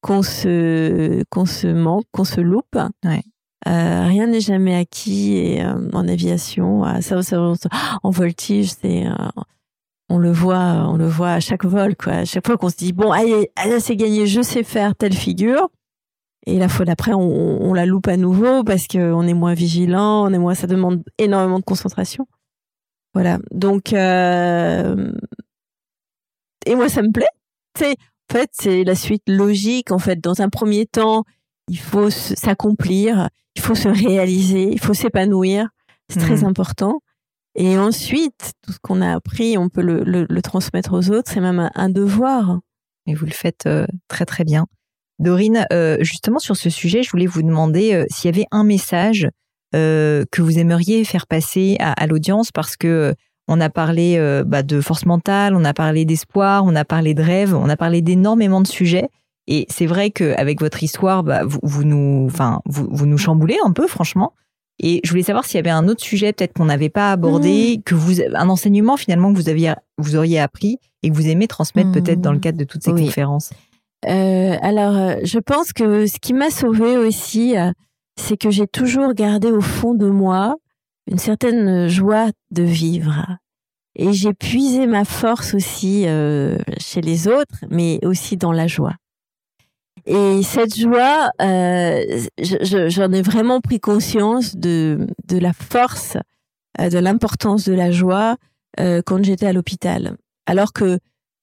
qu'on 0.00 0.22
se 0.22 1.22
qu'on 1.28 1.44
se 1.44 1.66
manque, 1.66 2.04
qu'on 2.12 2.24
se 2.24 2.40
loupe. 2.40 2.78
Ouais. 3.04 3.22
Euh, 3.66 4.04
rien 4.06 4.26
n'est 4.28 4.40
jamais 4.40 4.76
acquis 4.76 5.36
et 5.36 5.64
euh, 5.64 5.88
en 5.92 6.06
aviation, 6.08 6.84
ah, 6.84 7.00
ça, 7.02 7.22
ça- 7.22 7.40
en 8.02 8.10
voltige, 8.10 8.70
c'est 8.80 9.06
euh, 9.06 9.12
on 10.08 10.18
le 10.18 10.30
voit, 10.30 10.86
on 10.88 10.96
le 10.96 11.06
voit 11.08 11.32
à 11.32 11.40
chaque 11.40 11.64
vol. 11.64 11.94
À 12.06 12.24
chaque 12.24 12.46
fois 12.46 12.56
qu'on 12.58 12.68
se 12.68 12.76
dit 12.76 12.92
bon, 12.92 13.10
allez, 13.10 13.50
allez 13.56 13.80
c'est 13.80 13.96
gagné, 13.96 14.26
je 14.26 14.42
sais 14.42 14.62
faire 14.62 14.94
telle 14.94 15.14
figure. 15.14 15.68
Et 16.46 16.58
la 16.58 16.68
fois 16.68 16.84
d'après, 16.84 17.12
on, 17.12 17.74
la 17.74 17.86
loupe 17.86 18.06
à 18.06 18.16
nouveau 18.16 18.62
parce 18.62 18.86
qu'on 18.86 19.26
est 19.26 19.34
moins 19.34 19.54
vigilant, 19.54 20.24
on 20.28 20.32
est 20.32 20.38
moins, 20.38 20.54
ça 20.54 20.68
demande 20.68 21.02
énormément 21.18 21.58
de 21.58 21.64
concentration. 21.64 22.28
Voilà. 23.14 23.38
Donc, 23.50 23.92
euh, 23.92 25.10
et 26.66 26.74
moi, 26.76 26.88
ça 26.88 27.02
me 27.02 27.10
plaît. 27.10 27.26
C'est, 27.76 27.92
en 28.30 28.32
fait, 28.32 28.50
c'est 28.52 28.84
la 28.84 28.94
suite 28.94 29.24
logique. 29.28 29.90
En 29.90 29.98
fait, 29.98 30.20
dans 30.20 30.40
un 30.40 30.48
premier 30.48 30.86
temps, 30.86 31.24
il 31.68 31.78
faut 31.78 32.10
s'accomplir, 32.10 33.28
il 33.54 33.62
faut 33.62 33.74
se 33.74 33.88
réaliser, 33.88 34.70
il 34.72 34.80
faut 34.80 34.94
s'épanouir. 34.94 35.68
C'est 36.08 36.20
très 36.20 36.36
Mhm. 36.38 36.44
important. 36.44 37.00
Et 37.56 37.78
ensuite, 37.78 38.52
tout 38.62 38.72
ce 38.72 38.78
qu'on 38.80 39.00
a 39.00 39.14
appris, 39.14 39.56
on 39.58 39.68
peut 39.68 39.82
le, 39.82 40.04
le- 40.04 40.26
le 40.28 40.42
transmettre 40.42 40.92
aux 40.92 41.10
autres. 41.10 41.30
C'est 41.32 41.40
même 41.40 41.58
un, 41.58 41.70
un 41.74 41.88
devoir. 41.88 42.60
Et 43.06 43.14
vous 43.14 43.24
le 43.24 43.32
faites 43.32 43.66
euh, 43.66 43.86
très 44.08 44.26
très 44.26 44.44
bien. 44.44 44.66
Dorine, 45.18 45.66
euh, 45.72 45.96
justement 46.00 46.38
sur 46.38 46.56
ce 46.56 46.68
sujet, 46.70 47.02
je 47.02 47.10
voulais 47.10 47.26
vous 47.26 47.42
demander 47.42 47.94
euh, 47.94 48.04
s'il 48.10 48.30
y 48.30 48.34
avait 48.34 48.46
un 48.50 48.64
message 48.64 49.28
que 49.72 50.40
vous 50.40 50.58
aimeriez 50.58 51.04
faire 51.04 51.26
passer 51.26 51.76
à, 51.80 51.92
à 51.92 52.06
l'audience 52.06 52.50
parce 52.50 52.76
que 52.78 53.14
on 53.46 53.60
a 53.60 53.68
parlé 53.68 54.16
bah, 54.46 54.62
de 54.62 54.80
force 54.80 55.04
mentale, 55.04 55.54
on 55.54 55.66
a 55.66 55.74
parlé 55.74 56.06
d'espoir, 56.06 56.64
on 56.64 56.74
a 56.74 56.86
parlé 56.86 57.12
de 57.12 57.22
rêve, 57.22 57.54
on 57.54 57.68
a 57.68 57.76
parlé 57.76 58.00
d'énormément 58.00 58.62
de 58.62 58.66
sujets. 58.66 59.08
Et 59.48 59.66
c'est 59.70 59.86
vrai 59.86 60.10
qu'avec 60.10 60.60
votre 60.60 60.82
histoire, 60.82 61.22
bah, 61.22 61.44
vous, 61.44 61.60
vous 61.62 61.84
nous, 61.84 62.26
enfin, 62.30 62.60
vous, 62.66 62.88
vous 62.90 63.06
nous 63.06 63.18
chamboulez 63.18 63.56
un 63.64 63.72
peu, 63.72 63.86
franchement. 63.86 64.32
Et 64.78 65.00
je 65.04 65.10
voulais 65.10 65.22
savoir 65.22 65.44
s'il 65.44 65.56
y 65.56 65.60
avait 65.60 65.70
un 65.70 65.88
autre 65.88 66.02
sujet 66.02 66.32
peut-être 66.32 66.52
qu'on 66.52 66.66
n'avait 66.66 66.90
pas 66.90 67.10
abordé, 67.12 67.80
que 67.84 67.94
vous, 67.94 68.20
un 68.34 68.48
enseignement 68.48 68.96
finalement 68.96 69.32
que 69.32 69.38
vous 69.38 69.48
aviez, 69.48 69.72
vous 69.98 70.16
auriez 70.16 70.38
appris 70.38 70.78
et 71.02 71.08
que 71.10 71.14
vous 71.14 71.28
aimez 71.28 71.46
transmettre 71.48 71.88
Mmh. 71.88 71.92
peut-être 71.92 72.20
dans 72.20 72.32
le 72.32 72.38
cadre 72.40 72.58
de 72.58 72.64
toutes 72.64 72.82
ces 72.82 72.92
Oui. 72.92 73.06
conférences. 73.06 73.50
Euh, 74.06 74.56
alors, 74.60 74.94
euh, 74.96 75.14
je 75.24 75.38
pense 75.38 75.72
que 75.72 76.06
ce 76.06 76.18
qui 76.20 76.34
m'a 76.34 76.50
sauvée 76.50 76.96
aussi, 76.98 77.56
euh, 77.56 77.70
c'est 78.20 78.36
que 78.36 78.50
j'ai 78.50 78.66
toujours 78.66 79.14
gardé 79.14 79.50
au 79.50 79.62
fond 79.62 79.94
de 79.94 80.08
moi 80.10 80.56
une 81.10 81.18
certaine 81.18 81.88
joie 81.88 82.30
de 82.50 82.62
vivre. 82.62 83.24
Et 83.94 84.12
j'ai 84.12 84.34
puisé 84.34 84.86
ma 84.86 85.04
force 85.06 85.54
aussi 85.54 86.04
euh, 86.06 86.58
chez 86.78 87.00
les 87.00 87.28
autres, 87.28 87.64
mais 87.70 87.98
aussi 88.04 88.36
dans 88.36 88.52
la 88.52 88.66
joie. 88.66 88.94
Et 90.06 90.42
cette 90.44 90.76
joie, 90.76 91.30
euh, 91.42 92.00
je- 92.38 92.56
je- 92.62 92.88
j'en 92.88 93.10
ai 93.12 93.22
vraiment 93.22 93.60
pris 93.60 93.80
conscience 93.80 94.56
de, 94.56 95.06
de 95.26 95.38
la 95.38 95.52
force, 95.52 96.16
euh, 96.80 96.88
de 96.88 96.98
l'importance 96.98 97.64
de 97.64 97.72
la 97.74 97.90
joie 97.90 98.36
euh, 98.78 99.02
quand 99.04 99.24
j'étais 99.24 99.46
à 99.46 99.52
l'hôpital. 99.52 100.16
Alors 100.46 100.72
que 100.72 100.98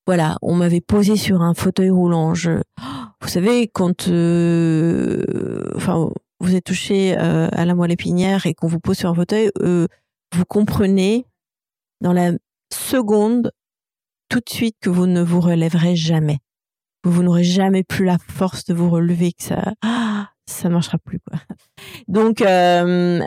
voilà, 0.06 0.36
on 0.42 0.54
m'avait 0.54 0.80
posé 0.80 1.16
sur 1.16 1.42
un 1.42 1.54
fauteuil 1.54 1.90
roulant. 1.90 2.34
Je, 2.34 2.60
vous 3.20 3.28
savez, 3.28 3.68
quand, 3.68 4.08
euh, 4.08 5.22
enfin, 5.76 6.08
vous 6.40 6.54
êtes 6.54 6.64
touché 6.64 7.16
euh, 7.18 7.48
à 7.52 7.64
la 7.64 7.74
moelle 7.74 7.92
épinière 7.92 8.46
et 8.46 8.54
qu'on 8.54 8.66
vous 8.66 8.80
pose 8.80 8.96
sur 8.98 9.10
un 9.10 9.14
fauteuil, 9.14 9.50
euh, 9.60 9.86
vous 10.34 10.44
comprenez 10.44 11.26
dans 12.00 12.12
la 12.12 12.32
seconde 12.72 13.50
tout 14.28 14.40
de 14.40 14.48
suite 14.50 14.76
que 14.80 14.90
vous 14.90 15.06
ne 15.06 15.22
vous 15.22 15.40
relèverez 15.40 15.96
jamais. 15.96 16.38
Vous 17.04 17.22
n'aurez 17.22 17.44
jamais 17.44 17.82
plus 17.82 18.04
la 18.04 18.18
force 18.18 18.64
de 18.64 18.74
vous 18.74 18.90
relever, 18.90 19.32
que 19.32 19.42
ça, 19.42 19.74
ah, 19.82 20.28
ça 20.46 20.68
marchera 20.68 20.98
plus 20.98 21.20
quoi. 21.20 21.38
Donc 22.08 22.42
euh, 22.42 23.20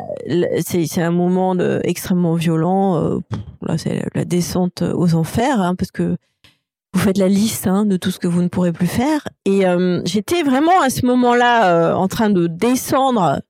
c'est 0.61 1.01
un 1.01 1.11
moment 1.11 1.55
de, 1.55 1.79
extrêmement 1.83 2.35
violent. 2.35 3.03
Euh, 3.03 3.19
là 3.61 3.77
c'est 3.77 4.03
la 4.13 4.25
descente 4.25 4.81
aux 4.81 5.15
enfers 5.15 5.61
hein, 5.61 5.75
parce 5.75 5.91
que 5.91 6.17
vous 6.93 6.99
faites 6.99 7.17
la 7.17 7.27
liste 7.27 7.67
hein, 7.67 7.85
de 7.85 7.97
tout 7.97 8.11
ce 8.11 8.19
que 8.19 8.27
vous 8.27 8.41
ne 8.41 8.47
pourrez 8.47 8.71
plus 8.71 8.87
faire. 8.87 9.27
Et 9.45 9.67
euh, 9.67 10.01
j'étais 10.05 10.43
vraiment 10.43 10.81
à 10.81 10.89
ce 10.89 11.05
moment-là 11.05 11.95
en 11.95 12.07
train 12.07 12.29
de 12.29 12.47
descendre 12.47 13.41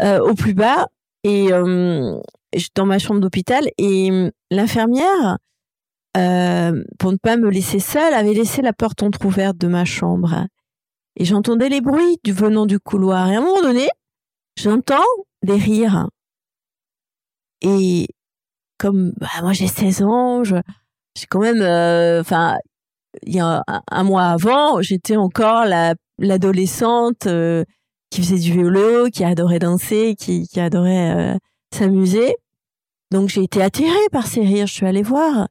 au 0.00 0.34
plus 0.34 0.54
bas 0.54 0.86
et 1.24 1.48
dans 2.74 2.86
ma 2.86 2.98
chambre 2.98 3.20
d'hôpital 3.20 3.64
et 3.78 4.30
l'infirmière 4.50 5.38
pour 6.14 7.12
ne 7.12 7.16
pas 7.16 7.36
me 7.36 7.50
laisser 7.50 7.78
seule 7.78 8.14
avait 8.14 8.34
laissé 8.34 8.62
la 8.62 8.72
porte 8.72 9.02
entrouverte 9.02 9.56
de 9.56 9.68
ma 9.68 9.84
chambre 9.84 10.46
et 11.16 11.24
j'entendais 11.24 11.68
les 11.68 11.80
bruits 11.80 12.18
du 12.24 12.32
venant 12.32 12.66
du 12.66 12.78
couloir. 12.78 13.30
Et 13.30 13.36
à 13.36 13.38
un 13.38 13.42
moment 13.42 13.62
donné, 13.62 13.88
j'entends 14.56 15.04
des 15.42 15.56
rires. 15.56 16.08
Et 17.62 18.08
comme 18.78 19.12
bah, 19.18 19.28
moi 19.42 19.52
j'ai 19.52 19.66
16 19.66 20.02
ans, 20.02 20.44
j'ai 20.44 21.26
quand 21.28 21.40
même, 21.40 21.60
euh, 21.60 22.20
enfin, 22.20 22.56
il 23.22 23.34
y 23.34 23.40
a 23.40 23.62
un, 23.90 24.02
mois 24.04 24.28
avant, 24.28 24.80
j'étais 24.80 25.16
encore 25.16 25.66
l'adolescente 26.18 27.26
euh, 27.26 27.64
qui 28.10 28.22
faisait 28.22 28.38
du 28.38 28.52
vélo, 28.52 29.10
qui 29.10 29.24
adorait 29.24 29.58
danser, 29.58 30.14
qui, 30.18 30.48
qui 30.48 30.60
adorait 30.60 31.34
euh, 31.34 31.38
s'amuser. 31.74 32.34
Donc 33.10 33.28
j'ai 33.28 33.42
été 33.42 33.60
attirée 33.62 34.08
par 34.12 34.26
ces 34.26 34.40
rires. 34.40 34.66
Je 34.66 34.72
suis 34.72 34.86
allée 34.86 35.02
voir. 35.02 35.48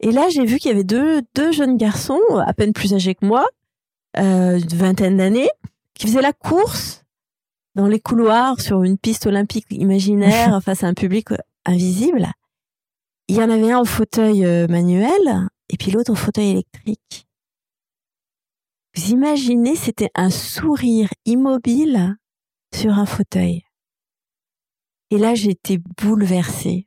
Et 0.00 0.10
là, 0.10 0.28
j'ai 0.28 0.44
vu 0.44 0.58
qu'il 0.58 0.70
y 0.70 0.74
avait 0.74 0.84
deux, 0.84 1.22
deux 1.34 1.52
jeunes 1.52 1.76
garçons, 1.76 2.20
à 2.44 2.52
peine 2.52 2.72
plus 2.72 2.94
âgés 2.94 3.14
que 3.14 3.24
moi, 3.24 3.48
euh, 4.18 4.58
d'une 4.58 4.78
vingtaine 4.78 5.16
d'années, 5.16 5.48
qui 5.94 6.06
faisait 6.06 6.22
la 6.22 6.32
course 6.32 7.04
dans 7.74 7.86
les 7.86 8.00
couloirs 8.00 8.60
sur 8.60 8.82
une 8.82 8.98
piste 8.98 9.26
olympique 9.26 9.66
imaginaire 9.70 10.60
face 10.64 10.84
à 10.84 10.88
un 10.88 10.94
public 10.94 11.28
invisible. 11.64 12.28
Il 13.28 13.36
y 13.36 13.42
en 13.42 13.50
avait 13.50 13.72
un 13.72 13.78
en 13.78 13.84
fauteuil 13.84 14.44
euh, 14.44 14.66
manuel 14.68 15.48
et 15.68 15.76
puis 15.76 15.90
l'autre 15.90 16.12
en 16.12 16.14
fauteuil 16.14 16.50
électrique. 16.50 17.26
Vous 18.94 19.10
imaginez, 19.10 19.76
c'était 19.76 20.10
un 20.14 20.30
sourire 20.30 21.10
immobile 21.26 22.16
sur 22.74 22.92
un 22.92 23.04
fauteuil. 23.04 23.62
Et 25.10 25.18
là, 25.18 25.34
j'étais 25.34 25.78
bouleversée. 25.78 26.85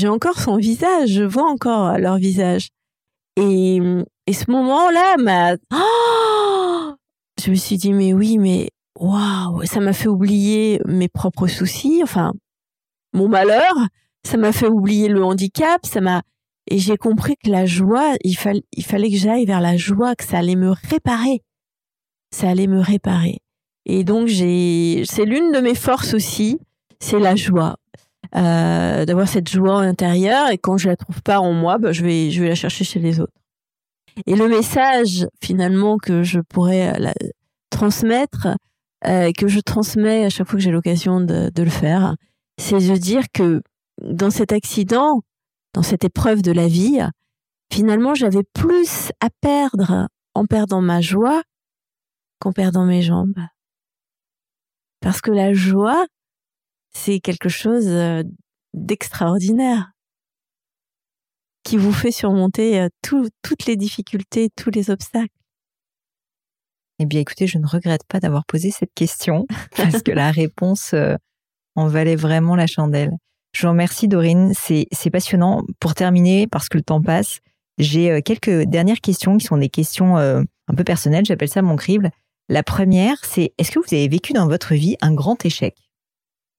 J'ai 0.00 0.08
encore 0.08 0.38
son 0.38 0.56
visage, 0.56 1.10
je 1.10 1.22
vois 1.24 1.44
encore 1.44 1.98
leur 1.98 2.16
visage. 2.16 2.70
Et, 3.36 3.80
et 4.26 4.32
ce 4.32 4.50
moment-là 4.50 5.16
m'a... 5.18 5.56
Oh 5.74 6.94
je 7.44 7.50
me 7.50 7.54
suis 7.54 7.76
dit, 7.76 7.92
mais 7.92 8.14
oui, 8.14 8.38
mais 8.38 8.70
waouh, 8.98 9.62
ça 9.66 9.80
m'a 9.80 9.92
fait 9.92 10.08
oublier 10.08 10.80
mes 10.86 11.08
propres 11.08 11.48
soucis, 11.48 12.00
enfin, 12.02 12.32
mon 13.12 13.28
malheur, 13.28 13.74
ça 14.26 14.38
m'a 14.38 14.52
fait 14.52 14.68
oublier 14.68 15.08
le 15.08 15.22
handicap, 15.22 15.84
ça 15.84 16.00
m'a... 16.00 16.22
Et 16.70 16.78
j'ai 16.78 16.96
compris 16.96 17.36
que 17.36 17.50
la 17.50 17.66
joie, 17.66 18.14
il, 18.24 18.38
fallait 18.38 18.64
il 18.72 18.86
fallait 18.86 19.10
que 19.10 19.18
j'aille 19.18 19.44
vers 19.44 19.60
la 19.60 19.76
joie, 19.76 20.14
que 20.14 20.24
ça 20.24 20.38
allait 20.38 20.56
me 20.56 20.70
réparer. 20.70 21.42
Ça 22.34 22.48
allait 22.48 22.68
me 22.68 22.80
réparer. 22.80 23.40
Et 23.84 24.02
donc, 24.04 24.28
j'ai, 24.28 25.02
c'est 25.04 25.26
l'une 25.26 25.52
de 25.52 25.60
mes 25.60 25.74
forces 25.74 26.14
aussi, 26.14 26.58
c'est 27.00 27.18
la 27.18 27.36
joie. 27.36 27.76
Euh, 28.36 29.04
d'avoir 29.06 29.26
cette 29.26 29.48
joie 29.48 29.80
intérieure 29.80 30.50
et 30.50 30.58
quand 30.58 30.76
je 30.76 30.88
la 30.88 30.94
trouve 30.94 31.20
pas 31.20 31.40
en 31.40 31.52
moi, 31.52 31.78
bah, 31.78 31.90
je 31.90 32.04
vais 32.04 32.30
je 32.30 32.40
vais 32.40 32.48
la 32.50 32.54
chercher 32.54 32.84
chez 32.84 33.00
les 33.00 33.18
autres. 33.18 33.32
Et 34.26 34.36
le 34.36 34.46
message 34.48 35.26
finalement 35.42 35.98
que 35.98 36.22
je 36.22 36.38
pourrais 36.38 36.96
la, 37.00 37.12
transmettre, 37.70 38.46
euh, 39.06 39.32
que 39.36 39.48
je 39.48 39.58
transmets 39.58 40.26
à 40.26 40.30
chaque 40.30 40.46
fois 40.46 40.58
que 40.58 40.62
j'ai 40.62 40.70
l'occasion 40.70 41.20
de, 41.20 41.50
de, 41.52 41.62
le 41.62 41.70
faire, 41.70 42.14
c'est 42.56 42.78
de 42.78 42.96
dire 42.96 43.24
que 43.32 43.62
dans 44.00 44.30
cet 44.30 44.52
accident, 44.52 45.22
dans 45.74 45.82
cette 45.82 46.04
épreuve 46.04 46.42
de 46.42 46.52
la 46.52 46.68
vie, 46.68 47.00
finalement 47.72 48.14
j'avais 48.14 48.44
plus 48.54 49.10
à 49.20 49.28
perdre 49.40 50.06
en 50.34 50.44
perdant 50.44 50.82
ma 50.82 51.00
joie 51.00 51.42
qu'en 52.38 52.52
perdant 52.52 52.84
mes 52.84 53.02
jambes. 53.02 53.40
Parce 55.00 55.20
que 55.20 55.32
la 55.32 55.52
joie, 55.52 56.06
c'est 56.92 57.20
quelque 57.20 57.48
chose 57.48 57.86
euh, 57.86 58.22
d'extraordinaire 58.74 59.92
qui 61.64 61.76
vous 61.76 61.92
fait 61.92 62.10
surmonter 62.10 62.80
euh, 62.80 62.88
toutes 63.02 63.66
les 63.66 63.76
difficultés, 63.76 64.48
tous 64.56 64.70
les 64.70 64.90
obstacles. 64.90 65.34
Eh 66.98 67.06
bien, 67.06 67.20
écoutez, 67.20 67.46
je 67.46 67.58
ne 67.58 67.66
regrette 67.66 68.04
pas 68.08 68.20
d'avoir 68.20 68.44
posé 68.44 68.70
cette 68.70 68.92
question 68.94 69.46
parce 69.76 70.02
que 70.02 70.10
la 70.10 70.30
réponse 70.30 70.92
euh, 70.94 71.16
en 71.76 71.86
valait 71.86 72.16
vraiment 72.16 72.56
la 72.56 72.66
chandelle. 72.66 73.12
Je 73.52 73.62
vous 73.62 73.72
remercie, 73.72 74.06
Dorine. 74.06 74.52
C'est 74.54 75.10
passionnant. 75.10 75.62
Pour 75.80 75.94
terminer, 75.94 76.46
parce 76.46 76.68
que 76.68 76.78
le 76.78 76.84
temps 76.84 77.02
passe, 77.02 77.40
j'ai 77.78 78.22
quelques 78.22 78.62
dernières 78.64 79.00
questions 79.00 79.38
qui 79.38 79.46
sont 79.46 79.56
des 79.56 79.68
questions 79.68 80.16
un 80.16 80.74
peu 80.76 80.84
personnelles. 80.84 81.24
J'appelle 81.24 81.48
ça 81.48 81.60
mon 81.60 81.74
crible. 81.74 82.10
La 82.48 82.62
première, 82.62 83.24
c'est 83.24 83.52
est-ce 83.58 83.72
que 83.72 83.80
vous 83.80 83.92
avez 83.92 84.06
vécu 84.06 84.34
dans 84.34 84.46
votre 84.46 84.74
vie 84.74 84.96
un 85.00 85.12
grand 85.12 85.44
échec? 85.44 85.74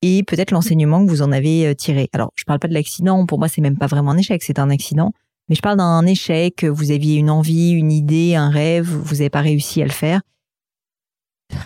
Et 0.01 0.23
peut-être 0.23 0.51
l'enseignement 0.51 1.05
que 1.05 1.09
vous 1.09 1.21
en 1.21 1.31
avez 1.31 1.67
euh, 1.67 1.73
tiré. 1.73 2.09
Alors, 2.13 2.31
je 2.35 2.43
parle 2.43 2.59
pas 2.59 2.67
de 2.67 2.73
l'accident, 2.73 3.25
pour 3.25 3.39
moi 3.39 3.47
c'est 3.47 3.61
même 3.61 3.77
pas 3.77 3.87
vraiment 3.87 4.11
un 4.11 4.17
échec, 4.17 4.43
c'est 4.43 4.59
un 4.59 4.69
accident, 4.69 5.11
mais 5.49 5.55
je 5.55 5.61
parle 5.61 5.77
d'un 5.77 6.05
échec, 6.05 6.63
vous 6.63 6.91
aviez 6.91 7.17
une 7.17 7.29
envie, 7.29 7.71
une 7.71 7.91
idée, 7.91 8.35
un 8.35 8.49
rêve, 8.49 8.87
vous 8.87 9.15
n'avez 9.15 9.29
pas 9.29 9.41
réussi 9.41 9.81
à 9.81 9.85
le 9.85 9.91
faire. 9.91 10.21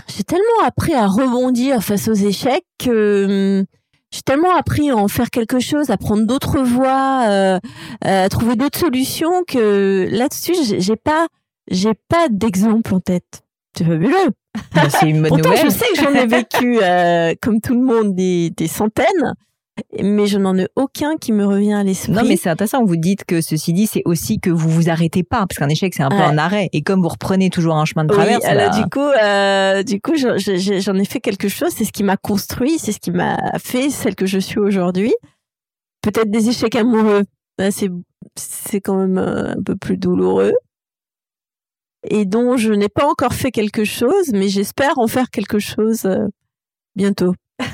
J'ai 0.07 0.23
tellement 0.23 0.65
appris 0.65 0.93
à 0.93 1.07
rebondir 1.07 1.83
face 1.83 2.07
aux 2.07 2.13
échecs 2.13 2.65
que 2.79 3.59
hum, 3.59 3.65
j'ai 4.15 4.21
tellement 4.21 4.55
appris 4.55 4.89
à 4.89 4.95
en 4.95 5.07
faire 5.07 5.29
quelque 5.29 5.59
chose, 5.59 5.89
à 5.89 5.97
prendre 5.97 6.25
d'autres 6.25 6.61
voies, 6.61 7.25
euh, 7.27 7.59
à 8.01 8.29
trouver 8.29 8.55
d'autres 8.55 8.79
solutions 8.79 9.43
que 9.45 10.07
là-dessus, 10.09 10.55
j'ai 10.79 10.95
pas, 10.95 11.27
j'ai 11.69 11.93
pas 12.07 12.29
d'exemple 12.29 12.93
en 12.93 12.99
tête. 13.01 13.43
C'est 13.77 13.83
fabuleux. 13.83 14.31
Bah, 14.73 14.89
c'est 14.89 15.09
une 15.09 15.21
bonne 15.21 15.29
Pourtant, 15.29 15.49
nouvelle. 15.49 15.65
je 15.65 15.69
sais 15.69 15.85
que 15.95 16.01
j'en 16.01 16.13
ai 16.13 16.25
vécu, 16.25 16.79
euh, 16.81 17.33
comme 17.41 17.61
tout 17.61 17.73
le 17.73 17.81
monde, 17.85 18.15
des, 18.15 18.49
des 18.51 18.67
centaines, 18.67 19.33
mais 20.01 20.25
je 20.27 20.37
n'en 20.37 20.57
ai 20.57 20.67
aucun 20.77 21.17
qui 21.17 21.33
me 21.33 21.45
revient 21.45 21.73
à 21.73 21.83
l'esprit. 21.83 22.13
Non, 22.13 22.23
mais 22.25 22.37
c'est 22.37 22.49
intéressant. 22.49 22.85
Vous 22.85 22.95
dites 22.95 23.25
que 23.25 23.41
ceci 23.41 23.73
dit, 23.73 23.87
c'est 23.87 24.03
aussi 24.05 24.39
que 24.39 24.49
vous 24.49 24.69
vous 24.69 24.89
arrêtez 24.89 25.23
pas, 25.23 25.45
parce 25.47 25.57
qu'un 25.57 25.67
échec, 25.69 25.93
c'est 25.93 26.03
un 26.03 26.09
peu 26.09 26.15
un 26.15 26.37
arrêt. 26.37 26.69
Et 26.71 26.81
comme 26.81 27.01
vous 27.01 27.09
reprenez 27.09 27.49
toujours 27.49 27.75
un 27.75 27.85
chemin 27.85 28.05
de 28.05 28.13
traverse. 28.13 28.43
Oui, 28.43 28.49
alors, 28.49 28.73
du 28.73 28.89
coup, 28.89 28.99
euh, 29.01 29.83
du 29.83 29.99
coup, 29.99 30.13
j'en 30.15 30.95
ai 30.95 31.05
fait 31.05 31.19
quelque 31.19 31.49
chose. 31.49 31.71
C'est 31.75 31.83
ce 31.85 31.91
qui 31.91 32.03
m'a 32.03 32.15
construit, 32.17 32.77
c'est 32.79 32.93
ce 32.93 32.99
qui 32.99 33.11
m'a 33.11 33.37
fait 33.59 33.89
celle 33.89 34.15
que 34.15 34.25
je 34.25 34.39
suis 34.39 34.59
aujourd'hui. 34.59 35.13
Peut-être 36.01 36.29
des 36.29 36.49
échecs 36.49 36.75
amoureux. 36.75 37.23
C'est, 37.71 37.89
c'est 38.37 38.81
quand 38.81 38.95
même 38.95 39.17
euh, 39.17 39.53
un 39.53 39.63
peu 39.63 39.75
plus 39.75 39.97
douloureux 39.97 40.53
et 42.09 42.25
dont 42.25 42.57
je 42.57 42.71
n'ai 42.71 42.89
pas 42.89 43.07
encore 43.07 43.33
fait 43.33 43.51
quelque 43.51 43.83
chose, 43.83 44.31
mais 44.33 44.49
j'espère 44.49 44.97
en 44.97 45.07
faire 45.07 45.29
quelque 45.29 45.59
chose 45.59 46.05
euh, 46.05 46.27
bientôt. 46.95 47.33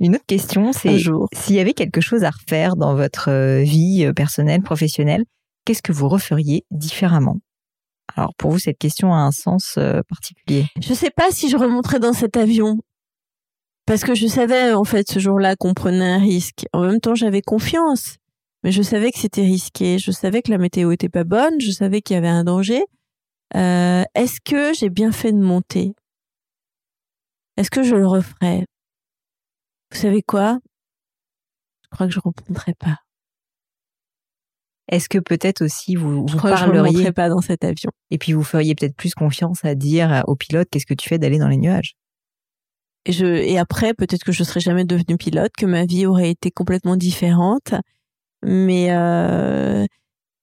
Une 0.00 0.14
autre 0.14 0.26
question, 0.26 0.72
c'est 0.72 0.98
s'il 1.32 1.56
y 1.56 1.60
avait 1.60 1.72
quelque 1.72 2.00
chose 2.00 2.24
à 2.24 2.30
refaire 2.30 2.76
dans 2.76 2.94
votre 2.94 3.30
euh, 3.30 3.62
vie 3.62 4.04
euh, 4.04 4.12
personnelle, 4.12 4.62
professionnelle, 4.62 5.24
qu'est-ce 5.64 5.82
que 5.82 5.92
vous 5.92 6.08
referiez 6.08 6.64
différemment? 6.70 7.36
Alors 8.16 8.32
pour 8.36 8.50
vous, 8.50 8.58
cette 8.58 8.78
question 8.78 9.12
a 9.14 9.18
un 9.18 9.30
sens 9.30 9.78
particulier. 10.08 10.66
Je 10.80 10.90
ne 10.90 10.94
sais 10.94 11.10
pas 11.10 11.30
si 11.30 11.48
je 11.48 11.56
remonterais 11.56 12.00
dans 12.00 12.12
cet 12.12 12.36
avion. 12.36 12.78
Parce 13.86 14.02
que 14.02 14.14
je 14.16 14.26
savais 14.26 14.72
en 14.72 14.84
fait 14.84 15.08
ce 15.08 15.20
jour-là 15.20 15.54
qu'on 15.54 15.74
prenait 15.74 16.12
un 16.12 16.18
risque. 16.18 16.66
En 16.72 16.82
même 16.82 17.00
temps, 17.00 17.14
j'avais 17.14 17.40
confiance 17.40 18.16
mais 18.62 18.72
je 18.72 18.82
savais 18.82 19.10
que 19.10 19.18
c'était 19.18 19.42
risqué, 19.44 19.98
je 19.98 20.10
savais 20.10 20.42
que 20.42 20.50
la 20.50 20.58
météo 20.58 20.90
était 20.90 21.08
pas 21.08 21.24
bonne, 21.24 21.60
je 21.60 21.70
savais 21.70 22.02
qu'il 22.02 22.14
y 22.14 22.18
avait 22.18 22.28
un 22.28 22.44
danger. 22.44 22.84
Euh, 23.56 24.04
Est-ce 24.14 24.40
que 24.40 24.74
j'ai 24.74 24.90
bien 24.90 25.12
fait 25.12 25.32
de 25.32 25.38
monter? 25.38 25.94
Est-ce 27.56 27.70
que 27.70 27.82
je 27.82 27.96
le 27.96 28.06
referais 28.06 28.66
Vous 29.92 29.98
savez 29.98 30.22
quoi? 30.22 30.58
Je 31.82 31.88
crois 31.90 32.06
que 32.06 32.12
je 32.12 32.20
remonterai 32.20 32.74
pas. 32.74 32.98
Est-ce 34.88 35.08
que 35.08 35.18
peut-être 35.18 35.62
aussi 35.62 35.94
vous, 35.94 36.26
vous 36.26 36.38
parleriez 36.38 37.06
je 37.06 37.10
pas 37.10 37.28
dans 37.28 37.40
cet 37.40 37.64
avion. 37.64 37.90
Et 38.10 38.18
puis 38.18 38.32
vous 38.32 38.42
feriez 38.42 38.74
peut-être 38.74 38.96
plus 38.96 39.14
confiance 39.14 39.64
à 39.64 39.74
dire 39.74 40.24
au 40.26 40.34
pilote 40.34 40.68
qu'est-ce 40.70 40.86
que 40.86 40.94
tu 40.94 41.08
fais 41.08 41.18
d'aller 41.18 41.38
dans 41.38 41.48
les 41.48 41.56
nuages? 41.56 41.94
Et, 43.06 43.12
je, 43.12 43.24
et 43.24 43.56
après, 43.56 43.94
peut-être 43.94 44.24
que 44.24 44.32
je 44.32 44.44
serais 44.44 44.60
jamais 44.60 44.84
devenue 44.84 45.16
pilote, 45.16 45.52
que 45.56 45.64
ma 45.64 45.86
vie 45.86 46.06
aurait 46.06 46.30
été 46.30 46.50
complètement 46.50 46.96
différente 46.96 47.74
mais 48.42 48.88
euh, 48.90 49.84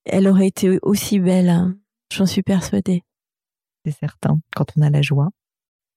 elle 0.05 0.27
aurait 0.27 0.47
été 0.47 0.79
aussi 0.81 1.19
belle. 1.19 1.49
Hein. 1.49 1.75
J'en 2.11 2.25
suis 2.25 2.43
persuadée. 2.43 3.03
C'est 3.85 3.97
certain, 3.97 4.39
quand 4.55 4.65
on 4.77 4.81
a 4.81 4.89
la 4.89 5.01
joie. 5.01 5.29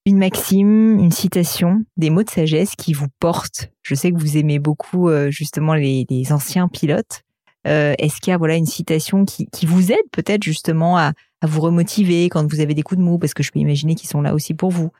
Une 0.06 0.18
maxime, 0.18 0.98
une 0.98 1.12
citation, 1.12 1.84
des 1.96 2.10
mots 2.10 2.22
de 2.22 2.30
sagesse 2.30 2.74
qui 2.76 2.92
vous 2.92 3.08
portent. 3.20 3.70
Je 3.82 3.94
sais 3.94 4.10
que 4.10 4.18
vous 4.18 4.38
aimez 4.38 4.58
beaucoup 4.58 5.08
euh, 5.08 5.30
justement 5.30 5.74
les, 5.74 6.06
les, 6.08 6.32
anciens 6.32 6.68
pilotes. 6.68 7.22
Est-ce 7.64 8.20
qu'il 8.22 8.30
y 8.30 8.34
a 8.34 8.38
voilà 8.38 8.56
une 8.56 8.66
citation 8.66 9.26
qui, 9.26 9.46
qui 9.48 9.66
vous 9.66 9.92
aide 9.92 10.08
peut-être 10.12 10.42
justement 10.42 10.96
à, 10.96 11.12
à 11.42 11.46
vous 11.46 11.60
remotiver 11.60 12.30
quand 12.30 12.50
vous 12.50 12.60
avez 12.60 12.72
des 12.72 12.82
coups 12.82 12.98
de 12.98 13.04
mou? 13.04 13.18
Parce 13.18 13.34
que 13.34 13.42
je 13.42 13.52
peux 13.52 13.58
imaginer 13.58 13.94
qu'ils 13.94 14.08
sont 14.08 14.22
là 14.22 14.32
aussi 14.32 14.54
pour 14.54 14.70
vous. 14.70 14.90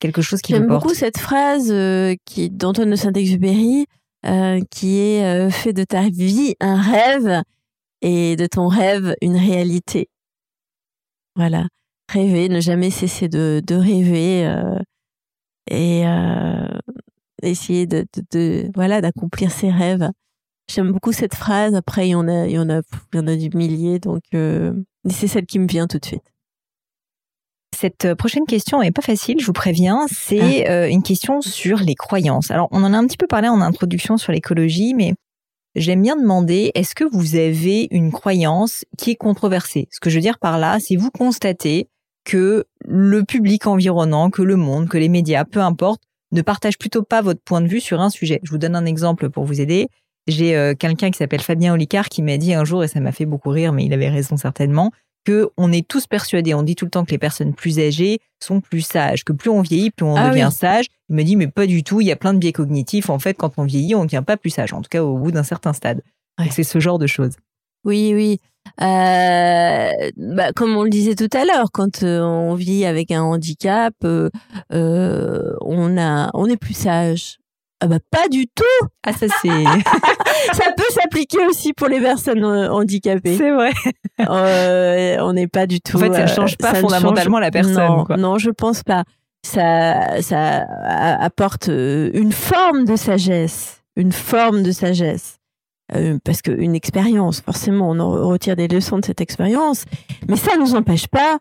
Quelque 0.00 0.20
chose 0.20 0.40
qui 0.40 0.52
vous 0.52 0.58
porte. 0.58 0.68
J'aime 0.68 0.78
beaucoup 0.78 0.94
cette 0.94 1.18
phrase 1.18 1.72
qui 2.24 2.50
d'Antoine 2.50 2.90
de 2.90 2.96
Saint-Exupéry 2.96 3.86
qui 4.70 4.98
est 4.98 5.50
fait 5.50 5.72
de 5.72 5.84
ta 5.84 6.08
vie 6.08 6.54
un 6.60 6.80
rêve 6.80 7.42
et 8.02 8.36
de 8.36 8.46
ton 8.46 8.68
rêve 8.68 9.14
une 9.22 9.36
réalité. 9.36 10.08
Voilà, 11.36 11.68
rêver, 12.10 12.48
ne 12.48 12.60
jamais 12.60 12.90
cesser 12.90 13.28
de, 13.28 13.62
de 13.66 13.74
rêver 13.74 14.46
euh, 14.46 14.78
et 15.70 16.06
euh, 16.06 16.66
essayer 17.42 17.86
de, 17.86 18.06
de, 18.32 18.70
voilà 18.74 19.00
d'accomplir 19.00 19.50
ses 19.50 19.70
rêves. 19.70 20.10
J'aime 20.68 20.92
beaucoup 20.92 21.12
cette 21.12 21.34
phrase. 21.34 21.74
Après, 21.74 22.08
il 22.08 22.10
y 22.12 22.14
en 22.14 22.28
a, 22.28 22.46
il 22.46 22.52
y 22.52 22.58
en 22.58 22.68
a, 22.68 22.80
il 23.12 23.16
y 23.16 23.18
en 23.20 23.26
a 23.26 23.36
du 23.36 23.50
millier, 23.56 23.98
donc 23.98 24.22
euh, 24.34 24.72
c'est 25.08 25.28
celle 25.28 25.46
qui 25.46 25.58
me 25.58 25.66
vient 25.66 25.86
tout 25.86 25.98
de 25.98 26.04
suite. 26.06 26.29
Cette 27.80 28.14
prochaine 28.14 28.44
question 28.44 28.82
est 28.82 28.90
pas 28.90 29.02
facile, 29.02 29.40
je 29.40 29.46
vous 29.46 29.54
préviens. 29.54 30.06
C'est 30.10 30.68
ah. 30.68 30.86
une 30.86 31.02
question 31.02 31.40
sur 31.40 31.78
les 31.78 31.94
croyances. 31.94 32.50
Alors, 32.50 32.68
on 32.72 32.84
en 32.84 32.92
a 32.92 32.98
un 32.98 33.06
petit 33.06 33.16
peu 33.16 33.26
parlé 33.26 33.48
en 33.48 33.60
introduction 33.60 34.18
sur 34.18 34.32
l'écologie, 34.32 34.92
mais 34.94 35.14
J'aime 35.76 36.02
bien 36.02 36.16
demander, 36.16 36.72
est-ce 36.74 36.96
que 36.96 37.04
vous 37.04 37.36
avez 37.36 37.86
une 37.92 38.10
croyance 38.10 38.84
qui 38.98 39.12
est 39.12 39.16
controversée? 39.16 39.86
Ce 39.92 40.00
que 40.00 40.10
je 40.10 40.16
veux 40.16 40.20
dire 40.20 40.40
par 40.40 40.58
là, 40.58 40.78
c'est 40.80 40.96
vous 40.96 41.12
constatez 41.12 41.88
que 42.24 42.64
le 42.84 43.22
public 43.22 43.68
environnant, 43.68 44.30
que 44.30 44.42
le 44.42 44.56
monde, 44.56 44.88
que 44.88 44.98
les 44.98 45.08
médias, 45.08 45.44
peu 45.44 45.60
importe, 45.60 46.02
ne 46.32 46.42
partagent 46.42 46.78
plutôt 46.78 47.04
pas 47.04 47.22
votre 47.22 47.40
point 47.40 47.60
de 47.60 47.68
vue 47.68 47.80
sur 47.80 48.00
un 48.00 48.10
sujet. 48.10 48.40
Je 48.42 48.50
vous 48.50 48.58
donne 48.58 48.74
un 48.74 48.84
exemple 48.84 49.30
pour 49.30 49.44
vous 49.44 49.60
aider. 49.60 49.88
J'ai 50.26 50.56
euh, 50.56 50.74
quelqu'un 50.74 51.12
qui 51.12 51.18
s'appelle 51.18 51.40
Fabien 51.40 51.72
Olicard 51.72 52.08
qui 52.08 52.22
m'a 52.22 52.36
dit 52.36 52.52
un 52.52 52.64
jour, 52.64 52.82
et 52.82 52.88
ça 52.88 52.98
m'a 52.98 53.12
fait 53.12 53.26
beaucoup 53.26 53.50
rire, 53.50 53.72
mais 53.72 53.84
il 53.84 53.92
avait 53.92 54.10
raison 54.10 54.36
certainement, 54.36 54.90
que 55.24 55.50
on 55.56 55.72
est 55.72 55.86
tous 55.86 56.06
persuadés, 56.06 56.54
on 56.54 56.62
dit 56.62 56.74
tout 56.74 56.84
le 56.84 56.90
temps 56.90 57.04
que 57.04 57.10
les 57.10 57.18
personnes 57.18 57.54
plus 57.54 57.78
âgées 57.78 58.20
sont 58.42 58.60
plus 58.60 58.80
sages, 58.80 59.24
que 59.24 59.32
plus 59.32 59.50
on 59.50 59.60
vieillit, 59.60 59.90
plus 59.90 60.06
on 60.06 60.16
ah 60.16 60.30
devient 60.30 60.50
sage. 60.52 60.86
Il 61.08 61.16
me 61.16 61.22
dit 61.22 61.36
mais 61.36 61.48
pas 61.48 61.66
du 61.66 61.82
tout, 61.82 62.00
il 62.00 62.06
y 62.06 62.12
a 62.12 62.16
plein 62.16 62.32
de 62.32 62.38
biais 62.38 62.52
cognitifs. 62.52 63.10
En 63.10 63.18
fait, 63.18 63.34
quand 63.34 63.52
on 63.58 63.64
vieillit, 63.64 63.94
on 63.94 64.00
ne 64.00 64.06
devient 64.06 64.24
pas 64.26 64.36
plus 64.36 64.50
sage, 64.50 64.72
en 64.72 64.82
tout 64.82 64.88
cas 64.90 65.02
au 65.02 65.18
bout 65.18 65.32
d'un 65.32 65.42
certain 65.42 65.72
stade. 65.72 66.02
C'est 66.50 66.64
ce 66.64 66.80
genre 66.80 66.98
de 66.98 67.06
choses. 67.06 67.34
Oui, 67.84 68.12
oui. 68.14 68.40
Euh, 68.80 69.90
bah, 70.16 70.52
comme 70.54 70.76
on 70.76 70.84
le 70.84 70.90
disait 70.90 71.14
tout 71.14 71.28
à 71.32 71.44
l'heure, 71.44 71.70
quand 71.72 72.02
euh, 72.02 72.20
on 72.20 72.54
vit 72.54 72.84
avec 72.84 73.10
un 73.10 73.22
handicap, 73.22 73.94
euh, 74.04 74.30
on 74.72 75.98
a, 75.98 76.30
on 76.34 76.46
est 76.46 76.56
plus 76.56 76.74
sage. 76.74 77.39
Ah 77.82 77.86
bah 77.86 77.98
pas 78.10 78.28
du 78.28 78.46
tout. 78.46 78.86
Ah 79.06 79.12
ça 79.12 79.26
c'est. 79.40 79.48
ça 80.52 80.72
peut 80.76 80.84
s'appliquer 80.90 81.46
aussi 81.46 81.72
pour 81.72 81.88
les 81.88 82.00
personnes 82.00 82.44
euh, 82.44 82.70
handicapées. 82.70 83.36
C'est 83.36 83.50
vrai. 83.50 83.72
Euh, 84.20 85.16
on 85.20 85.32
n'est 85.32 85.48
pas 85.48 85.66
du 85.66 85.80
tout. 85.80 85.96
En 85.96 86.00
fait, 86.00 86.12
ça 86.12 86.22
ne 86.22 86.26
change 86.26 86.58
pas 86.58 86.74
fondamentalement 86.74 87.38
la 87.38 87.50
personne. 87.50 87.76
Non, 87.76 88.04
non, 88.18 88.38
je 88.38 88.50
pense 88.50 88.82
pas. 88.82 89.04
Ça, 89.46 90.20
ça 90.20 90.66
apporte 91.18 91.70
euh, 91.70 92.10
une 92.12 92.32
forme 92.32 92.84
de 92.84 92.96
sagesse, 92.96 93.82
une 93.96 94.12
forme 94.12 94.62
de 94.62 94.72
sagesse. 94.72 95.38
parce 96.22 96.42
qu'une 96.42 96.74
expérience, 96.74 97.40
forcément, 97.40 97.92
on 97.92 98.28
retire 98.28 98.56
des 98.56 98.68
leçons 98.68 98.98
de 98.98 99.06
cette 99.06 99.22
expérience, 99.22 99.86
mais 100.28 100.36
ça 100.36 100.56
ne 100.56 100.60
nous 100.60 100.74
empêche 100.74 101.06
pas. 101.06 101.38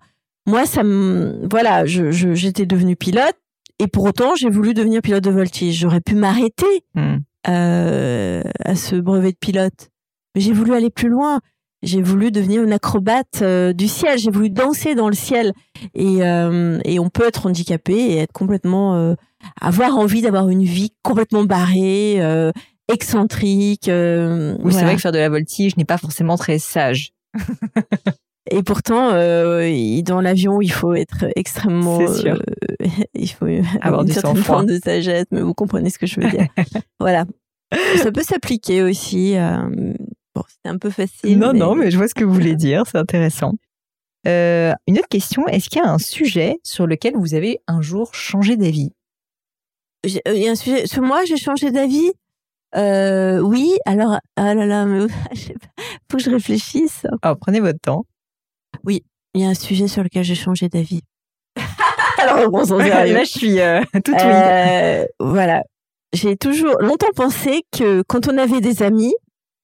Moi, 0.47 0.65
ça 0.65 0.83
me, 0.83 1.45
voilà, 1.51 1.85
je, 1.85 2.11
j'étais 2.11 2.65
devenue 2.65 2.95
pilote 2.95 3.35
et 3.79 3.87
pour 3.87 4.03
autant, 4.03 4.35
j'ai 4.35 4.49
voulu 4.49 4.73
devenir 4.73 5.01
pilote 5.01 5.23
de 5.23 5.31
voltige. 5.31 5.79
J'aurais 5.79 6.01
pu 6.01 6.15
m'arrêter 6.15 6.83
hmm. 6.95 7.17
euh, 7.47 8.43
à 8.63 8.75
ce 8.75 8.95
brevet 8.95 9.31
de 9.31 9.37
pilote. 9.37 9.89
Mais 10.35 10.41
j'ai 10.41 10.51
voulu 10.51 10.73
aller 10.73 10.89
plus 10.89 11.09
loin. 11.09 11.39
J'ai 11.81 12.01
voulu 12.01 12.29
devenir 12.29 12.61
une 12.61 12.73
acrobate 12.73 13.41
euh, 13.41 13.71
du 13.71 13.87
ciel. 13.87 14.19
J'ai 14.19 14.31
voulu 14.31 14.49
danser 14.49 14.95
dans 14.95 15.07
le 15.07 15.15
ciel. 15.15 15.53
Et, 15.95 16.23
euh, 16.23 16.79
et 16.83 16.99
on 16.99 17.09
peut 17.09 17.25
être 17.25 17.47
handicapé 17.47 17.93
et 17.93 18.17
être 18.17 18.33
complètement... 18.33 18.95
Euh, 18.95 19.15
avoir 19.61 19.97
envie 19.97 20.21
d'avoir 20.21 20.49
une 20.49 20.65
vie 20.65 20.91
complètement 21.01 21.45
barrée, 21.45 22.17
euh, 22.19 22.51
excentrique. 22.89 23.85
oui, 23.85 24.73
c'est 24.73 24.83
vrai 24.83 24.95
que 24.95 25.01
faire 25.01 25.13
de 25.13 25.17
la 25.17 25.29
voltige 25.29 25.77
n'est 25.77 25.85
pas 25.85 25.97
forcément 25.97 26.35
très 26.35 26.59
sage. 26.59 27.13
Et 28.51 28.63
pourtant, 28.63 29.11
euh, 29.13 30.01
dans 30.01 30.21
l'avion, 30.21 30.61
il 30.61 30.71
faut 30.71 30.93
être 30.93 31.25
extrêmement. 31.35 31.99
Sûr. 32.07 32.41
Euh, 32.81 32.85
il 33.13 33.29
faut 33.29 33.45
avoir 33.81 34.03
une 34.03 34.11
certaine 34.11 34.37
forme 34.37 34.65
de 34.65 34.79
sagesse, 34.83 35.25
mais 35.31 35.41
vous 35.41 35.53
comprenez 35.53 35.89
ce 35.89 35.99
que 35.99 36.07
je 36.07 36.19
veux 36.19 36.29
dire. 36.29 36.47
voilà. 36.99 37.25
Ça 37.97 38.11
peut 38.11 38.23
s'appliquer 38.23 38.81
aussi. 38.81 39.37
Euh, 39.37 39.69
bon, 40.35 40.43
c'est 40.47 40.69
un 40.69 40.77
peu 40.77 40.89
facile. 40.89 41.37
Non, 41.37 41.53
non, 41.53 41.75
mais 41.75 41.91
je 41.91 41.97
vois 41.97 42.07
ce 42.07 42.15
que 42.15 42.23
vous 42.23 42.33
voulez 42.33 42.55
dire. 42.55 42.83
C'est 42.91 42.97
intéressant. 42.97 43.53
Euh, 44.27 44.73
une 44.87 44.97
autre 44.97 45.07
question 45.07 45.47
est-ce 45.47 45.69
qu'il 45.69 45.81
y 45.81 45.85
a 45.85 45.89
un 45.89 45.97
sujet 45.97 46.59
sur 46.63 46.87
lequel 46.87 47.13
vous 47.15 47.35
avez 47.35 47.59
un 47.67 47.81
jour 47.81 48.13
changé 48.13 48.57
d'avis? 48.57 48.91
Il 50.03 50.19
y 50.25 50.47
a 50.47 50.51
un 50.51 50.55
sujet. 50.55 50.87
Sur 50.87 51.03
moi, 51.03 51.23
j'ai 51.25 51.37
changé 51.37 51.71
d'avis? 51.71 52.11
Euh, 52.75 53.39
oui, 53.39 53.77
alors, 53.85 54.19
ah 54.35 54.53
là 54.53 54.65
là, 54.65 54.85
mais 54.85 55.07
faut 56.11 56.17
que 56.17 56.23
je 56.23 56.29
réfléchisse. 56.29 57.05
Alors, 57.21 57.37
prenez 57.37 57.59
votre 57.59 57.79
temps. 57.79 58.05
Oui, 58.83 59.03
il 59.33 59.41
y 59.41 59.45
a 59.45 59.49
un 59.49 59.53
sujet 59.53 59.87
sur 59.87 60.03
lequel 60.03 60.23
j'ai 60.23 60.35
changé 60.35 60.69
d'avis. 60.69 61.01
Alors, 62.17 62.53
on 62.53 62.65
s'en 62.65 62.77
Là, 62.77 63.23
je 63.23 63.29
suis 63.29 63.59
euh, 63.59 63.81
toute 64.03 64.15
euh, 64.15 65.05
Voilà. 65.19 65.63
J'ai 66.13 66.35
toujours 66.35 66.75
longtemps 66.79 67.11
pensé 67.15 67.61
que 67.71 68.01
quand 68.07 68.27
on 68.27 68.37
avait 68.37 68.61
des 68.61 68.81
amis, 68.81 69.13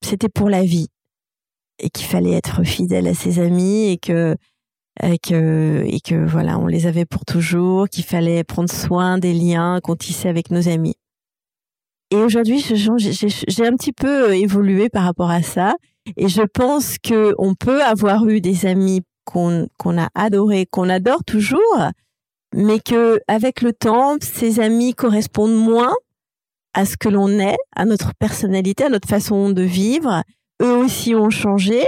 c'était 0.04 0.30
pour 0.30 0.50
la 0.50 0.64
vie. 0.64 0.88
Et 1.80 1.90
qu'il 1.90 2.06
fallait 2.06 2.34
être 2.34 2.64
fidèle 2.64 3.08
à 3.08 3.14
ses 3.14 3.40
amis 3.40 3.90
et 3.90 3.98
que, 3.98 4.36
et 5.04 5.18
que, 5.18 5.84
et 5.86 6.00
que 6.00 6.16
voilà, 6.16 6.58
on 6.60 6.68
les 6.68 6.88
avait 6.88 7.06
pour 7.06 7.26
toujours, 7.26 7.90
qu'il 7.90 8.06
fallait 8.06 8.44
prendre 8.44 8.70
soin 8.70 9.18
des 9.18 9.34
liens 9.34 9.80
qu'on 9.84 9.96
tissait 9.96 10.30
avec 10.30 10.52
nos 10.52 10.70
amis. 10.70 10.96
Et 12.12 12.18
aujourd'hui, 12.18 12.60
j'ai 12.60 13.66
un 13.68 13.76
petit 13.76 13.92
peu 13.92 14.30
euh, 14.30 14.36
évolué 14.36 14.90
par 14.90 15.04
rapport 15.04 15.32
à 15.32 15.42
ça. 15.42 15.76
Et 16.18 16.28
je 16.28 16.44
pense 16.44 16.98
que 16.98 17.34
on 17.38 17.56
peut 17.56 17.84
avoir 17.84 18.28
eu 18.28 18.42
des 18.42 18.66
amis 18.66 19.02
qu'on 19.26 19.68
a 19.98 20.10
adorés, 20.14 20.68
qu'on 20.70 20.90
adore 20.90 21.24
toujours, 21.24 21.90
mais 22.54 22.80
que 22.80 23.20
avec 23.28 23.62
le 23.62 23.74
temps, 23.74 24.18
ces 24.22 24.60
amis 24.60 24.94
correspondent 24.94 25.56
moins 25.56 25.94
à 26.74 26.86
ce 26.86 26.96
que 26.98 27.10
l'on 27.10 27.30
est, 27.40 27.58
à 27.76 27.86
notre 27.86 28.14
personnalité, 28.16 28.86
à 28.86 28.90
notre 28.90 29.08
façon 29.08 29.50
de 29.50 29.64
vivre. 29.64 30.24
Eux 30.62 30.78
aussi 30.78 31.16
ont 31.16 31.30
changé, 31.30 31.86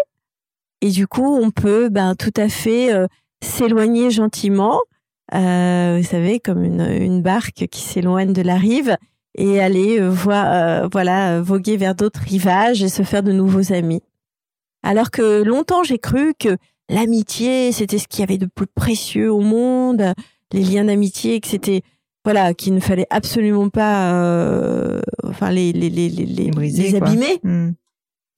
et 0.82 0.90
du 0.90 1.08
coup, 1.08 1.38
on 1.38 1.52
peut 1.52 1.90
ben 1.90 2.16
tout 2.16 2.34
à 2.36 2.50
fait 2.50 2.94
euh, 2.94 3.08
s'éloigner 3.42 4.12
gentiment. 4.12 4.80
Euh, 5.34 5.98
vous 6.00 6.08
savez, 6.08 6.40
comme 6.40 6.64
une 6.64 7.22
barque 7.22 7.68
qui 7.70 7.82
s'éloigne 7.82 8.34
de 8.34 8.42
la 8.42 8.56
rive 8.56 8.98
et 9.38 9.62
aller 9.62 10.00
euh, 10.00 10.10
voir, 10.10 10.52
euh, 10.52 10.88
voilà, 10.92 11.42
voguer 11.42 11.78
vers 11.78 11.96
d'autres 11.96 12.22
rivages 12.22 12.84
et 12.84 12.90
se 12.90 13.04
faire 13.04 13.24
de 13.24 13.32
nouveaux 13.32 13.72
amis. 13.72 14.02
Alors 14.84 15.12
que 15.12 15.44
longtemps 15.44 15.84
j'ai 15.84 16.00
cru 16.00 16.34
que 16.38 16.58
l'amitié 16.90 17.72
c'était 17.72 18.00
ce 18.00 18.08
qu'il 18.08 18.22
y 18.22 18.24
avait 18.24 18.38
de 18.38 18.48
plus 18.48 18.68
précieux 18.68 19.32
au 19.32 19.42
monde, 19.42 20.14
les 20.52 20.64
liens 20.64 20.86
d'amitié, 20.86 21.40
que 21.40 21.48
c'était 21.48 21.82
voilà 22.26 22.54
qu'il 22.54 22.74
ne 22.74 22.80
fallait 22.80 23.08
absolument 23.10 23.70
pas, 23.70 24.14
euh, 24.14 25.02
enfin 25.24 25.52
les 25.52 25.72
les 25.72 25.90
les 25.90 26.10
les, 26.10 26.52
les, 26.52 26.96
abîmer. 26.96 27.40
Hmm. 27.44 27.72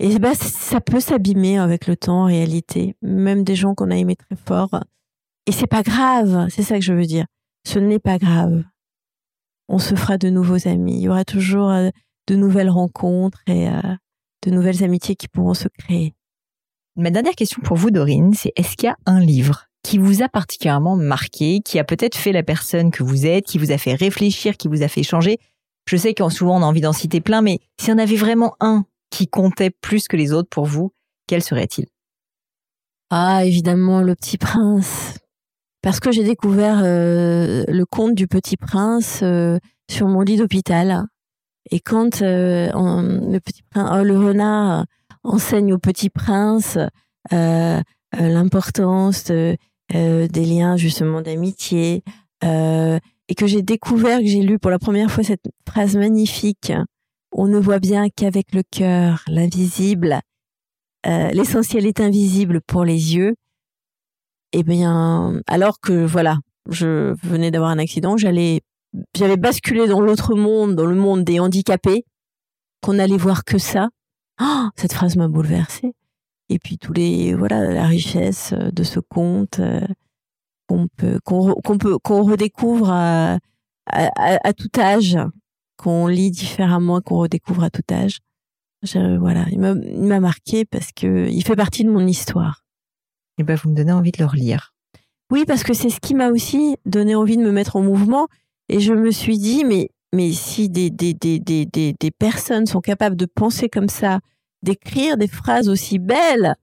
Et 0.01 0.17
bah 0.17 0.33
ça 0.33 0.79
peut 0.79 1.01
s'abîmer 1.01 1.57
avec 1.57 1.87
le 1.87 1.97
temps 1.97 2.21
en 2.21 2.25
réalité, 2.25 2.95
même 3.01 3.43
des 3.43 3.55
gens 3.55 3.75
qu'on 3.75 3.91
a 3.91 3.97
aimés 3.97 4.15
très 4.15 4.37
fort. 4.47 4.79
Et 5.45 5.51
c'est 5.51 5.67
pas 5.67 5.81
grave, 5.81 6.47
c'est 6.49 6.61
ça 6.61 6.75
que 6.75 6.85
je 6.85 6.93
veux 6.93 7.05
dire. 7.05 7.25
Ce 7.67 7.79
n'est 7.79 7.99
pas 7.99 8.17
grave 8.17 8.63
on 9.69 9.77
se 9.77 9.95
fera 9.95 10.17
de 10.17 10.29
nouveaux 10.29 10.67
amis. 10.67 10.95
Il 10.97 11.01
y 11.01 11.09
aura 11.09 11.23
toujours 11.23 11.69
euh, 11.69 11.89
de 12.27 12.35
nouvelles 12.35 12.69
rencontres 12.69 13.39
et 13.47 13.69
euh, 13.69 13.81
de 14.45 14.51
nouvelles 14.51 14.83
amitiés 14.83 15.15
qui 15.15 15.27
pourront 15.27 15.53
se 15.53 15.67
créer. 15.67 16.13
Ma 16.95 17.11
dernière 17.11 17.35
question 17.35 17.61
pour 17.61 17.77
vous, 17.77 17.91
Dorine, 17.91 18.33
c'est 18.33 18.51
est-ce 18.55 18.75
qu'il 18.75 18.87
y 18.87 18.91
a 18.91 18.97
un 19.05 19.19
livre 19.19 19.67
qui 19.83 19.97
vous 19.97 20.21
a 20.21 20.27
particulièrement 20.27 20.97
marqué, 20.97 21.61
qui 21.63 21.79
a 21.79 21.83
peut-être 21.83 22.17
fait 22.17 22.33
la 22.33 22.43
personne 22.43 22.91
que 22.91 23.03
vous 23.03 23.25
êtes, 23.25 23.45
qui 23.45 23.57
vous 23.57 23.71
a 23.71 23.77
fait 23.77 23.93
réfléchir, 23.93 24.57
qui 24.57 24.67
vous 24.67 24.83
a 24.83 24.87
fait 24.87 25.03
changer? 25.03 25.37
Je 25.87 25.95
sais 25.95 26.13
qu'en 26.13 26.29
souvent 26.29 26.57
on 26.57 26.63
a 26.63 26.65
envie 26.65 26.81
d'en 26.81 26.91
citer 26.91 27.21
plein, 27.21 27.41
mais 27.41 27.59
s'il 27.79 27.89
y 27.89 27.93
en 27.93 27.99
avait 27.99 28.17
vraiment 28.17 28.55
un 28.59 28.85
qui 29.11 29.27
comptait 29.27 29.69
plus 29.69 30.07
que 30.07 30.17
les 30.17 30.33
autres 30.33 30.49
pour 30.49 30.65
vous, 30.65 30.91
quel 31.27 31.41
serait-il? 31.41 31.85
Ah, 33.11 33.45
évidemment, 33.45 34.01
Le 34.01 34.13
Petit 34.15 34.37
Prince 34.37 35.15
parce 35.81 35.99
que 35.99 36.11
j'ai 36.11 36.23
découvert 36.23 36.81
euh, 36.83 37.63
le 37.67 37.85
conte 37.85 38.15
du 38.15 38.27
Petit 38.27 38.57
Prince 38.57 39.21
euh, 39.23 39.57
sur 39.89 40.07
mon 40.07 40.21
lit 40.21 40.37
d'hôpital. 40.37 41.05
Et 41.71 41.79
quand 41.79 42.21
euh, 42.21 42.69
le 42.71 43.39
petit 43.39 43.61
prince, 43.69 43.89
oh, 43.99 44.03
le 44.03 44.17
renard 44.17 44.85
enseigne 45.23 45.73
au 45.73 45.77
Petit 45.77 46.09
Prince 46.09 46.77
l'importance 47.31 49.25
des 49.25 49.57
liens 50.33 50.77
justement 50.77 51.21
d'amitié, 51.21 52.03
et 52.41 53.35
que 53.37 53.45
j'ai 53.45 53.61
découvert, 53.61 54.19
que 54.19 54.25
j'ai 54.25 54.41
lu 54.41 54.57
pour 54.57 54.71
la 54.71 54.79
première 54.79 55.11
fois 55.11 55.23
cette 55.23 55.45
phrase 55.67 55.95
magnifique, 55.95 56.73
on 57.31 57.45
ne 57.45 57.59
voit 57.59 57.77
bien 57.77 58.09
qu'avec 58.09 58.55
le 58.55 58.63
cœur, 58.63 59.21
l'invisible 59.27 60.21
euh, 61.05 61.29
l'essentiel 61.29 61.85
est 61.85 62.01
invisible 62.01 62.61
pour 62.61 62.83
les 62.83 63.15
yeux. 63.15 63.35
Eh 64.51 64.63
bien, 64.63 65.41
alors 65.47 65.79
que 65.79 66.05
voilà, 66.05 66.37
je 66.69 67.13
venais 67.25 67.51
d'avoir 67.51 67.69
un 67.69 67.79
accident, 67.79 68.17
j'allais, 68.17 68.61
j'avais 69.15 69.37
basculé 69.37 69.87
dans 69.87 70.01
l'autre 70.01 70.35
monde, 70.35 70.75
dans 70.75 70.85
le 70.85 70.95
monde 70.95 71.23
des 71.23 71.39
handicapés, 71.39 72.05
qu'on 72.81 72.97
allait 72.99 73.17
voir 73.17 73.43
que 73.43 73.57
ça. 73.57 73.89
Oh, 74.41 74.67
cette 74.75 74.93
phrase 74.93 75.15
m'a 75.17 75.27
bouleversée. 75.27 75.93
Et 76.49 76.57
puis 76.57 76.77
tous 76.77 76.93
les, 76.93 77.33
voilà, 77.35 77.71
la 77.71 77.85
richesse 77.85 78.53
de 78.53 78.83
ce 78.83 78.99
conte 78.99 79.59
euh, 79.59 79.85
qu'on 80.67 80.87
peut, 80.87 81.19
qu'on 81.23 81.77
peut, 81.77 81.99
qu'on 81.99 82.23
redécouvre 82.23 82.89
à, 82.89 83.37
à, 83.85 84.53
tout 84.53 84.71
âge, 84.79 85.17
qu'on 85.77 86.07
lit 86.07 86.31
différemment, 86.31 87.01
qu'on 87.01 87.17
redécouvre 87.17 87.63
à 87.63 87.69
tout 87.69 87.83
âge. 87.91 88.19
voilà, 88.83 89.45
il 89.51 89.59
m'a 89.59 90.19
marqué 90.19 90.65
parce 90.65 90.91
que 90.91 91.27
il 91.29 91.43
fait 91.43 91.55
partie 91.55 91.83
de 91.83 91.91
mon 91.91 92.05
histoire. 92.07 92.63
Et 93.39 93.41
eh 93.41 93.45
ben, 93.45 93.55
vous 93.55 93.69
me 93.69 93.75
donnez 93.75 93.93
envie 93.93 94.11
de 94.11 94.17
le 94.19 94.25
relire. 94.25 94.73
Oui, 95.31 95.45
parce 95.47 95.63
que 95.63 95.73
c'est 95.73 95.89
ce 95.89 96.01
qui 96.01 96.13
m'a 96.13 96.27
aussi 96.27 96.75
donné 96.85 97.15
envie 97.15 97.37
de 97.37 97.41
me 97.41 97.53
mettre 97.53 97.77
en 97.77 97.81
mouvement. 97.81 98.27
Et 98.67 98.81
je 98.81 98.93
me 98.93 99.11
suis 99.11 99.37
dit, 99.37 99.63
mais, 99.63 99.89
mais 100.13 100.33
si 100.33 100.67
des, 100.67 100.89
des, 100.89 101.13
des, 101.13 101.39
des, 101.39 101.65
des, 101.65 101.95
des 101.97 102.11
personnes 102.11 102.65
sont 102.65 102.81
capables 102.81 103.15
de 103.15 103.25
penser 103.25 103.69
comme 103.69 103.87
ça, 103.87 104.19
d'écrire 104.61 105.15
des 105.15 105.29
phrases 105.29 105.69
aussi 105.69 105.99
belles, 105.99 106.53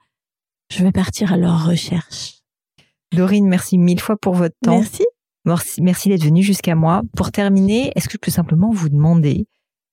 je 0.70 0.84
vais 0.84 0.92
partir 0.92 1.32
à 1.32 1.38
leur 1.38 1.66
recherche. 1.66 2.42
Dorine, 3.10 3.48
merci 3.48 3.78
mille 3.78 4.00
fois 4.00 4.18
pour 4.18 4.34
votre 4.34 4.56
temps. 4.62 4.76
Merci. 4.78 5.06
Merci, 5.80 6.10
d'être 6.10 6.24
venue 6.24 6.42
jusqu'à 6.42 6.74
moi. 6.74 7.02
Pour 7.16 7.32
terminer, 7.32 7.90
est-ce 7.96 8.08
que 8.08 8.14
je 8.14 8.18
peux 8.18 8.32
simplement 8.32 8.70
vous 8.70 8.90
demander 8.90 9.46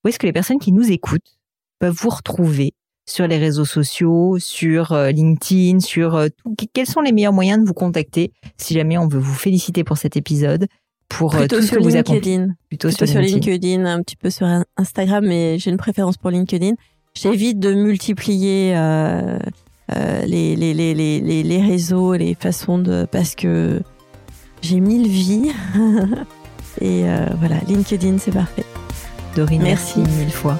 où 0.03 0.09
est-ce 0.09 0.19
que 0.19 0.25
les 0.25 0.33
personnes 0.33 0.59
qui 0.59 0.73
nous 0.73 0.91
écoutent 0.91 1.37
peuvent 1.79 1.95
vous 1.95 2.09
retrouver? 2.09 2.73
Sur 3.05 3.27
les 3.27 3.37
réseaux 3.37 3.65
sociaux, 3.65 4.37
sur 4.39 4.91
euh, 4.93 5.11
LinkedIn, 5.11 5.79
sur 5.79 6.15
euh, 6.15 6.27
tout, 6.29 6.55
quels 6.73 6.87
sont 6.87 7.01
les 7.01 7.11
meilleurs 7.11 7.33
moyens 7.33 7.61
de 7.61 7.67
vous 7.67 7.73
contacter 7.73 8.31
si 8.57 8.73
jamais 8.73 8.97
on 8.97 9.07
veut 9.07 9.19
vous 9.19 9.33
féliciter 9.33 9.83
pour 9.83 9.97
cet 9.97 10.15
épisode 10.15 10.67
pour 11.09 11.35
euh, 11.35 11.39
Plutôt 11.39 11.59
tout 11.59 11.67
sur 11.67 11.77
que 11.77 11.83
LinkedIn. 11.83 12.45
vous 12.47 12.53
Plutôt, 12.69 12.89
sur, 12.89 13.07
sur 13.07 13.19
LinkedIn. 13.19 13.85
un 13.85 14.01
petit 14.01 14.15
peu 14.15 14.29
sur 14.29 14.47
Instagram, 14.77 15.25
mais 15.25 15.59
j'ai 15.59 15.69
une 15.69 15.77
préférence 15.77 16.17
pour 16.17 16.29
LinkedIn. 16.31 16.71
J'évite 17.13 17.59
de 17.59 17.73
multiplier 17.73 18.73
euh, 18.75 20.25
les, 20.25 20.55
les, 20.55 20.73
les, 20.73 20.93
les, 20.93 21.43
les 21.43 21.61
réseaux, 21.61 22.13
les 22.13 22.33
façons 22.35 22.79
de 22.79 23.05
parce 23.11 23.35
que 23.35 23.81
j'ai 24.61 24.79
mille 24.79 25.07
vies. 25.07 25.51
Et 26.81 27.07
euh, 27.07 27.27
voilà, 27.37 27.57
LinkedIn, 27.67 28.17
c'est 28.17 28.31
parfait. 28.31 28.65
Dorine, 29.35 29.61
merci 29.61 29.99
mille 29.99 30.31
fois. 30.31 30.59